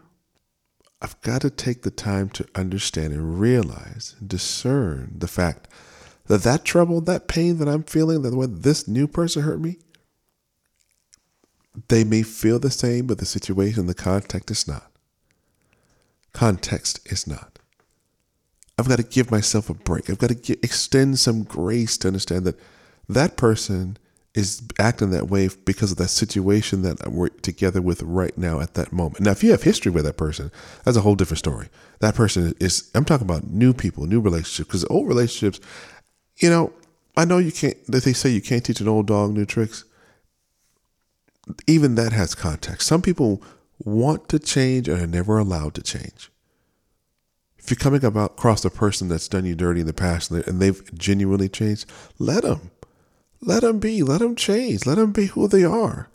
I've 1.01 1.19
got 1.21 1.41
to 1.41 1.49
take 1.49 1.81
the 1.81 1.91
time 1.91 2.29
to 2.31 2.47
understand 2.55 3.13
and 3.13 3.39
realize 3.39 4.15
and 4.19 4.29
discern 4.29 5.15
the 5.17 5.27
fact 5.27 5.67
that 6.27 6.43
that 6.43 6.63
trouble, 6.65 7.01
that 7.01 7.27
pain 7.27 7.57
that 7.57 7.67
I'm 7.67 7.83
feeling, 7.83 8.21
that 8.21 8.35
when 8.35 8.61
this 8.61 8.87
new 8.87 9.07
person 9.07 9.41
hurt 9.43 9.59
me, 9.59 9.77
They 11.87 12.03
may 12.03 12.23
feel 12.23 12.59
the 12.59 12.71
same, 12.71 13.07
but 13.07 13.19
the 13.19 13.25
situation, 13.25 13.85
the 13.85 13.93
context 13.93 14.51
is 14.51 14.67
not. 14.67 14.91
Context 16.33 16.99
is 17.11 17.27
not. 17.27 17.58
I've 18.79 18.87
got 18.87 18.97
to 18.97 19.03
give 19.03 19.29
myself 19.29 19.69
a 19.69 19.73
break. 19.73 20.09
I've 20.09 20.17
got 20.17 20.29
to 20.29 20.35
get, 20.35 20.63
extend 20.63 21.19
some 21.19 21.43
grace 21.43 21.97
to 21.99 22.07
understand 22.07 22.45
that 22.45 22.59
that 23.09 23.35
person 23.35 23.97
is 24.33 24.61
acting 24.79 25.09
that 25.09 25.27
way 25.27 25.49
because 25.65 25.91
of 25.91 25.97
that 25.97 26.07
situation 26.07 26.83
that 26.83 27.11
we're 27.11 27.29
together 27.29 27.81
with 27.81 28.01
right 28.03 28.37
now 28.37 28.59
at 28.61 28.75
that 28.75 28.93
moment. 28.93 29.21
Now, 29.21 29.31
if 29.31 29.43
you 29.43 29.51
have 29.51 29.63
history 29.63 29.91
with 29.91 30.05
that 30.05 30.17
person, 30.17 30.51
that's 30.85 30.95
a 30.95 31.01
whole 31.01 31.15
different 31.15 31.39
story. 31.39 31.67
That 31.99 32.15
person 32.15 32.53
is, 32.59 32.89
I'm 32.95 33.05
talking 33.05 33.25
about 33.25 33.49
new 33.49 33.73
people, 33.73 34.05
new 34.05 34.21
relationships, 34.21 34.67
because 34.67 34.85
old 34.85 35.07
relationships, 35.07 35.59
you 36.37 36.49
know, 36.49 36.71
I 37.17 37.25
know 37.25 37.39
you 37.39 37.51
can't, 37.51 37.75
that 37.87 38.03
they 38.03 38.13
say 38.13 38.29
you 38.29 38.41
can't 38.41 38.63
teach 38.63 38.79
an 38.79 38.87
old 38.87 39.07
dog 39.07 39.33
new 39.33 39.45
tricks. 39.45 39.83
Even 41.67 41.95
that 41.95 42.13
has 42.13 42.35
context. 42.35 42.87
Some 42.87 43.01
people 43.01 43.41
want 43.79 44.29
to 44.29 44.39
change 44.39 44.87
and 44.87 45.01
are 45.01 45.07
never 45.07 45.37
allowed 45.37 45.73
to 45.73 45.81
change. 45.81 46.28
If 47.69 47.73
you're 47.73 47.83
coming 47.83 48.03
about 48.03 48.31
across 48.31 48.65
a 48.65 48.71
person 48.71 49.09
that's 49.09 49.27
done 49.27 49.45
you 49.45 49.53
dirty 49.53 49.81
in 49.81 49.85
the 49.85 49.93
past 49.93 50.31
and 50.31 50.59
they've 50.59 50.91
genuinely 50.97 51.49
changed, 51.49 51.85
let 52.17 52.41
them. 52.41 52.71
Let 53.41 53.61
them 53.61 53.77
be. 53.77 54.01
Let 54.01 54.21
them 54.21 54.35
change. 54.35 54.87
Let 54.87 54.95
them 54.95 55.11
be 55.11 55.27
who 55.27 55.47
they 55.47 55.63
are. 55.63 56.09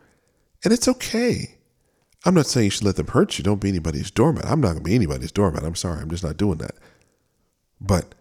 And 0.64 0.72
it's 0.72 0.88
okay. 0.88 1.58
I'm 2.24 2.34
not 2.34 2.46
saying 2.46 2.64
you 2.64 2.70
should 2.70 2.82
let 2.82 2.96
them 2.96 3.06
hurt 3.06 3.38
you. 3.38 3.44
Don't 3.44 3.60
be 3.60 3.68
anybody's 3.68 4.10
doormat. 4.10 4.46
I'm 4.46 4.60
not 4.60 4.72
going 4.72 4.78
to 4.78 4.82
be 4.82 4.96
anybody's 4.96 5.30
doormat. 5.30 5.62
I'm 5.62 5.76
sorry. 5.76 6.02
I'm 6.02 6.10
just 6.10 6.24
not 6.24 6.36
doing 6.36 6.58
that. 6.58 6.74
But 7.80 8.16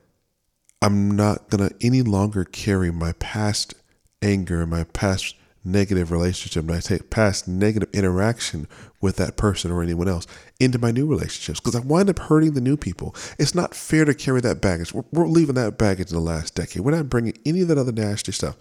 I'm 0.79 1.09
not 1.09 1.49
going 1.49 1.67
to 1.67 1.75
any 1.81 2.03
longer 2.03 2.45
carry 2.45 2.91
my 2.91 3.13
past 3.13 3.73
anger, 4.21 4.67
my 4.67 4.84
past 4.84 5.34
negative 5.64 6.11
relationship, 6.11 6.66
my 6.66 6.82
past 7.09 7.47
negative 7.47 7.89
interaction 7.93 8.68
with 9.01 9.16
that 9.18 9.38
person 9.38 9.72
or 9.72 9.82
anyone 9.82 10.07
else 10.07 10.28
into 10.59 10.78
my 10.78 10.91
new 10.91 11.05
relationships 11.05 11.59
because 11.59 11.76
I 11.76 11.80
wind 11.80 12.09
up 12.09 12.20
hurting 12.20 12.53
the 12.53 12.61
new 12.61 12.78
people. 12.78 13.16
It's 13.39 13.55
not 13.55 13.76
fair 13.76 14.05
to 14.05 14.14
carry 14.14 14.41
that 14.41 14.61
baggage. 14.61 14.93
We're, 14.93 15.03
we're 15.11 15.28
leaving 15.28 15.55
that 15.55 15.78
baggage 15.78 16.09
in 16.09 16.16
the 16.16 16.22
last 16.22 16.55
decade. 16.55 16.84
We're 16.84 16.91
not 16.91 17.09
bringing 17.09 17.38
any 17.45 17.61
of 17.61 17.68
that 17.70 17.78
other 17.78 17.91
nasty 17.91 18.32
stuff 18.32 18.57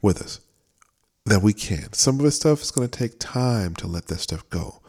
with 0.00 0.22
us 0.22 0.40
that 1.26 1.42
we 1.42 1.52
can. 1.52 1.92
Some 1.92 2.16
of 2.16 2.22
this 2.22 2.36
stuff 2.36 2.62
is 2.62 2.70
going 2.70 2.88
to 2.88 2.98
take 2.98 3.18
time 3.18 3.74
to 3.76 3.86
let 3.86 4.06
that 4.06 4.20
stuff 4.20 4.48
go. 4.50 4.80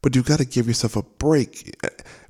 But 0.00 0.16
you've 0.16 0.26
got 0.26 0.38
to 0.38 0.44
give 0.44 0.66
yourself 0.66 0.96
a 0.96 1.02
break. 1.02 1.76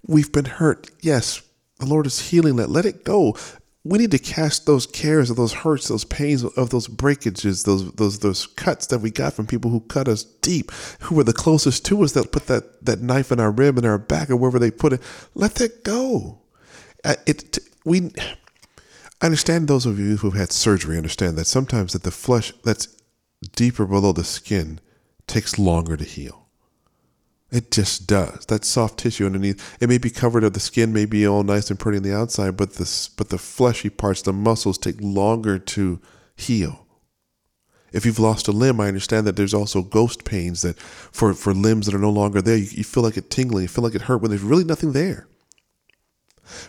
We've 0.06 0.30
been 0.30 0.44
hurt. 0.44 0.90
Yes, 1.00 1.42
the 1.78 1.86
Lord 1.86 2.06
is 2.06 2.30
healing 2.30 2.56
that. 2.56 2.68
Let 2.68 2.84
it 2.84 3.04
go 3.04 3.36
we 3.84 3.98
need 3.98 4.12
to 4.12 4.18
cast 4.18 4.66
those 4.66 4.86
cares 4.86 5.28
of 5.28 5.36
those 5.36 5.52
hurts, 5.52 5.88
those 5.88 6.04
pains 6.04 6.44
of 6.44 6.70
those 6.70 6.86
breakages, 6.86 7.64
those 7.64 7.90
those 7.92 8.20
those 8.20 8.46
cuts 8.46 8.86
that 8.86 9.00
we 9.00 9.10
got 9.10 9.32
from 9.32 9.46
people 9.46 9.70
who 9.70 9.80
cut 9.80 10.06
us 10.08 10.22
deep, 10.22 10.70
who 11.00 11.16
were 11.16 11.24
the 11.24 11.32
closest 11.32 11.84
to 11.86 12.02
us 12.04 12.12
that 12.12 12.30
put 12.30 12.46
that 12.46 12.84
that 12.84 13.00
knife 13.00 13.32
in 13.32 13.40
our 13.40 13.50
rib 13.50 13.78
in 13.78 13.84
our 13.84 13.98
back 13.98 14.30
or 14.30 14.36
wherever 14.36 14.58
they 14.58 14.70
put 14.70 14.92
it. 14.92 15.02
Let 15.34 15.56
that 15.56 15.82
go. 15.82 16.38
Uh, 17.04 17.16
it 17.26 17.58
we. 17.84 18.12
I 19.20 19.26
understand 19.26 19.68
those 19.68 19.86
of 19.86 19.98
you 19.98 20.16
who've 20.16 20.34
had 20.34 20.52
surgery 20.52 20.96
understand 20.96 21.36
that 21.36 21.46
sometimes 21.46 21.92
that 21.92 22.02
the 22.02 22.10
flesh 22.10 22.52
that's 22.64 22.88
deeper 23.56 23.86
below 23.86 24.12
the 24.12 24.24
skin 24.24 24.80
takes 25.26 25.58
longer 25.58 25.96
to 25.96 26.04
heal. 26.04 26.41
It 27.52 27.70
just 27.70 28.06
does. 28.06 28.46
That 28.46 28.64
soft 28.64 28.98
tissue 28.98 29.26
underneath, 29.26 29.76
it 29.78 29.88
may 29.90 29.98
be 29.98 30.08
covered 30.08 30.42
of 30.42 30.54
the 30.54 30.60
skin, 30.60 30.90
may 30.90 31.04
be 31.04 31.26
all 31.26 31.42
nice 31.42 31.68
and 31.68 31.78
pretty 31.78 31.98
on 31.98 32.02
the 32.02 32.16
outside, 32.16 32.56
but 32.56 32.74
the 32.74 33.08
but 33.18 33.28
the 33.28 33.36
fleshy 33.36 33.90
parts, 33.90 34.22
the 34.22 34.32
muscles, 34.32 34.78
take 34.78 34.96
longer 35.00 35.58
to 35.58 36.00
heal. 36.34 36.86
If 37.92 38.06
you've 38.06 38.18
lost 38.18 38.48
a 38.48 38.52
limb, 38.52 38.80
I 38.80 38.88
understand 38.88 39.26
that 39.26 39.36
there's 39.36 39.52
also 39.52 39.82
ghost 39.82 40.24
pains 40.24 40.62
that 40.62 40.78
for, 40.78 41.34
for 41.34 41.52
limbs 41.52 41.84
that 41.84 41.94
are 41.94 41.98
no 41.98 42.10
longer 42.10 42.40
there, 42.40 42.56
you, 42.56 42.68
you 42.70 42.84
feel 42.84 43.02
like 43.02 43.18
it 43.18 43.28
tingling, 43.28 43.64
you 43.64 43.68
feel 43.68 43.84
like 43.84 43.94
it 43.94 44.02
hurt 44.02 44.22
when 44.22 44.30
there's 44.30 44.42
really 44.42 44.64
nothing 44.64 44.92
there. 44.92 45.26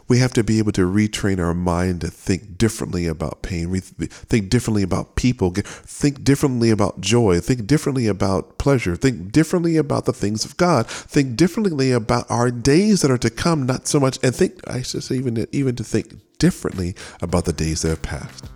We 0.07 0.19
have 0.19 0.33
to 0.33 0.43
be 0.43 0.59
able 0.59 0.71
to 0.73 0.81
retrain 0.81 1.39
our 1.39 1.53
mind 1.53 2.01
to 2.01 2.07
think 2.07 2.57
differently 2.57 3.07
about 3.07 3.41
pain, 3.41 3.73
think 3.73 4.49
differently 4.49 4.83
about 4.83 5.15
people, 5.15 5.51
think 5.51 6.23
differently 6.23 6.69
about 6.69 7.01
joy, 7.01 7.39
think 7.39 7.67
differently 7.67 8.07
about 8.07 8.57
pleasure, 8.57 8.95
think 8.95 9.31
differently 9.31 9.77
about 9.77 10.05
the 10.05 10.13
things 10.13 10.45
of 10.45 10.57
God, 10.57 10.87
think 10.87 11.35
differently 11.35 11.91
about 11.91 12.29
our 12.29 12.51
days 12.51 13.01
that 13.01 13.11
are 13.11 13.17
to 13.17 13.29
come, 13.29 13.65
not 13.65 13.87
so 13.87 13.99
much, 13.99 14.19
and 14.23 14.35
think, 14.35 14.59
I 14.67 14.81
should 14.81 15.03
say, 15.03 15.15
even, 15.15 15.47
even 15.51 15.75
to 15.75 15.83
think 15.83 16.15
differently 16.37 16.95
about 17.21 17.45
the 17.45 17.53
days 17.53 17.81
that 17.81 17.89
have 17.89 18.01
passed. 18.01 18.52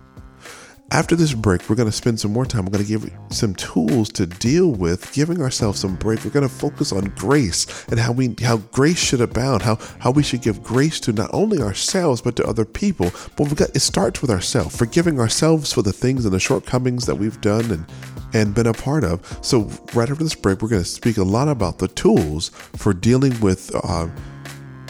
After 0.90 1.14
this 1.14 1.34
break, 1.34 1.68
we're 1.68 1.76
going 1.76 1.90
to 1.90 1.92
spend 1.92 2.18
some 2.18 2.32
more 2.32 2.46
time. 2.46 2.64
We're 2.64 2.72
going 2.72 2.84
to 2.84 2.88
give 2.88 3.12
some 3.28 3.54
tools 3.54 4.08
to 4.12 4.24
deal 4.24 4.70
with 4.70 5.12
giving 5.12 5.42
ourselves 5.42 5.80
some 5.80 5.96
break. 5.96 6.24
We're 6.24 6.30
going 6.30 6.48
to 6.48 6.54
focus 6.54 6.92
on 6.92 7.12
grace 7.14 7.86
and 7.88 8.00
how 8.00 8.12
we 8.12 8.34
how 8.40 8.56
grace 8.56 8.98
should 8.98 9.20
abound, 9.20 9.60
how 9.60 9.76
how 9.98 10.12
we 10.12 10.22
should 10.22 10.40
give 10.40 10.62
grace 10.62 10.98
to 11.00 11.12
not 11.12 11.28
only 11.34 11.60
ourselves 11.60 12.22
but 12.22 12.36
to 12.36 12.46
other 12.46 12.64
people. 12.64 13.10
But 13.36 13.48
we 13.48 13.54
got 13.54 13.76
it 13.76 13.80
starts 13.80 14.22
with 14.22 14.30
ourselves, 14.30 14.74
forgiving 14.78 15.20
ourselves 15.20 15.74
for 15.74 15.82
the 15.82 15.92
things 15.92 16.24
and 16.24 16.32
the 16.32 16.40
shortcomings 16.40 17.04
that 17.04 17.16
we've 17.16 17.40
done 17.42 17.70
and 17.70 17.84
and 18.32 18.54
been 18.54 18.66
a 18.66 18.72
part 18.72 19.04
of. 19.04 19.38
So 19.42 19.70
right 19.92 20.08
after 20.08 20.24
this 20.24 20.34
break, 20.34 20.62
we're 20.62 20.68
going 20.68 20.82
to 20.82 20.88
speak 20.88 21.18
a 21.18 21.22
lot 21.22 21.48
about 21.48 21.78
the 21.78 21.88
tools 21.88 22.48
for 22.48 22.94
dealing 22.94 23.38
with. 23.40 23.74
Uh, 23.74 24.08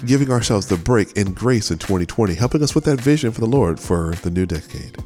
giving 0.06 0.30
ourselves 0.30 0.68
the 0.68 0.76
break 0.76 1.10
in 1.16 1.34
grace 1.34 1.72
in 1.72 1.78
2020, 1.78 2.32
helping 2.34 2.62
us 2.62 2.72
with 2.72 2.84
that 2.84 3.00
vision 3.00 3.32
for 3.32 3.40
the 3.40 3.48
Lord 3.48 3.80
for 3.80 4.14
the 4.22 4.30
new 4.30 4.46
decade. 4.46 4.96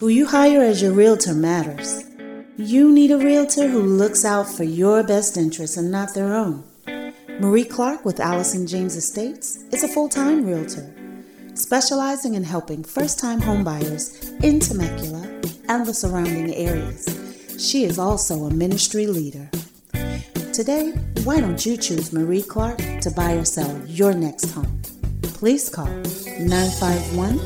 Who 0.00 0.08
you 0.08 0.24
hire 0.24 0.62
as 0.62 0.80
your 0.80 0.92
realtor 0.92 1.34
matters. 1.34 2.02
You 2.56 2.90
need 2.90 3.10
a 3.10 3.18
realtor 3.18 3.68
who 3.68 3.82
looks 3.82 4.24
out 4.24 4.48
for 4.48 4.64
your 4.64 5.02
best 5.02 5.36
interests 5.36 5.76
and 5.76 5.90
not 5.90 6.14
their 6.14 6.32
own. 6.34 6.64
Marie 7.38 7.66
Clark 7.66 8.06
with 8.06 8.18
Allison 8.18 8.66
James 8.66 8.96
Estates 8.96 9.62
is 9.70 9.84
a 9.84 9.88
full 9.88 10.08
time 10.08 10.46
realtor, 10.46 10.90
specializing 11.52 12.32
in 12.32 12.44
helping 12.44 12.82
first 12.82 13.18
time 13.18 13.42
homebuyers 13.42 14.42
in 14.42 14.58
Temecula 14.58 15.20
and 15.68 15.84
the 15.84 15.92
surrounding 15.92 16.54
areas. 16.54 17.04
She 17.58 17.84
is 17.84 17.98
also 17.98 18.44
a 18.44 18.50
ministry 18.50 19.06
leader. 19.06 19.50
Today, 20.54 20.92
why 21.24 21.40
don't 21.40 21.66
you 21.66 21.76
choose 21.76 22.10
Marie 22.10 22.42
Clark 22.42 22.78
to 23.02 23.10
buy 23.14 23.34
or 23.34 23.44
sell 23.44 23.78
your 23.86 24.14
next 24.14 24.50
home? 24.52 24.80
Please 25.20 25.68
call 25.68 25.92
951 26.38 27.36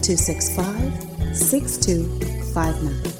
265 0.00 1.07
6259. 1.34 3.18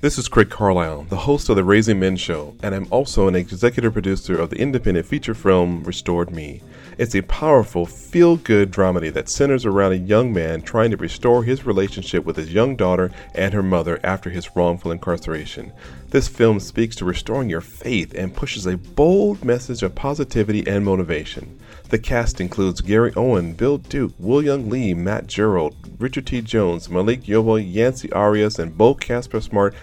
This 0.00 0.18
is 0.18 0.28
Craig 0.28 0.50
Carlisle, 0.50 1.06
the 1.10 1.16
host 1.16 1.48
of 1.48 1.54
the 1.54 1.62
Raising 1.62 2.00
Men 2.00 2.16
Show, 2.16 2.56
and 2.60 2.74
I'm 2.74 2.88
also 2.90 3.28
an 3.28 3.36
executive 3.36 3.92
producer 3.92 4.36
of 4.36 4.50
the 4.50 4.56
independent 4.56 5.06
feature 5.06 5.34
film 5.34 5.84
Restored 5.84 6.32
Me. 6.32 6.60
It's 6.98 7.14
a 7.14 7.22
powerful, 7.22 7.86
feel 7.86 8.36
good 8.36 8.72
dramedy 8.72 9.12
that 9.12 9.28
centers 9.28 9.64
around 9.64 9.92
a 9.92 9.96
young 9.96 10.32
man 10.32 10.62
trying 10.62 10.90
to 10.90 10.96
restore 10.96 11.44
his 11.44 11.64
relationship 11.64 12.24
with 12.24 12.36
his 12.36 12.52
young 12.52 12.74
daughter 12.74 13.12
and 13.34 13.54
her 13.54 13.62
mother 13.62 14.00
after 14.02 14.30
his 14.30 14.56
wrongful 14.56 14.90
incarceration. 14.90 15.72
This 16.10 16.26
film 16.26 16.58
speaks 16.58 16.96
to 16.96 17.04
restoring 17.04 17.48
your 17.48 17.60
faith 17.60 18.12
and 18.14 18.34
pushes 18.34 18.66
a 18.66 18.76
bold 18.76 19.44
message 19.44 19.82
of 19.84 19.94
positivity 19.94 20.66
and 20.66 20.84
motivation. 20.84 21.60
The 21.92 21.98
cast 21.98 22.40
includes 22.40 22.80
Gary 22.80 23.12
Owen, 23.16 23.52
Bill 23.52 23.76
Duke, 23.76 24.14
Will 24.18 24.40
Yun 24.40 24.70
Lee, 24.70 24.94
Matt 24.94 25.26
Gerald, 25.26 25.76
Richard 25.98 26.26
T. 26.26 26.40
Jones, 26.40 26.88
Malik 26.88 27.24
Yoba, 27.24 27.62
Yancy 27.62 28.10
Arias, 28.12 28.58
and 28.58 28.78
Beau 28.78 28.94
Casper 28.94 29.42
Smart, 29.42 29.74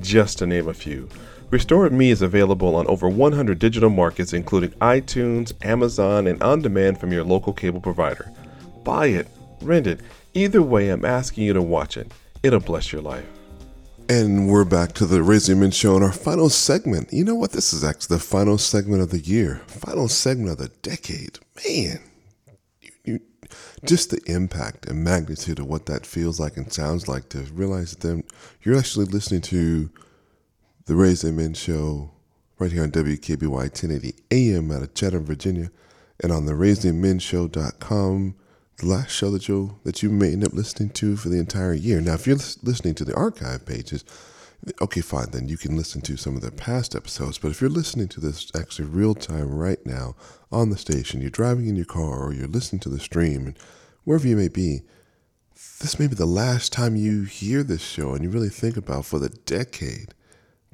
just 0.00 0.38
to 0.38 0.46
name 0.46 0.66
a 0.66 0.72
few. 0.72 1.10
Restored 1.50 1.92
Me 1.92 2.10
is 2.10 2.22
available 2.22 2.74
on 2.74 2.86
over 2.86 3.06
100 3.06 3.58
digital 3.58 3.90
markets, 3.90 4.32
including 4.32 4.70
iTunes, 4.80 5.52
Amazon, 5.62 6.26
and 6.26 6.42
on 6.42 6.62
demand 6.62 6.98
from 6.98 7.12
your 7.12 7.22
local 7.22 7.52
cable 7.52 7.82
provider. 7.82 8.32
Buy 8.82 9.08
it, 9.08 9.28
rent 9.60 9.86
it. 9.86 10.00
Either 10.32 10.62
way, 10.62 10.88
I'm 10.88 11.04
asking 11.04 11.44
you 11.44 11.52
to 11.52 11.60
watch 11.60 11.98
it. 11.98 12.10
It'll 12.42 12.60
bless 12.60 12.92
your 12.92 13.02
life. 13.02 13.26
And 14.10 14.48
we're 14.48 14.64
back 14.64 14.94
to 14.94 15.04
the 15.04 15.22
Raising 15.22 15.60
Men 15.60 15.70
Show 15.70 15.94
in 15.98 16.02
our 16.02 16.12
final 16.12 16.48
segment. 16.48 17.12
You 17.12 17.24
know 17.24 17.34
what? 17.34 17.52
This 17.52 17.74
is 17.74 17.84
actually 17.84 18.16
the 18.16 18.24
final 18.24 18.56
segment 18.56 19.02
of 19.02 19.10
the 19.10 19.18
year, 19.18 19.60
final 19.66 20.08
segment 20.08 20.52
of 20.52 20.56
the 20.56 20.68
decade. 20.80 21.38
Man, 21.68 22.00
you, 22.80 22.90
you, 23.04 23.20
just 23.84 24.08
the 24.08 24.22
impact 24.24 24.86
and 24.86 25.04
magnitude 25.04 25.58
of 25.58 25.66
what 25.66 25.84
that 25.86 26.06
feels 26.06 26.40
like 26.40 26.56
and 26.56 26.72
sounds 26.72 27.06
like 27.06 27.28
to 27.28 27.40
realize 27.52 27.96
that 27.96 28.24
you're 28.62 28.78
actually 28.78 29.04
listening 29.04 29.42
to 29.42 29.90
the 30.86 30.96
Raising 30.96 31.36
Men 31.36 31.52
Show 31.52 32.10
right 32.58 32.72
here 32.72 32.84
on 32.84 32.90
WKBY 32.90 33.50
1080 33.50 34.14
AM 34.30 34.70
out 34.70 34.80
of 34.80 34.94
Chatham, 34.94 35.26
Virginia, 35.26 35.70
and 36.22 36.32
on 36.32 36.46
the 36.46 36.54
RaisingMenShow.com 36.54 38.36
the 38.78 38.86
last 38.86 39.10
show 39.10 39.30
that 39.30 39.48
you 39.48 39.78
that 39.84 40.02
you 40.02 40.10
may 40.10 40.32
end 40.32 40.44
up 40.44 40.52
listening 40.52 40.90
to 40.90 41.16
for 41.16 41.28
the 41.28 41.38
entire 41.38 41.74
year. 41.74 42.00
Now, 42.00 42.14
if 42.14 42.26
you're 42.26 42.36
listening 42.36 42.94
to 42.94 43.04
the 43.04 43.14
archive 43.14 43.66
pages, 43.66 44.04
okay, 44.80 45.00
fine, 45.00 45.30
then 45.30 45.48
you 45.48 45.56
can 45.56 45.76
listen 45.76 46.00
to 46.02 46.16
some 46.16 46.36
of 46.36 46.42
the 46.42 46.52
past 46.52 46.94
episodes. 46.94 47.38
But 47.38 47.50
if 47.50 47.60
you're 47.60 47.70
listening 47.70 48.08
to 48.08 48.20
this 48.20 48.50
actually 48.54 48.86
real 48.86 49.14
time 49.14 49.50
right 49.50 49.84
now 49.84 50.14
on 50.50 50.70
the 50.70 50.78
station, 50.78 51.20
you're 51.20 51.30
driving 51.30 51.66
in 51.66 51.76
your 51.76 51.84
car 51.84 52.18
or 52.20 52.32
you're 52.32 52.48
listening 52.48 52.80
to 52.80 52.88
the 52.88 53.00
stream, 53.00 53.46
and 53.46 53.58
wherever 54.04 54.26
you 54.26 54.36
may 54.36 54.48
be, 54.48 54.82
this 55.80 55.98
may 55.98 56.06
be 56.06 56.14
the 56.14 56.26
last 56.26 56.72
time 56.72 56.96
you 56.96 57.24
hear 57.24 57.62
this 57.62 57.82
show 57.82 58.14
and 58.14 58.22
you 58.22 58.30
really 58.30 58.48
think 58.48 58.76
about 58.76 59.04
for 59.04 59.18
the 59.18 59.28
decade, 59.28 60.14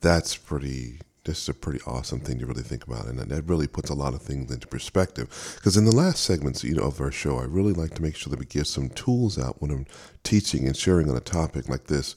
that's 0.01 0.37
pretty 0.37 1.01
this 1.25 1.43
is 1.43 1.49
a 1.49 1.55
pretty 1.55 1.81
awesome 1.87 2.21
thing 2.21 2.39
to 2.39 2.47
really 2.47 2.63
think 2.63 2.87
about, 2.87 3.07
and 3.07 3.19
that 3.19 3.49
really 3.49 3.67
puts 3.67 3.91
a 3.91 3.95
lot 3.95 4.15
of 4.15 4.23
things 4.23 4.51
into 4.51 4.67
perspective. 4.67 5.55
Because 5.57 5.77
in 5.77 5.87
the 5.87 5.97
last 5.97 6.23
segments, 6.23 6.63
you 6.63 6.75
know, 6.75 6.85
of 6.85 7.01
our 7.01 7.11
show, 7.11 7.39
I 7.39 7.45
really 7.45 7.73
like 7.73 7.95
to 7.95 8.03
make 8.03 8.17
sure 8.17 8.31
that 8.31 8.39
we 8.39 8.47
give 8.47 8.67
some 8.67 8.91
tools 8.91 9.39
out 9.39 9.61
when 9.61 9.71
I'm 9.71 9.87
teaching 10.23 10.67
and 10.67 10.77
sharing 10.77 11.09
on 11.09 11.17
a 11.17 11.21
topic 11.21 11.69
like 11.69 11.85
this. 11.87 12.15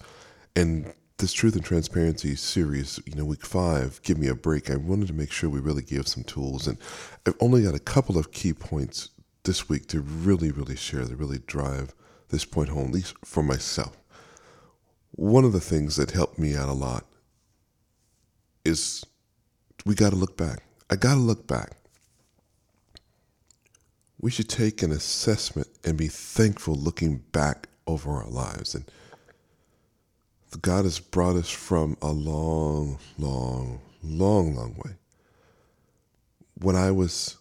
And 0.55 0.93
this 1.17 1.33
truth 1.33 1.55
and 1.55 1.65
transparency 1.65 2.35
series, 2.35 2.99
you 3.05 3.15
know, 3.15 3.25
week 3.25 3.45
five, 3.45 4.01
give 4.03 4.17
me 4.17 4.27
a 4.27 4.35
break. 4.35 4.69
I 4.69 4.75
wanted 4.75 5.07
to 5.07 5.13
make 5.13 5.31
sure 5.31 5.49
we 5.49 5.59
really 5.59 5.81
give 5.81 6.07
some 6.07 6.23
tools, 6.23 6.67
and 6.67 6.77
I've 7.25 7.37
only 7.39 7.63
got 7.63 7.75
a 7.75 7.79
couple 7.79 8.17
of 8.17 8.31
key 8.31 8.53
points 8.53 9.09
this 9.43 9.69
week 9.69 9.87
to 9.87 10.01
really, 10.01 10.51
really 10.51 10.75
share, 10.75 11.05
to 11.05 11.15
really 11.15 11.39
drive 11.39 11.95
this 12.29 12.45
point 12.45 12.69
home, 12.69 12.87
at 12.87 12.93
least 12.93 13.15
for 13.23 13.41
myself. 13.41 13.97
One 15.11 15.45
of 15.45 15.53
the 15.53 15.61
things 15.61 15.95
that 15.95 16.11
helped 16.11 16.37
me 16.37 16.55
out 16.55 16.69
a 16.69 16.73
lot 16.73 17.05
is 18.67 19.03
we 19.85 19.95
got 19.95 20.11
to 20.11 20.15
look 20.15 20.37
back. 20.37 20.63
I 20.89 20.95
got 20.95 21.15
to 21.15 21.19
look 21.19 21.47
back. 21.47 21.71
We 24.19 24.31
should 24.31 24.49
take 24.49 24.83
an 24.83 24.91
assessment 24.91 25.67
and 25.83 25.97
be 25.97 26.07
thankful 26.07 26.75
looking 26.75 27.17
back 27.31 27.69
over 27.85 28.11
our 28.11 28.27
lives. 28.27 28.75
And 28.75 28.85
God 30.61 30.85
has 30.85 30.99
brought 30.99 31.35
us 31.35 31.49
from 31.49 31.97
a 32.01 32.11
long, 32.11 32.99
long, 33.17 33.79
long, 34.03 34.55
long 34.55 34.75
way. 34.83 34.93
When 36.59 36.75
I 36.75 36.91
was, 36.91 37.37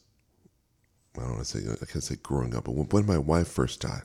I 1.17 1.21
don't 1.21 1.37
want 1.37 1.47
to 1.47 1.59
say, 1.59 1.71
I 1.71 1.87
can't 1.87 2.05
say 2.05 2.17
growing 2.23 2.55
up, 2.55 2.65
but 2.65 2.73
when 2.73 3.07
my 3.07 3.19
wife 3.19 3.49
first 3.49 3.81
died, 3.81 4.03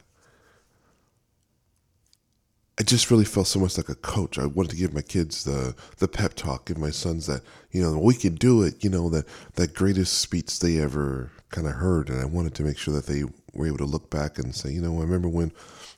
I 2.79 2.83
just 2.83 3.11
really 3.11 3.25
felt 3.25 3.47
so 3.47 3.59
much 3.59 3.77
like 3.77 3.89
a 3.89 3.95
coach. 3.95 4.39
I 4.39 4.45
wanted 4.45 4.71
to 4.71 4.77
give 4.77 4.93
my 4.93 5.01
kids 5.01 5.43
the 5.43 5.75
the 5.97 6.07
pep 6.07 6.33
talk, 6.35 6.65
give 6.65 6.77
my 6.77 6.89
sons 6.89 7.27
that 7.27 7.41
you 7.71 7.81
know 7.81 7.97
we 7.99 8.13
can 8.13 8.35
do 8.35 8.63
it. 8.63 8.83
You 8.83 8.89
know 8.89 9.09
that 9.09 9.25
that 9.55 9.73
greatest 9.73 10.19
speech 10.19 10.59
they 10.59 10.79
ever 10.79 11.31
kind 11.49 11.67
of 11.67 11.73
heard, 11.73 12.09
and 12.09 12.19
I 12.19 12.25
wanted 12.25 12.55
to 12.55 12.63
make 12.63 12.77
sure 12.77 12.93
that 12.93 13.07
they 13.07 13.23
were 13.53 13.67
able 13.67 13.77
to 13.79 13.85
look 13.85 14.09
back 14.09 14.39
and 14.39 14.55
say, 14.55 14.71
you 14.71 14.81
know, 14.81 14.97
I 14.97 15.01
remember 15.01 15.27
when 15.27 15.51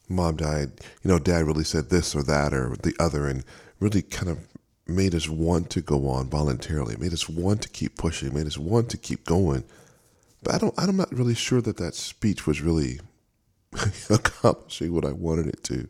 mom 0.10 0.38
died. 0.38 0.72
You 1.04 1.12
know, 1.12 1.20
dad 1.20 1.46
really 1.46 1.64
said 1.64 1.90
this 1.90 2.16
or 2.16 2.24
that 2.24 2.54
or 2.54 2.76
the 2.82 2.96
other, 3.00 3.28
and 3.28 3.44
really 3.80 4.02
kind 4.02 4.30
of 4.30 4.40
made 4.88 5.14
us 5.16 5.30
want 5.30 5.70
to 5.70 5.82
go 5.82 6.10
on 6.10 6.30
voluntarily. 6.30 6.98
Made 6.98 7.14
us 7.14 7.30
want 7.30 7.62
to 7.62 7.70
keep 7.70 7.98
pushing. 7.98 8.34
Made 8.34 8.48
us 8.48 8.58
want 8.58 8.90
to 8.90 8.98
keep 8.98 9.26
going. 9.26 9.64
But 10.42 10.56
I 10.56 10.58
don't. 10.58 10.74
I'm 10.78 10.98
not 10.98 11.14
really 11.14 11.36
sure 11.36 11.62
that 11.62 11.78
that 11.78 11.94
speech 11.94 12.48
was 12.48 12.62
really 12.62 13.00
accomplishing 14.10 14.92
what 14.92 15.06
I 15.06 15.12
wanted 15.12 15.48
it 15.48 15.64
to 15.66 15.88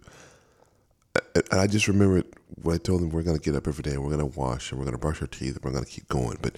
and 1.36 1.60
I 1.60 1.68
just 1.68 1.88
remember 1.88 2.24
when 2.62 2.76
I 2.76 2.78
told 2.78 3.02
them 3.02 3.10
we're 3.10 3.24
going 3.24 3.38
to 3.38 3.44
get 3.44 3.56
up 3.56 3.68
every 3.68 3.82
day 3.82 3.92
and 3.92 4.04
we're 4.04 4.16
going 4.16 4.32
to 4.32 4.40
wash 4.40 4.72
and 4.72 4.80
we're 4.80 4.86
going 4.86 4.96
to 4.96 5.02
brush 5.02 5.22
our 5.22 5.28
teeth 5.28 5.56
and 5.56 5.66
we're 5.66 5.72
going 5.72 5.84
to 5.84 5.90
keep 5.90 6.08
going. 6.08 6.38
But 6.42 6.58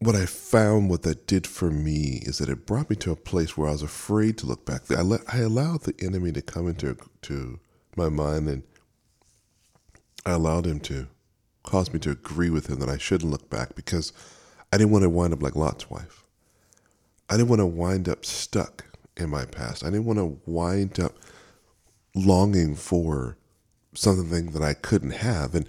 what 0.00 0.14
I 0.14 0.26
found, 0.26 0.90
what 0.90 1.02
that 1.02 1.26
did 1.26 1.46
for 1.46 1.70
me, 1.70 2.22
is 2.22 2.38
that 2.38 2.48
it 2.48 2.66
brought 2.66 2.90
me 2.90 2.96
to 2.96 3.10
a 3.10 3.16
place 3.16 3.56
where 3.56 3.68
I 3.68 3.72
was 3.72 3.82
afraid 3.82 4.38
to 4.38 4.46
look 4.46 4.64
back. 4.64 4.90
I 4.90 5.02
let 5.02 5.22
I 5.32 5.38
allowed 5.38 5.82
the 5.82 5.94
enemy 6.00 6.32
to 6.32 6.42
come 6.42 6.68
into 6.68 6.96
to 7.22 7.58
my 7.96 8.08
mind, 8.08 8.48
and 8.48 8.62
I 10.24 10.32
allowed 10.32 10.66
him 10.66 10.80
to 10.80 11.08
cause 11.64 11.92
me 11.92 11.98
to 12.00 12.10
agree 12.10 12.50
with 12.50 12.68
him 12.68 12.78
that 12.78 12.88
I 12.88 12.98
shouldn't 12.98 13.30
look 13.30 13.50
back 13.50 13.74
because 13.74 14.12
I 14.72 14.78
didn't 14.78 14.92
want 14.92 15.02
to 15.02 15.10
wind 15.10 15.32
up 15.32 15.42
like 15.42 15.56
Lot's 15.56 15.90
wife. 15.90 16.24
I 17.28 17.36
didn't 17.36 17.48
want 17.48 17.60
to 17.60 17.66
wind 17.66 18.08
up 18.08 18.24
stuck 18.24 18.84
in 19.16 19.28
my 19.30 19.44
past. 19.46 19.82
I 19.82 19.90
didn't 19.90 20.06
want 20.06 20.18
to 20.18 20.40
wind 20.46 21.00
up 21.00 21.14
longing 22.18 22.74
for 22.74 23.36
something 23.94 24.52
that 24.52 24.62
I 24.62 24.74
couldn't 24.74 25.10
have. 25.10 25.54
And 25.54 25.66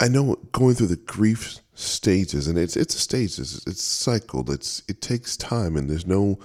I 0.00 0.08
know 0.08 0.36
going 0.52 0.74
through 0.74 0.88
the 0.88 0.96
grief 0.96 1.60
stages, 1.74 2.48
and 2.48 2.58
it's 2.58 2.76
it's 2.76 2.94
a 2.94 2.98
stage, 2.98 3.38
it's, 3.38 3.66
it's 3.66 3.82
cycled, 3.82 4.50
it's 4.50 4.82
it 4.88 5.00
takes 5.00 5.36
time, 5.36 5.76
and 5.76 5.88
there's 5.88 6.06
no 6.06 6.38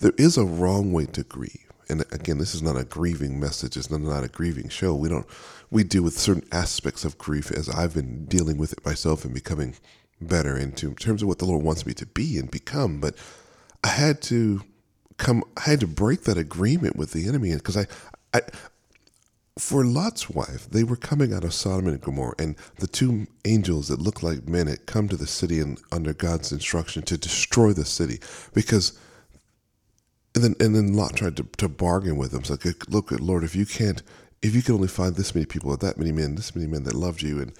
there 0.00 0.12
is 0.16 0.36
a 0.36 0.44
wrong 0.44 0.92
way 0.92 1.06
to 1.06 1.22
grieve. 1.22 1.64
And 1.88 2.04
again, 2.12 2.38
this 2.38 2.54
is 2.54 2.62
not 2.62 2.76
a 2.76 2.84
grieving 2.84 3.40
message. 3.40 3.76
It's 3.76 3.90
not, 3.90 4.00
not 4.00 4.24
a 4.24 4.28
grieving 4.28 4.68
show. 4.68 4.94
We 4.94 5.08
don't 5.08 5.26
we 5.70 5.84
deal 5.84 6.02
with 6.02 6.18
certain 6.18 6.46
aspects 6.52 7.04
of 7.04 7.18
grief 7.18 7.50
as 7.50 7.68
I've 7.68 7.94
been 7.94 8.26
dealing 8.26 8.58
with 8.58 8.72
it 8.72 8.84
myself 8.84 9.24
and 9.24 9.34
becoming 9.34 9.74
better 10.20 10.56
into 10.56 10.88
in 10.88 10.94
terms 10.96 11.22
of 11.22 11.28
what 11.28 11.38
the 11.38 11.44
Lord 11.46 11.62
wants 11.62 11.86
me 11.86 11.94
to 11.94 12.06
be 12.06 12.38
and 12.38 12.50
become. 12.50 13.00
But 13.00 13.16
I 13.82 13.88
had 13.88 14.20
to 14.22 14.62
come 15.18 15.44
I 15.56 15.70
had 15.70 15.80
to 15.80 15.86
break 15.86 16.22
that 16.22 16.38
agreement 16.38 16.96
with 16.96 17.12
the 17.12 17.28
enemy 17.28 17.54
because 17.54 17.76
I, 17.76 17.86
I 18.32 18.40
for 19.58 19.84
Lot's 19.84 20.30
wife, 20.30 20.70
they 20.70 20.84
were 20.84 20.96
coming 20.96 21.34
out 21.34 21.42
of 21.42 21.52
Sodom 21.52 21.88
and 21.88 22.00
Gomorrah, 22.00 22.36
and 22.38 22.54
the 22.78 22.86
two 22.86 23.26
angels 23.44 23.88
that 23.88 24.00
looked 24.00 24.22
like 24.22 24.48
men 24.48 24.68
had 24.68 24.86
come 24.86 25.08
to 25.08 25.16
the 25.16 25.26
city 25.26 25.58
and 25.58 25.80
under 25.90 26.14
God's 26.14 26.52
instruction 26.52 27.02
to 27.02 27.18
destroy 27.18 27.72
the 27.72 27.84
city 27.84 28.20
because. 28.54 28.98
And 30.34 30.44
then, 30.44 30.54
and 30.60 30.76
then 30.76 30.92
Lot 30.92 31.16
tried 31.16 31.36
to, 31.38 31.48
to 31.56 31.68
bargain 31.68 32.16
with 32.16 32.30
them. 32.30 32.40
It's 32.40 32.50
like, 32.50 32.88
look, 32.88 33.10
Lord, 33.10 33.42
if 33.42 33.56
you 33.56 33.66
can't, 33.66 34.02
if 34.40 34.54
you 34.54 34.62
can 34.62 34.74
only 34.74 34.86
find 34.86 35.16
this 35.16 35.34
many 35.34 35.46
people, 35.46 35.70
or 35.70 35.76
that 35.78 35.98
many 35.98 36.12
men, 36.12 36.36
this 36.36 36.54
many 36.54 36.68
men 36.68 36.84
that 36.84 36.94
loved 36.94 37.22
you, 37.22 37.40
and 37.40 37.52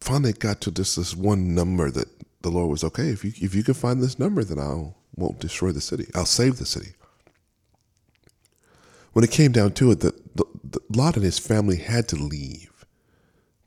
finally 0.00 0.32
got 0.32 0.60
to 0.62 0.70
just 0.70 0.96
this 0.96 1.16
one 1.16 1.54
number 1.54 1.90
that 1.90 2.08
the 2.42 2.50
Lord 2.50 2.70
was 2.70 2.84
okay. 2.84 3.08
If 3.08 3.24
you 3.24 3.32
if 3.36 3.54
you 3.54 3.62
can 3.62 3.74
find 3.74 4.02
this 4.02 4.18
number, 4.18 4.44
then 4.44 4.58
I'll 4.58 4.96
won't 5.16 5.40
destroy 5.40 5.72
the 5.72 5.80
city. 5.80 6.06
I'll 6.14 6.26
save 6.26 6.58
the 6.58 6.66
city. 6.66 6.94
When 9.12 9.24
it 9.24 9.30
came 9.30 9.52
down 9.52 9.72
to 9.72 9.90
it, 9.90 10.00
the, 10.00 10.14
the, 10.34 10.44
the, 10.64 10.80
Lot 10.96 11.16
and 11.16 11.24
his 11.24 11.38
family 11.38 11.76
had 11.76 12.08
to 12.08 12.16
leave. 12.16 12.86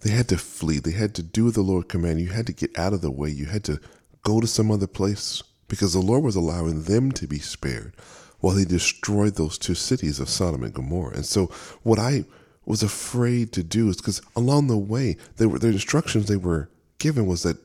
They 0.02 0.10
had 0.12 0.28
to 0.30 0.38
flee. 0.38 0.80
They 0.80 0.92
had 0.92 1.14
to 1.16 1.24
do 1.24 1.52
the 1.52 1.62
Lord 1.62 1.88
command. 1.88 2.20
You 2.20 2.30
had 2.30 2.48
to 2.48 2.54
get 2.54 2.78
out 2.78 2.94
of 2.94 3.02
the 3.02 3.12
way. 3.12 3.30
You 3.30 3.46
had 3.46 3.64
to 3.66 3.80
go 4.24 4.42
to 4.42 4.48
some 4.48 4.72
other 4.72 4.88
place 4.88 5.44
because 5.68 5.94
the 5.94 6.00
Lord 6.00 6.24
was 6.24 6.36
allowing 6.36 6.84
them 6.84 7.12
to 7.14 7.28
be 7.28 7.40
spared 7.40 7.94
while 8.40 8.56
he 8.56 8.66
destroyed 8.66 9.36
those 9.36 9.58
two 9.58 9.76
cities 9.76 10.20
of 10.20 10.30
Sodom 10.30 10.64
and 10.64 10.74
Gomorrah. 10.74 11.16
And 11.16 11.26
so 11.26 11.48
what 11.84 12.00
I 12.00 12.26
was 12.66 12.84
afraid 12.84 13.52
to 13.54 13.64
do 13.64 13.90
is 13.90 13.98
because 13.98 14.22
along 14.36 14.68
the 14.68 14.78
way, 14.78 15.18
they 15.38 15.46
were, 15.46 15.60
the 15.60 15.68
instructions 15.68 16.28
they 16.28 16.36
were 16.36 16.70
given 16.98 17.26
was 17.28 17.44
that 17.44 17.58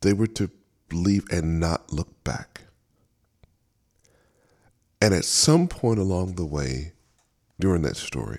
they 0.00 0.12
were 0.12 0.26
to 0.26 0.50
leave 0.92 1.24
and 1.30 1.58
not 1.60 1.92
look 1.92 2.22
back. 2.24 2.62
And 5.04 5.12
at 5.12 5.26
some 5.26 5.68
point 5.68 5.98
along 5.98 6.36
the 6.36 6.46
way 6.46 6.94
during 7.60 7.82
that 7.82 7.98
story, 7.98 8.38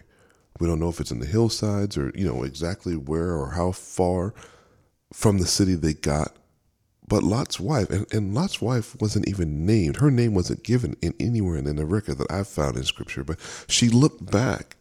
we 0.60 0.66
don't 0.66 0.80
know 0.80 0.90
if 0.90 1.00
it's 1.00 1.12
in 1.12 1.20
the 1.20 1.28
hillsides 1.28 1.96
or, 1.96 2.12
you 2.16 2.26
know, 2.26 2.42
exactly 2.42 2.96
where 2.96 3.36
or 3.36 3.52
how 3.52 3.72
far 3.72 4.34
from 5.14 5.38
the 5.38 5.46
city 5.46 5.76
they 5.76 5.94
got. 5.94 6.36
But 7.08 7.22
Lot's 7.22 7.60
wife, 7.60 7.92
and, 7.92 8.12
and 8.12 8.34
Lot's 8.34 8.64
wife 8.64 9.00
wasn't 9.00 9.30
even 9.30 9.68
named. 9.68 9.98
Her 9.98 10.10
name 10.10 10.34
wasn't 10.34 10.64
given 10.64 10.96
in 11.04 11.14
anywhere 11.20 11.56
in 11.56 11.76
the 11.76 11.86
record 11.86 12.18
that 12.18 12.32
I've 12.32 12.48
found 12.48 12.78
in 12.78 12.84
scripture, 12.84 13.24
but 13.24 13.38
she 13.68 13.88
looked 13.88 14.32
back 14.32 14.76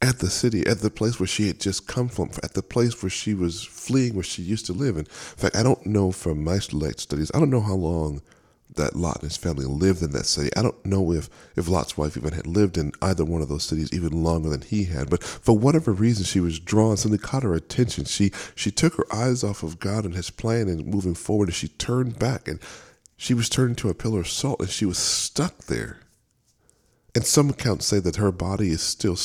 at 0.00 0.20
the 0.20 0.30
city, 0.30 0.66
at 0.66 0.78
the 0.78 0.88
place 0.88 1.20
where 1.20 1.26
she 1.26 1.48
had 1.48 1.60
just 1.60 1.86
come 1.86 2.08
from, 2.08 2.30
at 2.42 2.54
the 2.54 2.62
place 2.62 3.02
where 3.02 3.10
she 3.10 3.34
was 3.34 3.62
fleeing, 3.62 4.14
where 4.14 4.24
she 4.24 4.40
used 4.40 4.64
to 4.64 4.72
live. 4.72 4.96
And 4.96 5.06
In 5.06 5.12
fact, 5.12 5.56
I 5.56 5.62
don't 5.62 5.84
know 5.84 6.10
from 6.10 6.42
my 6.42 6.58
select 6.58 7.00
studies, 7.00 7.30
I 7.34 7.38
don't 7.38 7.50
know 7.50 7.60
how 7.60 7.74
long 7.74 8.22
that 8.74 8.96
Lot 8.96 9.16
and 9.16 9.30
his 9.30 9.36
family 9.36 9.64
lived 9.64 10.02
in 10.02 10.12
that 10.12 10.26
city. 10.26 10.50
I 10.56 10.62
don't 10.62 10.84
know 10.84 11.12
if, 11.12 11.28
if 11.56 11.68
Lot's 11.68 11.96
wife 11.98 12.16
even 12.16 12.32
had 12.32 12.46
lived 12.46 12.78
in 12.78 12.92
either 13.02 13.24
one 13.24 13.42
of 13.42 13.48
those 13.48 13.64
cities 13.64 13.92
even 13.92 14.22
longer 14.22 14.48
than 14.48 14.62
he 14.62 14.84
had, 14.84 15.10
but 15.10 15.22
for 15.22 15.56
whatever 15.56 15.92
reason, 15.92 16.24
she 16.24 16.40
was 16.40 16.58
drawn. 16.58 16.96
Something 16.96 17.20
caught 17.20 17.42
her 17.42 17.54
attention. 17.54 18.04
She 18.04 18.32
she 18.54 18.70
took 18.70 18.94
her 18.94 19.06
eyes 19.12 19.44
off 19.44 19.62
of 19.62 19.78
God 19.78 20.04
and 20.04 20.14
His 20.14 20.30
plan 20.30 20.68
and 20.68 20.86
moving 20.86 21.14
forward, 21.14 21.48
and 21.48 21.54
she 21.54 21.68
turned 21.68 22.18
back, 22.18 22.48
and 22.48 22.60
she 23.16 23.34
was 23.34 23.48
turned 23.48 23.70
into 23.70 23.88
a 23.88 23.94
pillar 23.94 24.20
of 24.20 24.28
salt, 24.28 24.60
and 24.60 24.70
she 24.70 24.86
was 24.86 24.98
stuck 24.98 25.58
there. 25.64 26.00
And 27.14 27.26
some 27.26 27.50
accounts 27.50 27.86
say 27.86 27.98
that 28.00 28.16
her 28.16 28.32
body 28.32 28.70
is 28.70 28.82
still 28.82 29.18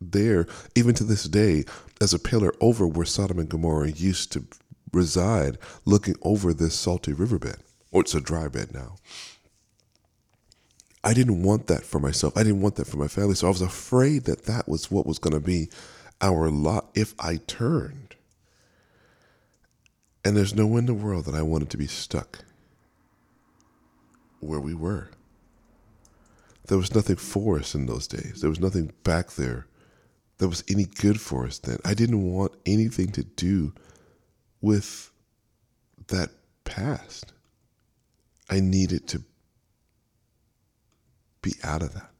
there, 0.00 0.46
even 0.74 0.94
to 0.94 1.04
this 1.04 1.24
day, 1.24 1.64
as 2.00 2.14
a 2.14 2.18
pillar 2.18 2.52
over 2.60 2.86
where 2.86 3.06
Sodom 3.06 3.38
and 3.38 3.48
Gomorrah 3.48 3.90
used 3.90 4.32
to 4.32 4.44
reside, 4.92 5.58
looking 5.84 6.16
over 6.22 6.54
this 6.54 6.74
salty 6.74 7.12
riverbed 7.12 7.58
or 7.96 8.02
it's 8.02 8.14
a 8.14 8.20
dry 8.20 8.46
bed 8.46 8.74
now. 8.74 8.96
I 11.02 11.14
didn't 11.14 11.42
want 11.42 11.66
that 11.68 11.82
for 11.82 11.98
myself. 11.98 12.36
I 12.36 12.42
didn't 12.42 12.60
want 12.60 12.76
that 12.76 12.86
for 12.86 12.98
my 12.98 13.08
family. 13.08 13.34
So 13.34 13.46
I 13.46 13.50
was 13.50 13.62
afraid 13.62 14.24
that 14.24 14.44
that 14.44 14.68
was 14.68 14.90
what 14.90 15.06
was 15.06 15.18
going 15.18 15.32
to 15.32 15.40
be 15.40 15.70
our 16.20 16.50
lot 16.50 16.90
if 16.94 17.14
I 17.18 17.36
turned. 17.46 18.14
And 20.22 20.36
there's 20.36 20.54
no 20.54 20.66
way 20.66 20.80
in 20.80 20.86
the 20.86 20.92
world 20.92 21.24
that 21.24 21.34
I 21.34 21.40
wanted 21.40 21.70
to 21.70 21.78
be 21.78 21.86
stuck 21.86 22.40
where 24.40 24.60
we 24.60 24.74
were. 24.74 25.08
There 26.66 26.76
was 26.76 26.94
nothing 26.94 27.16
for 27.16 27.58
us 27.58 27.74
in 27.74 27.86
those 27.86 28.06
days. 28.06 28.42
There 28.42 28.50
was 28.50 28.60
nothing 28.60 28.92
back 29.04 29.30
there 29.30 29.68
that 30.36 30.48
was 30.48 30.62
any 30.68 30.84
good 30.84 31.18
for 31.18 31.46
us 31.46 31.58
then. 31.60 31.78
I 31.82 31.94
didn't 31.94 32.30
want 32.30 32.52
anything 32.66 33.10
to 33.12 33.24
do 33.24 33.72
with 34.60 35.10
that 36.08 36.28
past. 36.64 37.32
I 38.48 38.60
needed 38.60 39.08
to 39.08 39.22
be 41.42 41.54
out 41.62 41.82
of 41.82 41.94
that. 41.94 42.10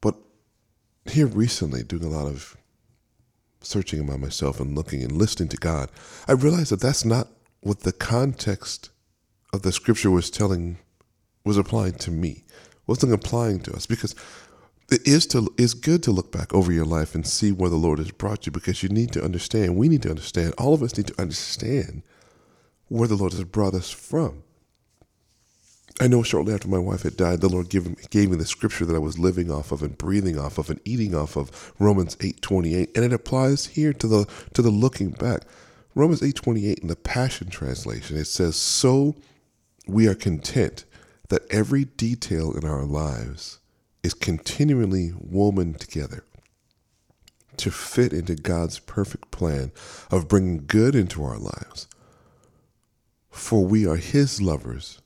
But 0.00 0.16
here 1.06 1.26
recently, 1.26 1.82
doing 1.82 2.04
a 2.04 2.08
lot 2.08 2.26
of 2.26 2.56
searching 3.60 4.00
about 4.00 4.20
myself 4.20 4.60
and 4.60 4.74
looking 4.74 5.02
and 5.02 5.12
listening 5.12 5.48
to 5.50 5.56
God, 5.56 5.90
I 6.26 6.32
realized 6.32 6.70
that 6.72 6.80
that's 6.80 7.04
not 7.04 7.28
what 7.60 7.80
the 7.80 7.92
context 7.92 8.90
of 9.52 9.62
the 9.62 9.72
scripture 9.72 10.10
was 10.10 10.30
telling, 10.30 10.78
was 11.44 11.56
applying 11.56 11.94
to 11.94 12.10
me, 12.10 12.44
wasn't 12.86 13.12
applying 13.12 13.60
to 13.60 13.72
us 13.72 13.86
because 13.86 14.14
it 14.90 15.06
is 15.06 15.26
to 15.28 15.52
is 15.56 15.74
good 15.74 16.02
to 16.02 16.10
look 16.10 16.32
back 16.32 16.52
over 16.52 16.72
your 16.72 16.84
life 16.84 17.14
and 17.14 17.26
see 17.26 17.52
where 17.52 17.70
the 17.70 17.76
Lord 17.76 17.98
has 17.98 18.10
brought 18.10 18.46
you 18.46 18.52
because 18.52 18.82
you 18.82 18.88
need 18.88 19.12
to 19.12 19.24
understand. 19.24 19.76
We 19.76 19.88
need 19.88 20.02
to 20.02 20.10
understand. 20.10 20.54
All 20.58 20.74
of 20.74 20.82
us 20.82 20.96
need 20.96 21.06
to 21.08 21.20
understand 21.20 22.02
where 22.90 23.08
the 23.08 23.16
Lord 23.16 23.32
has 23.32 23.44
brought 23.44 23.72
us 23.72 23.90
from. 23.90 24.42
I 26.00 26.08
know 26.08 26.22
shortly 26.22 26.52
after 26.52 26.68
my 26.68 26.78
wife 26.78 27.02
had 27.02 27.16
died, 27.16 27.40
the 27.40 27.48
Lord 27.48 27.68
gave, 27.68 28.10
gave 28.10 28.30
me 28.30 28.36
the 28.36 28.44
scripture 28.44 28.84
that 28.84 28.96
I 28.96 29.00
was 29.00 29.18
living 29.18 29.50
off 29.50 29.70
of 29.70 29.82
and 29.82 29.96
breathing 29.96 30.38
off 30.38 30.58
of 30.58 30.70
and 30.70 30.80
eating 30.84 31.14
off 31.14 31.36
of, 31.36 31.72
Romans 31.78 32.16
8.28. 32.16 32.96
And 32.96 33.04
it 33.04 33.12
applies 33.12 33.66
here 33.66 33.92
to 33.92 34.06
the 34.06 34.26
to 34.54 34.62
the 34.62 34.70
looking 34.70 35.10
back. 35.10 35.42
Romans 35.94 36.20
8.28 36.20 36.80
in 36.80 36.88
the 36.88 36.96
Passion 36.96 37.48
Translation, 37.48 38.16
it 38.16 38.26
says, 38.26 38.56
So 38.56 39.14
we 39.86 40.08
are 40.08 40.14
content 40.14 40.84
that 41.28 41.42
every 41.50 41.84
detail 41.84 42.56
in 42.56 42.64
our 42.64 42.84
lives 42.84 43.58
is 44.02 44.14
continually 44.14 45.12
woven 45.18 45.74
together 45.74 46.24
to 47.58 47.70
fit 47.70 48.12
into 48.12 48.34
God's 48.34 48.78
perfect 48.78 49.30
plan 49.30 49.70
of 50.10 50.28
bringing 50.28 50.64
good 50.66 50.94
into 50.94 51.22
our 51.22 51.38
lives. 51.38 51.86
For 53.40 53.64
we 53.64 53.84
are 53.84 53.96
His 53.96 54.40
lovers 54.40 55.00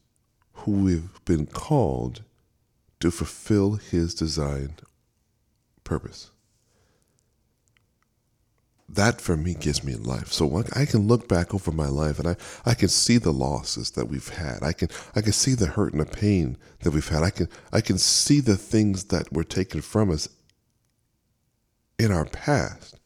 who 0.52 0.72
we've 0.72 1.24
been 1.24 1.46
called 1.46 2.24
to 3.00 3.10
fulfill 3.10 3.76
His 3.76 4.12
designed 4.12 4.82
purpose. 5.82 6.30
That 8.86 9.20
for 9.20 9.36
me 9.36 9.54
gives 9.54 9.82
me 9.82 9.94
life. 9.94 10.30
So 10.32 10.62
I 10.74 10.84
can 10.84 11.06
look 11.06 11.26
back 11.26 11.54
over 11.54 11.70
my 11.70 11.86
life 11.86 12.18
and 12.18 12.28
I, 12.28 12.36
I 12.66 12.74
can 12.74 12.88
see 12.88 13.16
the 13.16 13.32
losses 13.32 13.92
that 13.92 14.08
we've 14.08 14.28
had. 14.28 14.62
I 14.62 14.72
can 14.72 14.88
I 15.14 15.22
can 15.22 15.32
see 15.32 15.54
the 15.54 15.68
hurt 15.68 15.92
and 15.92 16.02
the 16.02 16.04
pain 16.04 16.58
that 16.80 16.90
we've 16.90 17.08
had. 17.08 17.22
I 17.22 17.30
can 17.30 17.48
I 17.72 17.80
can 17.80 17.96
see 17.96 18.40
the 18.40 18.58
things 18.58 19.04
that 19.04 19.32
were 19.32 19.44
taken 19.44 19.80
from 19.80 20.10
us 20.10 20.28
in 21.98 22.10
our 22.10 22.26
past. 22.26 22.98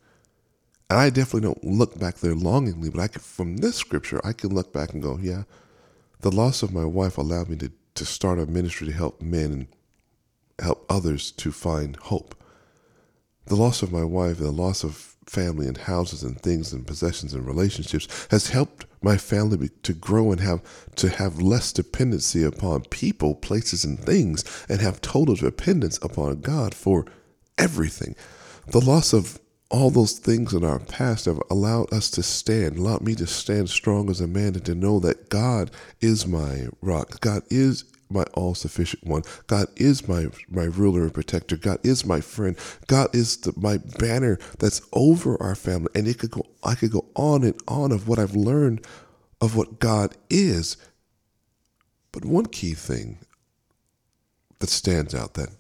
And 0.90 0.98
I 0.98 1.10
definitely 1.10 1.42
don't 1.42 1.64
look 1.64 1.98
back 1.98 2.16
there 2.16 2.34
longingly, 2.34 2.88
but 2.88 3.00
I 3.00 3.08
can, 3.08 3.20
from 3.20 3.58
this 3.58 3.76
scripture, 3.76 4.20
I 4.24 4.32
can 4.32 4.54
look 4.54 4.72
back 4.72 4.94
and 4.94 5.02
go, 5.02 5.18
yeah, 5.20 5.42
the 6.20 6.32
loss 6.32 6.62
of 6.62 6.72
my 6.72 6.84
wife 6.84 7.18
allowed 7.18 7.50
me 7.50 7.56
to, 7.56 7.70
to 7.94 8.06
start 8.06 8.38
a 8.38 8.46
ministry 8.46 8.86
to 8.86 8.92
help 8.92 9.20
men 9.20 9.52
and 9.52 9.66
help 10.58 10.86
others 10.88 11.30
to 11.32 11.52
find 11.52 11.96
hope. 11.96 12.34
The 13.46 13.56
loss 13.56 13.82
of 13.82 13.92
my 13.92 14.04
wife, 14.04 14.38
the 14.38 14.50
loss 14.50 14.82
of 14.82 15.16
family 15.26 15.66
and 15.66 15.76
houses 15.76 16.22
and 16.22 16.40
things 16.40 16.72
and 16.72 16.86
possessions 16.86 17.34
and 17.34 17.46
relationships 17.46 18.26
has 18.30 18.48
helped 18.48 18.86
my 19.02 19.18
family 19.18 19.68
to 19.82 19.92
grow 19.92 20.32
and 20.32 20.40
have 20.40 20.62
to 20.96 21.10
have 21.10 21.40
less 21.40 21.70
dependency 21.70 22.42
upon 22.42 22.82
people, 22.84 23.34
places, 23.34 23.84
and 23.84 24.00
things, 24.00 24.42
and 24.68 24.80
have 24.80 25.02
total 25.02 25.34
dependence 25.34 25.98
upon 26.02 26.40
God 26.40 26.74
for 26.74 27.04
everything. 27.58 28.16
The 28.66 28.80
loss 28.80 29.12
of 29.12 29.38
all 29.70 29.90
those 29.90 30.18
things 30.18 30.54
in 30.54 30.64
our 30.64 30.78
past 30.78 31.26
have 31.26 31.40
allowed 31.50 31.92
us 31.92 32.10
to 32.10 32.22
stand, 32.22 32.78
allowed 32.78 33.02
me 33.02 33.14
to 33.14 33.26
stand 33.26 33.68
strong 33.68 34.08
as 34.08 34.20
a 34.20 34.26
man 34.26 34.54
and 34.54 34.64
to 34.64 34.74
know 34.74 34.98
that 35.00 35.28
God 35.28 35.70
is 36.00 36.26
my 36.26 36.68
rock. 36.80 37.20
God 37.20 37.42
is 37.50 37.84
my 38.10 38.24
all 38.32 38.54
sufficient 38.54 39.04
one. 39.04 39.22
God 39.46 39.66
is 39.76 40.08
my, 40.08 40.28
my 40.48 40.64
ruler 40.64 41.02
and 41.02 41.12
protector. 41.12 41.56
God 41.56 41.78
is 41.82 42.06
my 42.06 42.20
friend. 42.20 42.56
God 42.86 43.14
is 43.14 43.36
the, 43.38 43.52
my 43.56 43.76
banner 43.98 44.38
that's 44.58 44.80
over 44.94 45.40
our 45.42 45.54
family. 45.54 45.90
And 45.94 46.08
it 46.08 46.18
could 46.18 46.30
go, 46.30 46.46
I 46.64 46.74
could 46.74 46.90
go 46.90 47.04
on 47.14 47.44
and 47.44 47.60
on 47.68 47.92
of 47.92 48.08
what 48.08 48.18
I've 48.18 48.36
learned 48.36 48.86
of 49.40 49.54
what 49.54 49.78
God 49.78 50.16
is. 50.30 50.78
But 52.12 52.24
one 52.24 52.46
key 52.46 52.72
thing 52.72 53.18
that 54.60 54.70
stands 54.70 55.14
out 55.14 55.34
that 55.34 55.50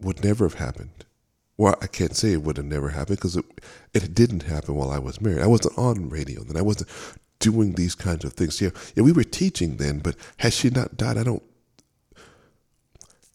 would 0.00 0.22
never 0.22 0.44
have 0.44 0.54
happened 0.54 1.06
well, 1.58 1.76
I 1.80 1.86
can't 1.86 2.14
say 2.14 2.32
it 2.32 2.42
would 2.42 2.58
have 2.58 2.66
never 2.66 2.90
happened 2.90 3.18
because 3.18 3.36
it, 3.36 3.44
it 3.94 4.14
didn't 4.14 4.42
happen 4.42 4.74
while 4.74 4.90
I 4.90 4.98
was 4.98 5.20
married. 5.20 5.42
I 5.42 5.46
wasn't 5.46 5.78
on 5.78 6.10
radio 6.10 6.42
then. 6.42 6.56
I 6.56 6.62
wasn't 6.62 6.90
doing 7.38 7.72
these 7.72 7.94
kinds 7.94 8.24
of 8.24 8.34
things. 8.34 8.60
Yeah, 8.60 8.70
yeah, 8.94 9.02
we 9.02 9.12
were 9.12 9.24
teaching 9.24 9.76
then, 9.76 10.00
but 10.00 10.16
had 10.38 10.52
she 10.52 10.68
not 10.70 10.96
died, 10.96 11.16
I 11.16 11.22
don't. 11.22 11.42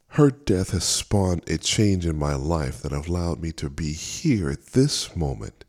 Her 0.10 0.30
death 0.30 0.72
has 0.72 0.84
spawned 0.84 1.50
a 1.50 1.58
change 1.58 2.06
in 2.06 2.20
my 2.20 2.36
life 2.36 2.82
that 2.82 2.92
allowed 2.92 3.42
me 3.42 3.52
to 3.54 3.70
be 3.70 3.94
here 3.94 4.50
at 4.50 4.68
this 4.68 5.16
moment 5.16 5.64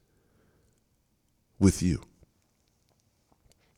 with 1.60 1.80
you. 1.80 2.02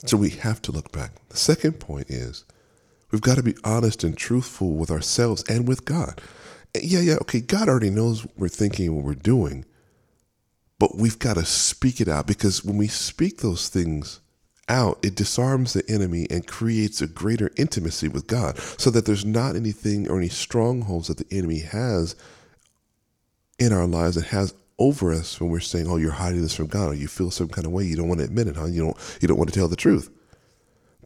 So 0.06 0.16
we 0.16 0.30
have 0.30 0.62
to 0.62 0.72
look 0.72 0.90
back. 0.90 1.12
The 1.28 1.36
second 1.36 1.74
point 1.74 2.10
is 2.10 2.44
we've 3.10 3.20
got 3.20 3.36
to 3.36 3.42
be 3.42 3.54
honest 3.62 4.02
and 4.04 4.16
truthful 4.16 4.72
with 4.72 4.90
ourselves 4.90 5.44
and 5.48 5.68
with 5.68 5.84
God 5.84 6.20
yeah, 6.82 7.00
yeah, 7.00 7.14
okay, 7.22 7.40
God 7.40 7.68
already 7.68 7.90
knows 7.90 8.24
what 8.24 8.38
we're 8.38 8.48
thinking 8.48 8.88
and 8.88 8.96
what 8.96 9.04
we're 9.04 9.14
doing, 9.14 9.64
but 10.78 10.96
we've 10.96 11.18
got 11.18 11.34
to 11.36 11.44
speak 11.44 12.00
it 12.00 12.08
out 12.08 12.26
because 12.26 12.64
when 12.64 12.76
we 12.76 12.88
speak 12.88 13.38
those 13.38 13.68
things 13.68 14.20
out, 14.68 14.98
it 15.02 15.14
disarms 15.14 15.72
the 15.72 15.88
enemy 15.88 16.26
and 16.30 16.46
creates 16.46 17.00
a 17.00 17.06
greater 17.06 17.50
intimacy 17.56 18.08
with 18.08 18.26
God 18.26 18.58
so 18.58 18.90
that 18.90 19.06
there's 19.06 19.24
not 19.24 19.56
anything 19.56 20.08
or 20.08 20.18
any 20.18 20.28
strongholds 20.28 21.08
that 21.08 21.18
the 21.18 21.36
enemy 21.36 21.60
has 21.60 22.16
in 23.58 23.72
our 23.72 23.86
lives 23.86 24.16
that 24.16 24.26
has 24.26 24.54
over 24.78 25.12
us 25.12 25.40
when 25.40 25.50
we're 25.50 25.60
saying, 25.60 25.86
"Oh, 25.86 25.96
you're 25.96 26.10
hiding 26.10 26.42
this 26.42 26.54
from 26.54 26.66
God," 26.66 26.90
or 26.90 26.94
you 26.94 27.06
feel 27.06 27.30
some 27.30 27.48
kind 27.48 27.66
of 27.66 27.72
way 27.72 27.84
you 27.84 27.94
don't 27.94 28.08
want 28.08 28.18
to 28.18 28.24
admit 28.26 28.48
it, 28.48 28.56
huh? 28.56 28.66
You 28.66 28.82
don't 28.82 28.96
you 29.20 29.28
don't 29.28 29.38
want 29.38 29.52
to 29.52 29.58
tell 29.58 29.68
the 29.68 29.76
truth. 29.76 30.10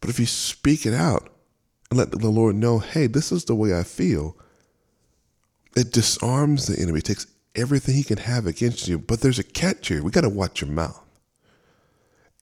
But 0.00 0.08
if 0.08 0.18
you 0.18 0.26
speak 0.26 0.86
it 0.86 0.94
out 0.94 1.28
and 1.90 1.98
let 1.98 2.10
the 2.10 2.30
Lord 2.30 2.56
know, 2.56 2.78
"Hey, 2.78 3.06
this 3.06 3.30
is 3.30 3.44
the 3.44 3.54
way 3.54 3.78
I 3.78 3.82
feel," 3.82 4.36
It 5.78 5.92
disarms 5.92 6.66
the 6.66 6.80
enemy, 6.80 7.00
takes 7.00 7.26
everything 7.54 7.94
he 7.94 8.02
can 8.02 8.18
have 8.18 8.46
against 8.46 8.88
you. 8.88 8.98
But 8.98 9.20
there's 9.20 9.38
a 9.38 9.44
catch 9.44 9.88
here. 9.88 10.02
We 10.02 10.10
got 10.10 10.22
to 10.22 10.28
watch 10.28 10.60
your 10.60 10.70
mouth. 10.70 11.04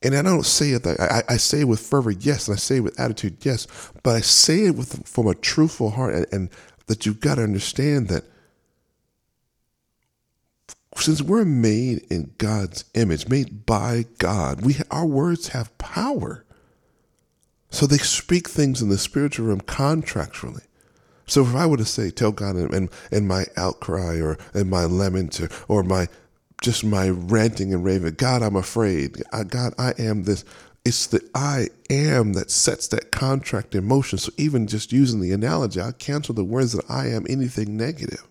And 0.02 0.14
I 0.14 0.22
don't 0.22 0.46
say 0.46 0.70
it 0.70 0.82
that 0.84 1.00
I, 1.00 1.34
I 1.34 1.36
say 1.36 1.60
it 1.60 1.68
with 1.68 1.80
fervor, 1.80 2.10
yes, 2.10 2.48
and 2.48 2.54
I 2.54 2.58
say 2.58 2.76
it 2.76 2.80
with 2.80 3.00
attitude, 3.00 3.38
yes, 3.44 3.66
but 4.02 4.14
I 4.14 4.20
say 4.20 4.66
it 4.66 4.76
with 4.76 5.06
from 5.06 5.26
a 5.26 5.34
truthful 5.34 5.90
heart, 5.90 6.14
and, 6.14 6.26
and 6.32 6.50
that 6.86 7.06
you've 7.06 7.20
got 7.20 7.36
to 7.36 7.42
understand 7.42 8.08
that 8.08 8.24
since 10.96 11.22
we're 11.22 11.44
made 11.44 12.06
in 12.10 12.32
God's 12.38 12.84
image, 12.94 13.28
made 13.28 13.66
by 13.66 14.04
God, 14.18 14.64
we 14.64 14.76
our 14.90 15.06
words 15.06 15.48
have 15.48 15.76
power. 15.78 16.44
So 17.70 17.86
they 17.86 17.98
speak 17.98 18.48
things 18.48 18.80
in 18.80 18.88
the 18.88 18.98
spiritual 18.98 19.46
realm 19.46 19.60
contractually. 19.60 20.65
So 21.26 21.42
if 21.42 21.54
I 21.54 21.66
were 21.66 21.76
to 21.76 21.84
say, 21.84 22.10
tell 22.10 22.32
God 22.32 22.56
in, 22.56 22.88
in, 23.10 23.26
my 23.26 23.46
outcry 23.56 24.20
or 24.20 24.38
in 24.54 24.70
my 24.70 24.84
lament 24.84 25.40
or, 25.40 25.48
or 25.68 25.82
my 25.82 26.08
just 26.62 26.84
my 26.84 27.08
ranting 27.08 27.74
and 27.74 27.84
raving, 27.84 28.14
God, 28.14 28.42
I'm 28.42 28.56
afraid. 28.56 29.22
I, 29.32 29.42
God, 29.42 29.74
I 29.78 29.92
am 29.98 30.22
this. 30.22 30.44
It's 30.84 31.08
the 31.08 31.20
I 31.34 31.66
am 31.90 32.34
that 32.34 32.50
sets 32.50 32.86
that 32.88 33.10
contract 33.10 33.74
in 33.74 33.84
motion. 33.84 34.18
So 34.18 34.32
even 34.36 34.68
just 34.68 34.92
using 34.92 35.20
the 35.20 35.32
analogy, 35.32 35.80
I 35.80 35.90
cancel 35.92 36.34
the 36.34 36.44
words 36.44 36.72
that 36.72 36.88
I 36.88 37.08
am 37.08 37.26
anything 37.28 37.76
negative. 37.76 38.24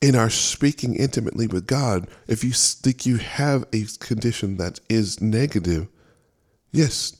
In 0.00 0.16
our 0.16 0.28
speaking 0.28 0.96
intimately 0.96 1.46
with 1.46 1.66
God, 1.66 2.08
if 2.26 2.42
you 2.42 2.50
think 2.52 3.06
you 3.06 3.16
have 3.18 3.64
a 3.72 3.84
condition 4.00 4.56
that 4.56 4.80
is 4.88 5.20
negative, 5.20 5.86
yes, 6.72 7.16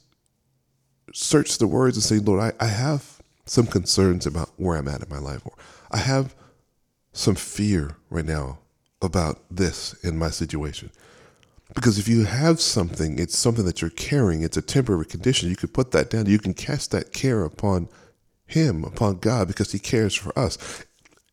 search 1.12 1.58
the 1.58 1.68
words 1.68 1.96
and 1.96 2.04
say, 2.04 2.18
Lord, 2.18 2.40
I, 2.40 2.64
I 2.64 2.68
have 2.68 3.13
some 3.46 3.66
concerns 3.66 4.26
about 4.26 4.50
where 4.56 4.76
I'm 4.76 4.88
at 4.88 5.02
in 5.02 5.08
my 5.08 5.18
life. 5.18 5.42
Or 5.44 5.52
I 5.90 5.98
have 5.98 6.34
some 7.12 7.34
fear 7.34 7.96
right 8.10 8.24
now 8.24 8.58
about 9.02 9.42
this 9.50 9.94
in 10.02 10.18
my 10.18 10.30
situation. 10.30 10.90
Because 11.74 11.98
if 11.98 12.08
you 12.08 12.24
have 12.24 12.60
something, 12.60 13.18
it's 13.18 13.36
something 13.36 13.64
that 13.64 13.80
you're 13.80 13.90
carrying, 13.90 14.42
it's 14.42 14.56
a 14.56 14.62
temporary 14.62 15.06
condition. 15.06 15.48
You 15.48 15.56
could 15.56 15.74
put 15.74 15.90
that 15.92 16.10
down. 16.10 16.26
You 16.26 16.38
can 16.38 16.54
cast 16.54 16.90
that 16.90 17.12
care 17.12 17.44
upon 17.44 17.88
Him, 18.46 18.84
upon 18.84 19.18
God, 19.18 19.48
because 19.48 19.72
He 19.72 19.78
cares 19.78 20.14
for 20.14 20.36
us 20.38 20.84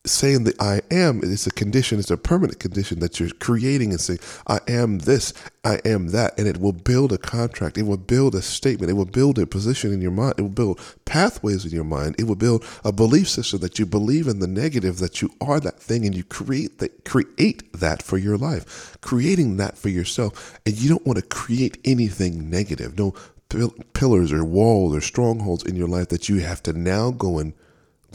saying 0.04 0.46
that 0.46 0.60
I 0.60 0.82
am 0.90 1.22
is 1.24 1.46
a 1.46 1.52
condition, 1.52 2.00
it's 2.00 2.10
a 2.10 2.18
permanent 2.18 2.60
condition 2.60 3.00
that 3.00 3.20
you're 3.20 3.30
creating 3.40 3.92
and 3.92 4.02
saying, 4.02 4.20
I 4.48 4.60
am 4.68 5.00
this, 5.00 5.32
I 5.64 5.80
am 5.86 6.08
that. 6.08 6.38
And 6.40 6.48
it 6.48 6.58
will 6.58 6.72
build 6.72 7.12
a 7.12 7.20
contract, 7.20 7.78
it 7.78 7.84
will 7.84 7.98
build 7.98 8.34
a 8.34 8.42
statement, 8.42 8.90
it 8.90 8.96
will 8.96 9.06
build 9.06 9.38
a 9.38 9.46
position 9.46 9.94
in 9.94 10.02
your 10.02 10.12
mind, 10.12 10.36
it 10.38 10.42
will 10.42 10.50
build 10.50 10.80
pathways 11.06 11.66
in 11.66 11.72
your 11.72 11.84
mind, 11.84 12.16
it 12.18 12.24
will 12.24 12.36
build 12.36 12.66
a 12.84 12.92
belief 12.92 13.30
system 13.30 13.60
that 13.60 13.78
you 13.78 13.86
believe 13.86 14.28
in 14.28 14.40
the 14.40 14.48
negative, 14.48 14.98
that 14.98 15.22
you 15.22 15.30
are 15.40 15.60
that 15.60 15.80
thing, 15.80 16.06
and 16.06 16.16
you 16.16 16.24
create 16.24 16.80
that 16.80 17.06
create 17.06 17.72
that 17.74 18.02
for 18.02 18.18
your 18.18 18.38
life, 18.38 18.98
creating 19.02 19.58
that 19.58 19.78
for 19.78 19.90
yourself. 19.90 20.60
And 20.66 20.76
you 20.80 20.90
don't 20.90 21.06
want 21.06 21.20
to 21.20 21.26
create 21.26 21.78
anything 21.86 22.50
negative. 22.50 22.98
No 22.98 23.14
pillars 23.94 24.32
or 24.32 24.46
walls 24.46 24.96
or 24.96 25.02
strongholds 25.02 25.64
in 25.64 25.76
your 25.76 25.88
life 25.88 26.08
that 26.08 26.30
you 26.30 26.38
have 26.38 26.64
to 26.64 26.74
now 26.74 27.12
go 27.12 27.38
and 27.38 27.54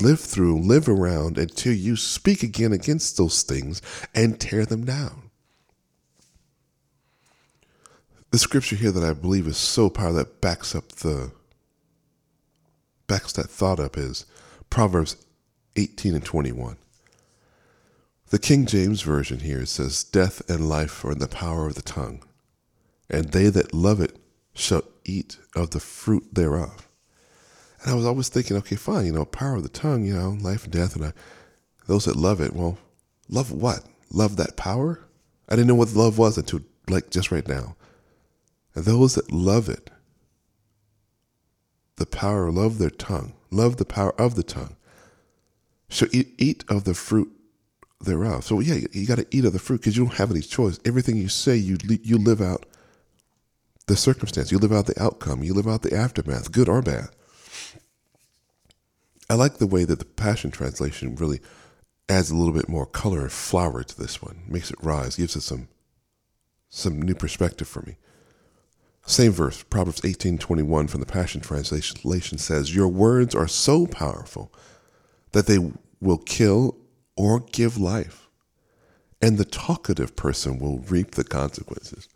live 0.00 0.20
through, 0.20 0.60
live 0.60 0.88
around 0.88 1.38
until 1.38 1.72
you 1.72 1.96
speak 1.96 2.42
again 2.42 2.72
against 2.72 3.16
those 3.16 3.42
things 3.42 3.80
and 4.14 4.40
tear 4.40 4.66
them 4.66 4.84
down. 4.84 5.30
The 8.30 8.38
scripture 8.38 8.76
here 8.76 8.92
that 8.92 9.04
I 9.04 9.12
believe 9.12 9.46
is 9.46 9.56
so 9.56 9.88
powerful 9.88 10.16
that 10.16 10.40
backs 10.40 10.74
up 10.74 10.88
the 10.88 11.32
backs 13.06 13.32
that 13.32 13.48
thought 13.48 13.80
up 13.80 13.96
is 13.96 14.26
Proverbs 14.68 15.16
18 15.76 16.14
and 16.14 16.24
21. 16.24 16.76
The 18.30 18.38
King 18.38 18.66
James 18.66 19.02
Version 19.02 19.40
here 19.40 19.64
says, 19.64 20.02
Death 20.02 20.42
and 20.50 20.68
life 20.68 21.04
are 21.04 21.12
in 21.12 21.20
the 21.20 21.28
power 21.28 21.68
of 21.68 21.76
the 21.76 21.82
tongue, 21.82 22.24
and 23.08 23.30
they 23.30 23.48
that 23.48 23.72
love 23.72 24.00
it 24.00 24.18
shall 24.52 24.82
eat 25.04 25.38
of 25.54 25.70
the 25.70 25.80
fruit 25.80 26.24
thereof. 26.32 26.85
And 27.86 27.92
I 27.92 27.96
was 27.96 28.04
always 28.04 28.28
thinking, 28.28 28.56
okay, 28.56 28.74
fine, 28.74 29.06
you 29.06 29.12
know, 29.12 29.24
power 29.24 29.54
of 29.54 29.62
the 29.62 29.68
tongue, 29.68 30.04
you 30.04 30.12
know, 30.12 30.30
life 30.40 30.64
and 30.64 30.72
death, 30.72 30.96
and 30.96 31.04
I, 31.04 31.12
those 31.86 32.06
that 32.06 32.16
love 32.16 32.40
it, 32.40 32.52
well, 32.52 32.78
love 33.28 33.52
what? 33.52 33.84
Love 34.10 34.34
that 34.36 34.56
power? 34.56 35.06
I 35.48 35.54
didn't 35.54 35.68
know 35.68 35.76
what 35.76 35.94
love 35.94 36.18
was 36.18 36.36
until 36.36 36.62
like 36.88 37.10
just 37.10 37.30
right 37.30 37.46
now. 37.46 37.76
And 38.74 38.84
those 38.84 39.14
that 39.14 39.30
love 39.30 39.68
it, 39.68 39.88
the 41.94 42.06
power, 42.06 42.50
love 42.50 42.78
their 42.78 42.90
tongue, 42.90 43.34
love 43.52 43.76
the 43.76 43.84
power 43.84 44.20
of 44.20 44.34
the 44.34 44.42
tongue, 44.42 44.74
shall 45.88 46.08
eat, 46.10 46.34
eat 46.38 46.64
of 46.68 46.82
the 46.82 46.94
fruit 46.94 47.30
thereof. 48.00 48.44
So 48.44 48.58
yeah, 48.58 48.84
you 48.90 49.06
got 49.06 49.18
to 49.18 49.26
eat 49.30 49.44
of 49.44 49.52
the 49.52 49.60
fruit 49.60 49.82
because 49.82 49.96
you 49.96 50.06
don't 50.06 50.16
have 50.16 50.32
any 50.32 50.40
choice. 50.40 50.80
Everything 50.84 51.16
you 51.18 51.28
say, 51.28 51.54
you 51.54 51.78
you 51.84 52.18
live 52.18 52.40
out 52.40 52.66
the 53.86 53.96
circumstance, 53.96 54.50
you 54.50 54.58
live 54.58 54.72
out 54.72 54.86
the 54.86 55.00
outcome, 55.00 55.44
you 55.44 55.54
live 55.54 55.68
out 55.68 55.82
the 55.82 55.96
aftermath, 55.96 56.50
good 56.50 56.68
or 56.68 56.82
bad. 56.82 57.10
I 59.28 59.34
like 59.34 59.58
the 59.58 59.66
way 59.66 59.84
that 59.84 59.98
the 59.98 60.04
Passion 60.04 60.50
Translation 60.50 61.16
really 61.16 61.40
adds 62.08 62.30
a 62.30 62.36
little 62.36 62.54
bit 62.54 62.68
more 62.68 62.86
color 62.86 63.22
and 63.22 63.32
flower 63.32 63.82
to 63.82 63.98
this 63.98 64.22
one, 64.22 64.44
makes 64.46 64.70
it 64.70 64.82
rise, 64.82 65.16
gives 65.16 65.36
it 65.36 65.42
some 65.42 65.68
some 66.68 67.00
new 67.00 67.14
perspective 67.14 67.66
for 67.66 67.82
me. 67.82 67.96
Same 69.06 69.32
verse, 69.32 69.62
Proverbs 69.62 70.00
18:21 70.02 70.88
from 70.88 71.00
the 71.00 71.06
Passion 71.06 71.40
Translation 71.40 72.38
says, 72.38 72.74
"Your 72.74 72.88
words 72.88 73.34
are 73.34 73.48
so 73.48 73.86
powerful 73.86 74.52
that 75.32 75.46
they 75.46 75.58
will 76.00 76.18
kill 76.18 76.76
or 77.16 77.40
give 77.40 77.78
life, 77.78 78.28
and 79.22 79.38
the 79.38 79.44
talkative 79.44 80.16
person 80.16 80.58
will 80.58 80.80
reap 80.80 81.12
the 81.12 81.24
consequences." 81.24 82.08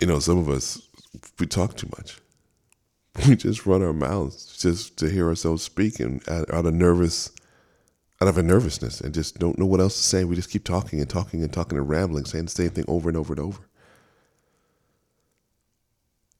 You 0.00 0.06
know, 0.06 0.20
some 0.20 0.38
of 0.38 0.48
us 0.48 0.80
we 1.38 1.46
talk 1.46 1.76
too 1.76 1.88
much 1.98 2.20
we 3.28 3.36
just 3.36 3.66
run 3.66 3.82
our 3.82 3.92
mouths 3.92 4.56
just 4.58 4.96
to 4.98 5.08
hear 5.10 5.28
ourselves 5.28 5.62
speaking 5.62 6.20
out, 6.28 6.52
out 6.52 6.66
of 6.66 6.74
nervous 6.74 7.30
out 8.20 8.28
of 8.28 8.38
a 8.38 8.42
nervousness 8.42 9.00
and 9.00 9.12
just 9.12 9.38
don't 9.38 9.58
know 9.58 9.66
what 9.66 9.80
else 9.80 9.94
to 9.96 10.02
say. 10.02 10.24
We 10.24 10.36
just 10.36 10.50
keep 10.50 10.64
talking 10.64 11.00
and 11.00 11.10
talking 11.10 11.42
and 11.42 11.52
talking 11.52 11.76
and 11.76 11.88
rambling, 11.88 12.24
saying 12.24 12.46
the 12.46 12.50
same 12.50 12.70
thing 12.70 12.86
over 12.88 13.10
and 13.10 13.16
over 13.18 13.34
and 13.34 13.40
over. 13.40 13.60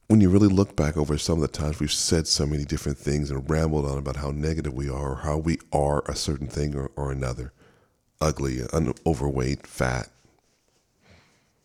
When 0.08 0.20
you 0.20 0.30
really 0.30 0.48
look 0.48 0.74
back 0.74 0.96
over 0.96 1.18
some 1.18 1.34
of 1.34 1.42
the 1.42 1.48
times 1.48 1.80
we've 1.80 1.92
said 1.92 2.26
so 2.28 2.46
many 2.46 2.64
different 2.64 2.96
things 2.96 3.30
and 3.30 3.48
rambled 3.50 3.84
on 3.84 3.98
about 3.98 4.16
how 4.16 4.30
negative 4.30 4.72
we 4.72 4.88
are 4.88 5.12
or 5.12 5.16
how 5.16 5.36
we 5.36 5.58
are 5.72 6.02
a 6.06 6.14
certain 6.14 6.46
thing 6.46 6.74
or, 6.74 6.90
or 6.96 7.12
another 7.12 7.52
ugly, 8.20 8.62
un- 8.72 8.94
overweight, 9.04 9.66
fat, 9.66 10.08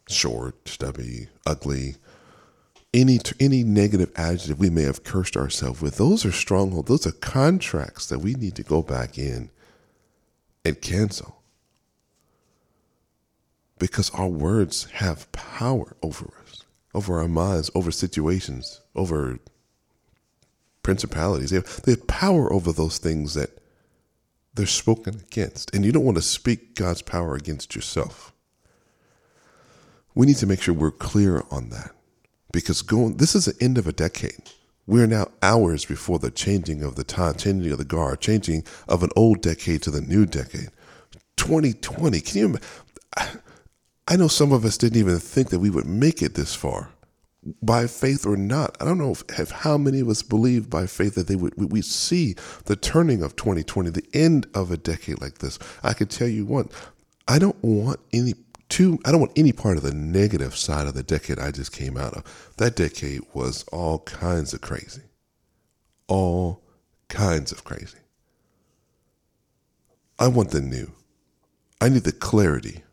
short, 0.10 0.68
stubby, 0.68 1.28
ugly, 1.46 1.96
any 2.94 3.20
any 3.40 3.64
negative 3.64 4.12
adjective 4.16 4.60
we 4.60 4.70
may 4.70 4.84
have 4.84 5.04
cursed 5.04 5.38
ourselves 5.38 5.82
with 5.82 5.98
those 5.98 6.26
are 6.26 6.32
strongholds 6.32 6.90
those 6.90 7.08
are 7.08 7.12
contracts 7.14 8.06
that 8.08 8.20
we 8.20 8.34
need 8.34 8.56
to 8.56 8.64
go 8.64 8.82
back 8.82 9.18
in 9.18 9.50
and 10.64 10.82
cancel. 10.82 11.42
Because 13.80 14.12
our 14.12 14.28
words 14.28 14.86
have 14.94 15.32
power 15.32 15.96
over 16.04 16.34
us 16.44 16.64
over 16.94 17.20
our 17.20 17.28
minds 17.28 17.72
over 17.74 17.90
situations 17.90 18.82
over 18.96 19.40
principalities. 20.84 21.52
They 21.52 21.56
have, 21.56 21.82
they 21.84 21.94
have 21.94 22.06
power 22.08 22.52
over 22.52 22.72
those 22.72 22.98
things 22.98 23.34
that 23.34 23.50
they're 24.54 24.66
spoken 24.66 25.16
against. 25.16 25.74
And 25.74 25.86
you 25.86 25.92
don't 25.92 26.04
want 26.04 26.18
to 26.18 26.22
speak 26.22 26.76
god's 26.76 27.02
power 27.02 27.36
against 27.36 27.76
yourself. 27.76 28.34
We 30.14 30.26
need 30.26 30.38
to 30.38 30.48
make 30.48 30.62
sure 30.62 30.74
we're 30.74 30.92
clear 30.92 31.44
on 31.50 31.70
that 31.70 31.92
because 32.52 32.82
going 32.82 33.18
this 33.18 33.36
is 33.36 33.46
the 33.46 33.64
end 33.64 33.78
of 33.78 33.88
a 33.88 33.94
decade. 33.94 34.52
We're 34.88 35.08
now 35.08 35.28
hours 35.42 35.86
before 35.86 36.20
the 36.20 36.32
changing 36.32 36.84
of 36.84 36.96
the 36.96 37.04
time, 37.04 37.36
changing 37.36 37.72
of 37.72 37.78
the 37.78 37.86
guard, 37.86 38.20
changing 38.20 38.64
of 38.88 39.04
an 39.04 39.10
old 39.16 39.42
decade 39.42 39.84
to 39.84 39.92
the 39.92 40.02
new 40.02 40.26
decade. 40.26 40.70
2020. 41.38 42.22
Can 42.22 42.38
you? 42.38 42.58
I 44.08 44.16
know 44.16 44.28
some 44.28 44.52
of 44.52 44.66
us 44.66 44.78
didn't 44.78 45.00
even 45.00 45.20
think 45.20 45.50
that 45.50 45.60
we 45.60 45.70
would 45.70 45.86
make 45.86 46.22
it 46.22 46.34
this 46.34 46.54
far, 46.54 46.90
by 47.62 47.88
faith 47.88 48.26
or 48.26 48.36
not. 48.36 48.76
I 48.82 48.86
don't 48.86 48.98
know 48.98 49.12
if, 49.12 49.24
if 49.40 49.52
how 49.52 49.78
many 49.78 50.00
of 50.00 50.10
us 50.10 50.22
believe 50.22 50.70
by 50.70 50.88
faith 50.88 51.16
that 51.16 51.28
they 51.28 51.36
would 51.36 51.72
we 51.72 51.82
see 51.82 52.36
the 52.66 52.76
turning 52.76 53.24
of 53.24 53.36
2020, 53.36 53.90
the 53.90 54.06
end 54.14 54.48
of 54.54 54.72
a 54.72 54.78
decade 54.78 55.22
like 55.22 55.40
this. 55.40 55.58
I 55.84 55.94
can 55.94 56.08
tell 56.08 56.28
you 56.28 56.46
one. 56.46 56.70
I 57.28 57.40
don't 57.40 57.62
want 57.64 58.00
any 58.12 58.34
too 58.72 59.00
I 59.06 59.12
don't 59.12 59.20
want 59.20 59.38
any 59.38 59.52
part 59.52 59.78
of 59.78 59.84
the 59.84 59.94
negative 59.94 60.56
side 60.56 60.88
of 60.88 60.94
the 60.94 61.04
decade 61.04 61.38
I 61.38 61.52
just 61.52 61.72
came 61.72 61.98
out 61.98 62.14
of. 62.14 62.54
That 62.58 62.76
decade 62.76 63.22
was 63.34 63.64
all 63.72 64.00
kinds 64.00 64.54
of 64.54 64.62
crazy. 64.62 65.04
All 66.08 66.62
kinds 67.08 67.52
of 67.52 67.64
crazy. 67.64 68.00
I 70.18 70.28
want 70.28 70.52
the 70.52 70.62
new. 70.62 70.92
I 71.80 71.90
need 71.90 72.04
the 72.04 72.12
clarity 72.12 72.84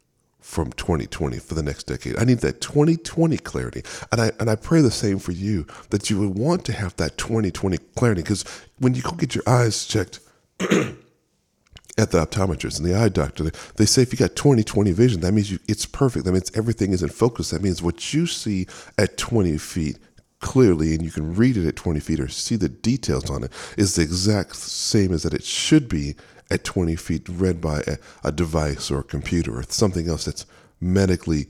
from 0.41 0.73
2020 0.73 1.39
for 1.39 1.55
the 1.55 1.63
next 1.63 1.85
decade. 1.85 2.17
I 2.17 2.25
need 2.25 2.39
that 2.39 2.63
2020 2.63 3.37
clarity. 3.39 3.83
And 4.11 4.21
I 4.21 4.33
and 4.41 4.49
I 4.49 4.57
pray 4.57 4.81
the 4.81 4.91
same 4.91 5.19
for 5.19 5.33
you 5.33 5.67
that 5.91 6.09
you 6.09 6.19
would 6.21 6.39
want 6.39 6.65
to 6.67 6.73
have 6.73 6.97
that 6.97 7.19
2020 7.19 7.77
clarity 7.97 8.23
because 8.23 8.45
when 8.79 8.95
you 8.95 9.03
go 9.03 9.13
get 9.13 9.35
your 9.35 9.45
eyes 9.47 9.87
checked 9.87 10.21
at 11.99 12.13
the 12.13 12.25
optometrist 12.25 12.79
and 12.79 12.87
the 12.87 12.95
eye 12.95 13.09
doctor, 13.09 13.45
they, 13.45 13.59
they 13.77 13.87
say 13.87 14.03
if 14.03 14.13
you 14.13 14.19
got 14.19 14.37
20 14.37 14.63
20 14.63 14.93
vision, 14.93 15.21
that 15.21 15.33
means 15.33 15.51
you, 15.51 15.59
it's 15.69 15.87
perfect. 15.87 16.25
That 16.25 16.33
means 16.33 16.51
everything 16.55 16.93
is 16.93 17.03
in 17.03 17.09
focus. 17.09 17.51
That 17.51 17.63
means 17.63 17.83
what 17.83 18.15
you 18.15 18.27
see 18.27 18.67
at 18.97 19.17
20 19.19 19.59
feet 19.59 19.99
clearly 20.41 20.95
and 20.95 21.03
you 21.03 21.11
can 21.11 21.35
read 21.35 21.57
it 21.57 21.67
at 21.67 21.77
20 21.77 22.01
feet 22.01 22.21
or 22.21 22.29
see 22.29 22.57
the 22.57 22.69
details 22.69 23.29
on 23.29 23.43
it 23.43 23.53
is 23.77 23.97
the 23.97 24.03
exact 24.03 24.55
same 24.55 25.13
as 25.13 25.25
that 25.25 25.35
it 25.35 25.43
should 25.43 25.89
be 25.89 26.15
at 26.51 26.65
20 26.65 26.95
feet 26.97 27.29
read 27.29 27.61
by 27.61 27.81
a, 27.87 27.97
a 28.25 28.33
device 28.33 28.91
or 28.91 29.01
a 29.01 29.05
computer 29.05 29.59
or 29.59 29.63
something 29.65 30.09
else 30.09 30.25
that's 30.25 30.47
medically 30.81 31.47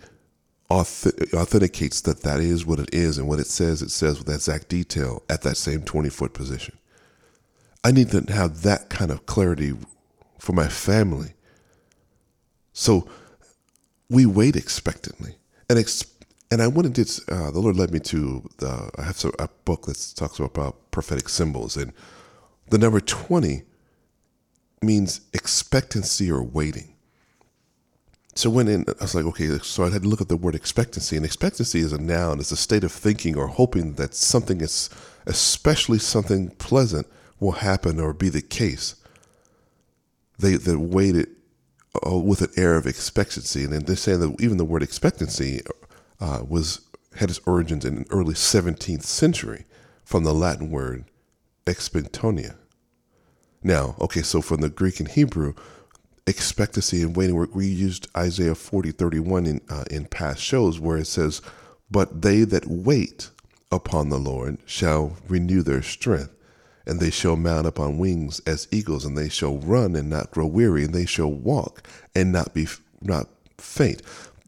authenticates 0.71 2.01
that 2.03 2.23
that 2.23 2.41
is 2.41 2.65
what 2.65 2.79
it 2.79 2.89
is 2.93 3.19
and 3.19 3.29
what 3.29 3.39
it 3.39 3.47
says 3.47 3.83
it 3.83 3.91
says 3.91 4.19
with 4.19 4.27
that 4.27 4.35
exact 4.35 4.69
detail 4.69 5.23
at 5.29 5.43
that 5.43 5.57
same 5.57 5.83
20 5.83 6.09
foot 6.09 6.33
position 6.33 6.77
i 7.85 7.93
need 7.93 8.11
to 8.11 8.21
have 8.33 8.63
that 8.63 8.89
kind 8.89 9.11
of 9.11 9.27
clarity 9.27 9.75
for 10.39 10.53
my 10.53 10.69
family. 10.69 11.35
So 12.73 13.09
we 14.09 14.25
wait 14.27 14.57
expectantly. 14.57 15.37
And 15.69 15.79
ex- 15.79 16.05
and 16.51 16.63
I 16.63 16.67
wanted 16.67 16.95
to, 16.95 17.23
uh, 17.33 17.51
the 17.51 17.61
Lord 17.61 17.77
led 17.77 17.91
me 17.91 18.01
to, 18.01 18.49
the, 18.59 18.91
I 18.97 19.03
have 19.03 19.23
a 19.39 19.49
book 19.65 19.87
that 19.87 20.13
talks 20.17 20.39
about 20.39 20.91
prophetic 20.91 21.29
symbols. 21.29 21.77
And 21.77 21.93
the 22.71 22.79
number 22.79 23.01
20 23.01 23.65
means 24.81 25.21
expectancy 25.35 26.31
or 26.31 26.43
waiting. 26.43 26.95
So 28.35 28.49
when 28.49 28.69
in, 28.69 28.85
I 28.89 29.03
was 29.03 29.15
like, 29.15 29.25
okay, 29.27 29.59
so 29.59 29.85
I 29.85 29.91
had 29.91 30.05
to 30.05 30.09
look 30.09 30.21
at 30.21 30.29
the 30.29 30.37
word 30.37 30.55
expectancy, 30.55 31.17
and 31.17 31.27
expectancy 31.27 31.81
is 31.81 31.93
a 31.93 32.01
noun. 32.01 32.39
It's 32.39 32.53
a 32.53 32.57
state 32.57 32.85
of 32.85 32.93
thinking 32.93 33.37
or 33.37 33.49
hoping 33.49 33.95
that 33.95 34.15
something 34.15 34.61
is, 34.61 34.89
especially 35.27 35.99
something 35.99 36.51
pleasant, 36.51 37.09
will 37.41 37.53
happen 37.53 37.99
or 37.99 38.15
be 38.15 38.29
the 38.29 38.41
case 38.41 38.95
they 40.39 40.55
they 40.55 40.77
waited 40.77 41.29
uh, 42.07 42.17
with 42.17 42.43
an 42.43 42.51
air 42.57 42.77
of 42.77 42.87
expectancy, 42.87 43.65
and 43.65 43.73
they're 43.73 43.97
saying 43.97 44.21
that 44.21 44.41
even 44.41 44.57
the 44.57 44.65
word 44.65 44.83
expectancy 44.83 45.61
uh, 46.21 46.43
was 46.47 46.81
had 47.17 47.31
its 47.31 47.41
origins 47.47 47.85
in 47.85 48.05
early 48.11 48.35
17th 48.35 49.03
century 49.03 49.65
from 50.05 50.25
the 50.25 50.35
Latin 50.35 50.71
word 50.71 51.05
expectonia. 51.67 52.57
Now, 53.63 53.97
okay, 54.01 54.23
so 54.23 54.41
from 54.41 54.61
the 54.61 54.69
Greek 54.69 55.01
and 55.01 55.09
Hebrew, 55.09 55.55
expectancy 56.27 57.03
and 57.03 57.17
waiting, 57.17 57.37
we 57.53 57.67
used 57.67 58.07
Isaiah 58.17 58.55
40, 58.55 58.93
31 58.93 59.47
in, 59.47 59.61
uh, 59.69 59.85
in 59.91 60.05
past 60.07 60.41
shows 60.41 60.79
where 60.79 60.99
it 60.99 61.07
says, 61.07 61.43
But 61.91 62.23
they 62.23 62.45
that 62.45 62.67
wait 62.69 63.31
upon 63.73 64.11
the 64.11 64.19
Lord 64.19 64.59
shall 64.65 65.17
renew 65.29 65.63
their 65.63 65.83
strength 65.83 66.35
and 66.89 67.01
they 67.01 67.11
shall 67.11 67.37
mount 67.37 67.67
up 67.67 67.79
on 67.79 67.99
wings 67.99 68.41
as 68.47 68.67
eagles, 68.71 69.05
and 69.05 69.17
they 69.17 69.29
shall 69.29 69.59
run 69.59 69.95
and 69.95 70.09
not 70.09 70.31
grow 70.31 70.47
weary, 70.47 70.85
and 70.85 70.95
they 70.95 71.07
shall 71.07 71.31
walk 71.31 71.87
and 72.15 72.33
not 72.33 72.55
be 72.55 72.67
not 73.01 73.29
faint. 73.59 74.03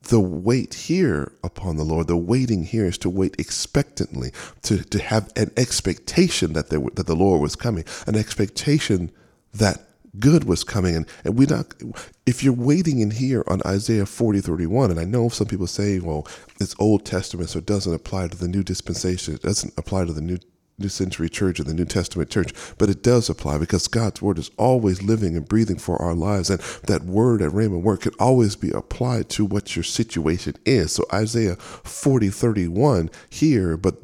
the 0.09 0.21
wait 0.21 0.75
here 0.75 1.33
upon 1.45 1.77
the 1.77 1.85
Lord, 1.85 2.07
the 2.07 2.17
waiting 2.17 2.65
here 2.65 2.87
is 2.87 2.99
to 2.99 3.11
wait 3.11 3.37
expectantly, 3.39 4.33
to, 4.63 4.83
to 4.85 4.99
have 4.99 5.31
an 5.37 5.51
expectation 5.57 6.55
that, 6.55 6.71
there, 6.71 6.81
that 6.95 7.07
the 7.07 7.15
Lord 7.15 7.43
was 7.43 7.55
coming, 7.55 7.85
an 8.07 8.17
expectation 8.17 9.13
that 9.53 9.85
good 10.19 10.45
was 10.45 10.65
coming. 10.65 10.97
And, 10.97 11.07
and 11.25 11.39
we 11.39 11.47
not, 11.47 11.75
if 12.27 12.43
you're 12.43 12.53
waiting 12.53 13.01
in 13.01 13.11
here 13.13 13.45
on 13.47 13.61
Isaiah 13.67 14.07
40, 14.07 14.41
31, 14.41 14.91
and 14.91 14.99
I 14.99 15.05
know 15.05 15.29
some 15.29 15.47
people 15.47 15.67
say, 15.67 15.99
well, 16.01 16.27
it's 16.61 16.75
Old 16.79 17.05
Testament, 17.05 17.51
so 17.51 17.59
it 17.59 17.67
doesn't 17.67 17.95
apply 17.95 18.29
to 18.29 18.37
the 18.37 18.49
new 18.49 18.63
dispensation. 18.63 19.35
It 19.35 19.43
doesn't 19.43 19.75
apply 19.77 20.07
to 20.07 20.13
the 20.13 20.23
new 20.23 20.39
New 20.81 20.89
Century 20.89 21.29
Church 21.29 21.61
or 21.61 21.65
the 21.65 21.75
New 21.75 21.85
Testament 21.85 22.31
Church, 22.31 22.53
but 22.79 22.89
it 22.89 23.03
does 23.03 23.29
apply 23.29 23.59
because 23.59 23.87
God's 23.89 24.23
Word 24.23 24.39
is 24.39 24.51
always 24.57 25.03
living 25.03 25.37
and 25.37 25.49
breathing 25.49 25.79
for 25.79 26.01
our 26.01 26.15
lives. 26.15 26.51
And 26.51 26.61
that 26.87 27.03
word 27.05 27.43
at 27.43 27.53
rhema 27.53 27.81
Word 27.81 28.01
can 28.01 28.13
always 28.19 28.57
be 28.57 28.71
applied 28.71 29.29
to 29.31 29.45
what 29.45 29.77
your 29.77 29.83
situation 29.83 30.55
is. 30.65 30.93
So 30.93 31.05
Isaiah 31.13 31.57
40, 31.57 32.31
31 32.31 33.11
here, 33.29 33.77
but 33.77 33.97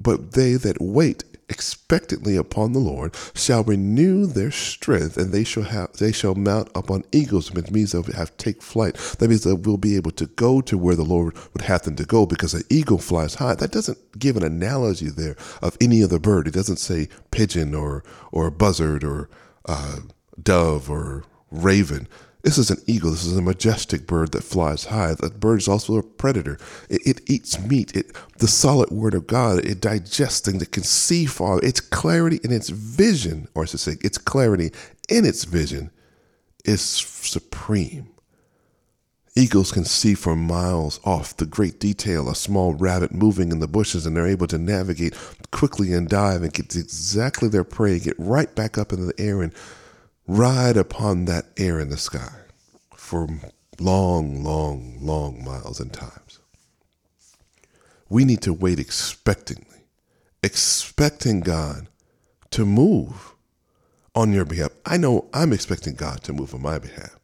but 0.00 0.32
they 0.32 0.54
that 0.54 0.80
wait 0.80 1.24
expectantly 1.52 2.34
upon 2.34 2.72
the 2.72 2.78
Lord 2.78 3.14
shall 3.34 3.62
renew 3.62 4.24
their 4.26 4.50
strength, 4.50 5.18
and 5.18 5.32
they 5.32 5.44
shall 5.44 5.64
have 5.64 5.92
they 5.92 6.10
shall 6.10 6.34
mount 6.34 6.74
up 6.74 6.90
on 6.90 7.04
eagles. 7.12 7.54
It 7.54 7.70
means 7.70 7.92
they'll 7.92 8.02
have 8.04 8.34
take 8.38 8.62
flight. 8.62 8.94
That 9.18 9.28
means 9.28 9.44
that 9.44 9.56
we'll 9.56 9.76
be 9.76 9.96
able 9.96 10.12
to 10.12 10.26
go 10.26 10.62
to 10.62 10.78
where 10.78 10.96
the 10.96 11.04
Lord 11.04 11.36
would 11.52 11.62
have 11.62 11.82
them 11.82 11.96
to 11.96 12.06
go 12.06 12.24
because 12.24 12.54
an 12.54 12.62
eagle 12.70 12.98
flies 12.98 13.34
high. 13.34 13.54
That 13.54 13.70
doesn't 13.70 14.18
give 14.18 14.36
an 14.36 14.42
analogy 14.42 15.10
there 15.10 15.36
of 15.60 15.76
any 15.80 16.02
other 16.02 16.18
bird. 16.18 16.48
It 16.48 16.54
doesn't 16.54 16.78
say 16.78 17.08
pigeon 17.30 17.74
or 17.74 18.02
or 18.32 18.50
buzzard 18.50 19.04
or 19.04 19.28
uh, 19.66 19.98
dove 20.42 20.90
or 20.90 21.24
raven. 21.50 22.08
This 22.42 22.58
is 22.58 22.70
an 22.70 22.82
eagle. 22.86 23.12
This 23.12 23.24
is 23.24 23.36
a 23.36 23.42
majestic 23.42 24.06
bird 24.06 24.32
that 24.32 24.42
flies 24.42 24.86
high. 24.86 25.14
That 25.14 25.38
bird 25.38 25.60
is 25.60 25.68
also 25.68 25.96
a 25.96 26.02
predator. 26.02 26.58
It, 26.88 27.06
it 27.06 27.30
eats 27.30 27.58
meat. 27.60 27.94
It, 27.96 28.16
the 28.38 28.48
solid 28.48 28.90
word 28.90 29.14
of 29.14 29.28
God, 29.28 29.64
it 29.64 29.80
digests 29.80 30.40
things. 30.40 30.60
It 30.60 30.72
can 30.72 30.82
see 30.82 31.24
far. 31.24 31.60
Its 31.60 31.80
clarity 31.80 32.40
in 32.42 32.52
its 32.52 32.68
vision, 32.68 33.46
or 33.54 33.66
should 33.66 33.80
say, 33.80 33.96
its 34.00 34.18
clarity 34.18 34.72
in 35.08 35.24
its 35.24 35.44
vision 35.44 35.92
is 36.64 36.80
supreme. 36.80 38.08
Eagles 39.34 39.72
can 39.72 39.84
see 39.84 40.14
for 40.14 40.36
miles 40.36 41.00
off 41.04 41.36
the 41.36 41.46
great 41.46 41.80
detail, 41.80 42.28
a 42.28 42.34
small 42.34 42.74
rabbit 42.74 43.12
moving 43.12 43.50
in 43.50 43.60
the 43.60 43.68
bushes, 43.68 44.04
and 44.04 44.14
they're 44.14 44.26
able 44.26 44.46
to 44.48 44.58
navigate 44.58 45.16
quickly 45.52 45.92
and 45.94 46.08
dive 46.08 46.42
and 46.42 46.52
get 46.52 46.76
exactly 46.76 47.48
their 47.48 47.64
prey, 47.64 47.98
get 47.98 48.16
right 48.18 48.54
back 48.54 48.76
up 48.76 48.92
into 48.92 49.06
the 49.06 49.18
air 49.18 49.40
and 49.40 49.54
ride 50.36 50.76
upon 50.76 51.26
that 51.26 51.46
air 51.56 51.78
in 51.78 51.90
the 51.90 51.96
sky 51.96 52.32
for 52.96 53.28
long, 53.78 54.42
long, 54.42 54.96
long 55.00 55.44
miles 55.44 55.78
and 55.80 55.92
times. 55.92 56.38
We 58.08 58.24
need 58.24 58.40
to 58.42 58.52
wait 58.52 58.78
expectantly, 58.78 59.84
expecting 60.42 61.40
God 61.40 61.88
to 62.50 62.64
move 62.64 63.34
on 64.14 64.32
your 64.32 64.44
behalf. 64.44 64.70
I 64.84 64.96
know 64.96 65.28
I'm 65.32 65.52
expecting 65.52 65.94
God 65.94 66.22
to 66.24 66.32
move 66.32 66.54
on 66.54 66.62
my 66.62 66.78
behalf. 66.78 67.18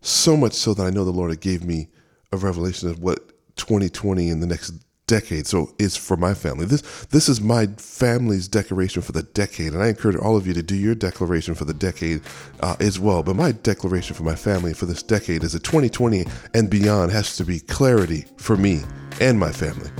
So 0.00 0.36
much 0.36 0.52
so 0.52 0.74
that 0.74 0.86
I 0.86 0.90
know 0.90 1.04
the 1.04 1.10
Lord 1.10 1.40
gave 1.40 1.64
me 1.64 1.88
a 2.30 2.36
revelation 2.36 2.88
of 2.88 3.00
what 3.00 3.28
2020 3.56 4.28
and 4.28 4.42
the 4.42 4.46
next 4.46 4.83
decade. 5.06 5.46
So 5.46 5.74
it's 5.78 5.96
for 5.96 6.16
my 6.16 6.34
family. 6.34 6.66
This 6.66 6.82
this 7.06 7.28
is 7.28 7.40
my 7.40 7.66
family's 7.76 8.48
declaration 8.48 9.02
for 9.02 9.12
the 9.12 9.22
decade, 9.22 9.72
and 9.72 9.82
I 9.82 9.88
encourage 9.88 10.16
all 10.16 10.36
of 10.36 10.46
you 10.46 10.54
to 10.54 10.62
do 10.62 10.74
your 10.74 10.94
declaration 10.94 11.54
for 11.54 11.64
the 11.64 11.74
decade 11.74 12.22
uh, 12.60 12.76
as 12.80 12.98
well. 12.98 13.22
But 13.22 13.36
my 13.36 13.52
declaration 13.52 14.14
for 14.14 14.22
my 14.22 14.34
family 14.34 14.74
for 14.74 14.86
this 14.86 15.02
decade 15.02 15.44
is 15.44 15.52
that 15.52 15.64
2020 15.64 16.24
and 16.54 16.70
beyond 16.70 17.12
has 17.12 17.36
to 17.36 17.44
be 17.44 17.60
clarity 17.60 18.24
for 18.36 18.56
me 18.56 18.82
and 19.20 19.38
my 19.38 19.52
family. 19.52 19.90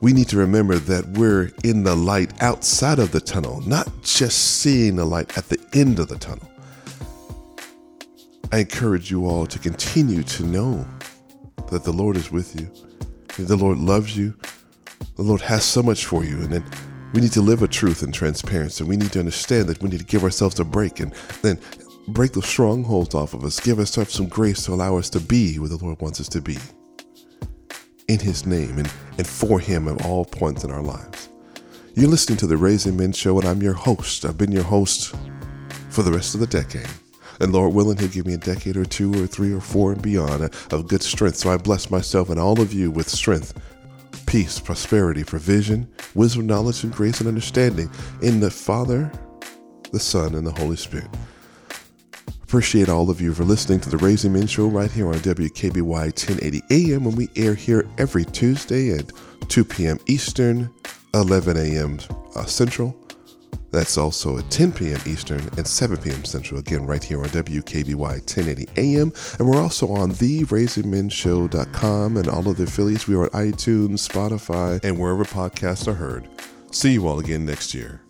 We 0.00 0.12
need 0.12 0.28
to 0.28 0.36
remember 0.36 0.76
that 0.76 1.06
we're 1.18 1.50
in 1.64 1.82
the 1.82 1.96
light 1.96 2.42
outside 2.42 2.98
of 2.98 3.12
the 3.12 3.20
tunnel, 3.20 3.62
not 3.62 3.88
just 4.02 4.60
seeing 4.60 4.96
the 4.96 5.06
light 5.06 5.36
at 5.38 5.48
the 5.48 5.58
end 5.72 5.98
of 5.98 6.08
the 6.08 6.18
tunnel. 6.18 6.48
I 8.52 8.58
encourage 8.58 9.10
you 9.10 9.26
all 9.26 9.46
to 9.46 9.58
continue 9.58 10.22
to 10.22 10.44
know 10.44 10.86
that 11.70 11.82
the 11.82 11.92
Lord 11.92 12.16
is 12.16 12.30
with 12.30 12.60
you 12.60 12.70
the 13.38 13.56
Lord 13.56 13.78
loves 13.78 14.16
you. 14.16 14.34
The 15.16 15.22
Lord 15.22 15.40
has 15.42 15.64
so 15.64 15.82
much 15.82 16.06
for 16.06 16.24
you. 16.24 16.38
And 16.38 16.52
then 16.52 16.64
we 17.12 17.20
need 17.20 17.32
to 17.32 17.42
live 17.42 17.62
a 17.62 17.68
truth 17.68 18.02
and 18.02 18.12
transparency. 18.12 18.84
We 18.84 18.96
need 18.96 19.12
to 19.12 19.18
understand 19.18 19.68
that 19.68 19.82
we 19.82 19.90
need 19.90 20.00
to 20.00 20.04
give 20.04 20.24
ourselves 20.24 20.58
a 20.60 20.64
break 20.64 21.00
and 21.00 21.12
then 21.42 21.58
break 22.08 22.32
the 22.32 22.42
strongholds 22.42 23.14
off 23.14 23.34
of 23.34 23.44
us. 23.44 23.60
Give 23.60 23.78
ourselves 23.78 24.12
some 24.12 24.28
grace 24.28 24.64
to 24.64 24.72
allow 24.72 24.96
us 24.96 25.10
to 25.10 25.20
be 25.20 25.58
where 25.58 25.68
the 25.68 25.76
Lord 25.76 26.00
wants 26.00 26.20
us 26.20 26.28
to 26.30 26.40
be. 26.40 26.58
In 28.08 28.18
His 28.18 28.46
name 28.46 28.78
and, 28.78 28.90
and 29.18 29.26
for 29.26 29.58
Him 29.60 29.88
at 29.88 30.04
all 30.04 30.24
points 30.24 30.64
in 30.64 30.70
our 30.70 30.82
lives. 30.82 31.28
You're 31.94 32.10
listening 32.10 32.38
to 32.38 32.46
the 32.46 32.56
Raising 32.56 32.96
Men 32.96 33.12
Show, 33.12 33.38
and 33.38 33.48
I'm 33.48 33.62
your 33.62 33.72
host. 33.72 34.24
I've 34.24 34.36
been 34.36 34.52
your 34.52 34.62
host 34.62 35.14
for 35.88 36.02
the 36.02 36.12
rest 36.12 36.34
of 36.34 36.40
the 36.40 36.46
decade. 36.46 36.88
And 37.40 37.52
Lord 37.52 37.74
willing, 37.74 37.98
He'll 37.98 38.08
give 38.08 38.26
me 38.26 38.34
a 38.34 38.38
decade 38.38 38.76
or 38.76 38.84
two 38.84 39.12
or 39.22 39.26
three 39.26 39.52
or 39.52 39.60
four 39.60 39.92
and 39.92 40.02
beyond 40.02 40.44
of 40.72 40.88
good 40.88 41.02
strength. 41.02 41.36
So 41.36 41.50
I 41.50 41.56
bless 41.56 41.90
myself 41.90 42.30
and 42.30 42.40
all 42.40 42.60
of 42.60 42.72
you 42.72 42.90
with 42.90 43.08
strength, 43.08 43.58
peace, 44.26 44.58
prosperity, 44.58 45.24
provision, 45.24 45.88
wisdom, 46.14 46.46
knowledge, 46.46 46.84
and 46.84 46.92
grace 46.92 47.20
and 47.20 47.28
understanding 47.28 47.90
in 48.22 48.40
the 48.40 48.50
Father, 48.50 49.10
the 49.92 50.00
Son, 50.00 50.34
and 50.34 50.46
the 50.46 50.52
Holy 50.52 50.76
Spirit. 50.76 51.10
Appreciate 52.42 52.88
all 52.88 53.10
of 53.10 53.20
you 53.20 53.34
for 53.34 53.42
listening 53.42 53.80
to 53.80 53.90
the 53.90 53.96
Raising 53.96 54.32
Men 54.32 54.46
Show 54.46 54.68
right 54.68 54.90
here 54.90 55.08
on 55.08 55.14
WKBY 55.14 55.82
1080 55.82 56.62
AM 56.70 57.04
when 57.04 57.16
we 57.16 57.28
air 57.34 57.54
here 57.54 57.88
every 57.98 58.24
Tuesday 58.24 58.96
at 58.96 59.10
2 59.48 59.64
p.m. 59.64 59.98
Eastern, 60.06 60.72
11 61.12 61.56
a.m. 61.56 61.98
Uh, 62.36 62.44
Central. 62.44 62.96
That's 63.76 63.98
also 63.98 64.38
at 64.38 64.50
10 64.50 64.72
p.m. 64.72 64.98
Eastern 65.04 65.40
and 65.58 65.66
7 65.66 65.98
p.m. 65.98 66.24
Central, 66.24 66.58
again, 66.58 66.86
right 66.86 67.04
here 67.04 67.20
on 67.20 67.28
WKBY 67.28 67.94
1080 67.94 68.68
AM. 68.78 69.12
And 69.38 69.46
we're 69.46 69.60
also 69.60 69.90
on 69.90 70.12
theraisingmenshow.com 70.12 72.16
and 72.16 72.26
all 72.26 72.48
of 72.48 72.56
the 72.56 72.64
affiliates. 72.64 73.06
We 73.06 73.16
are 73.16 73.24
on 73.24 73.28
iTunes, 73.28 74.08
Spotify, 74.08 74.82
and 74.82 74.98
wherever 74.98 75.26
podcasts 75.26 75.86
are 75.86 75.92
heard. 75.92 76.26
See 76.70 76.94
you 76.94 77.06
all 77.06 77.20
again 77.20 77.44
next 77.44 77.74
year. 77.74 78.00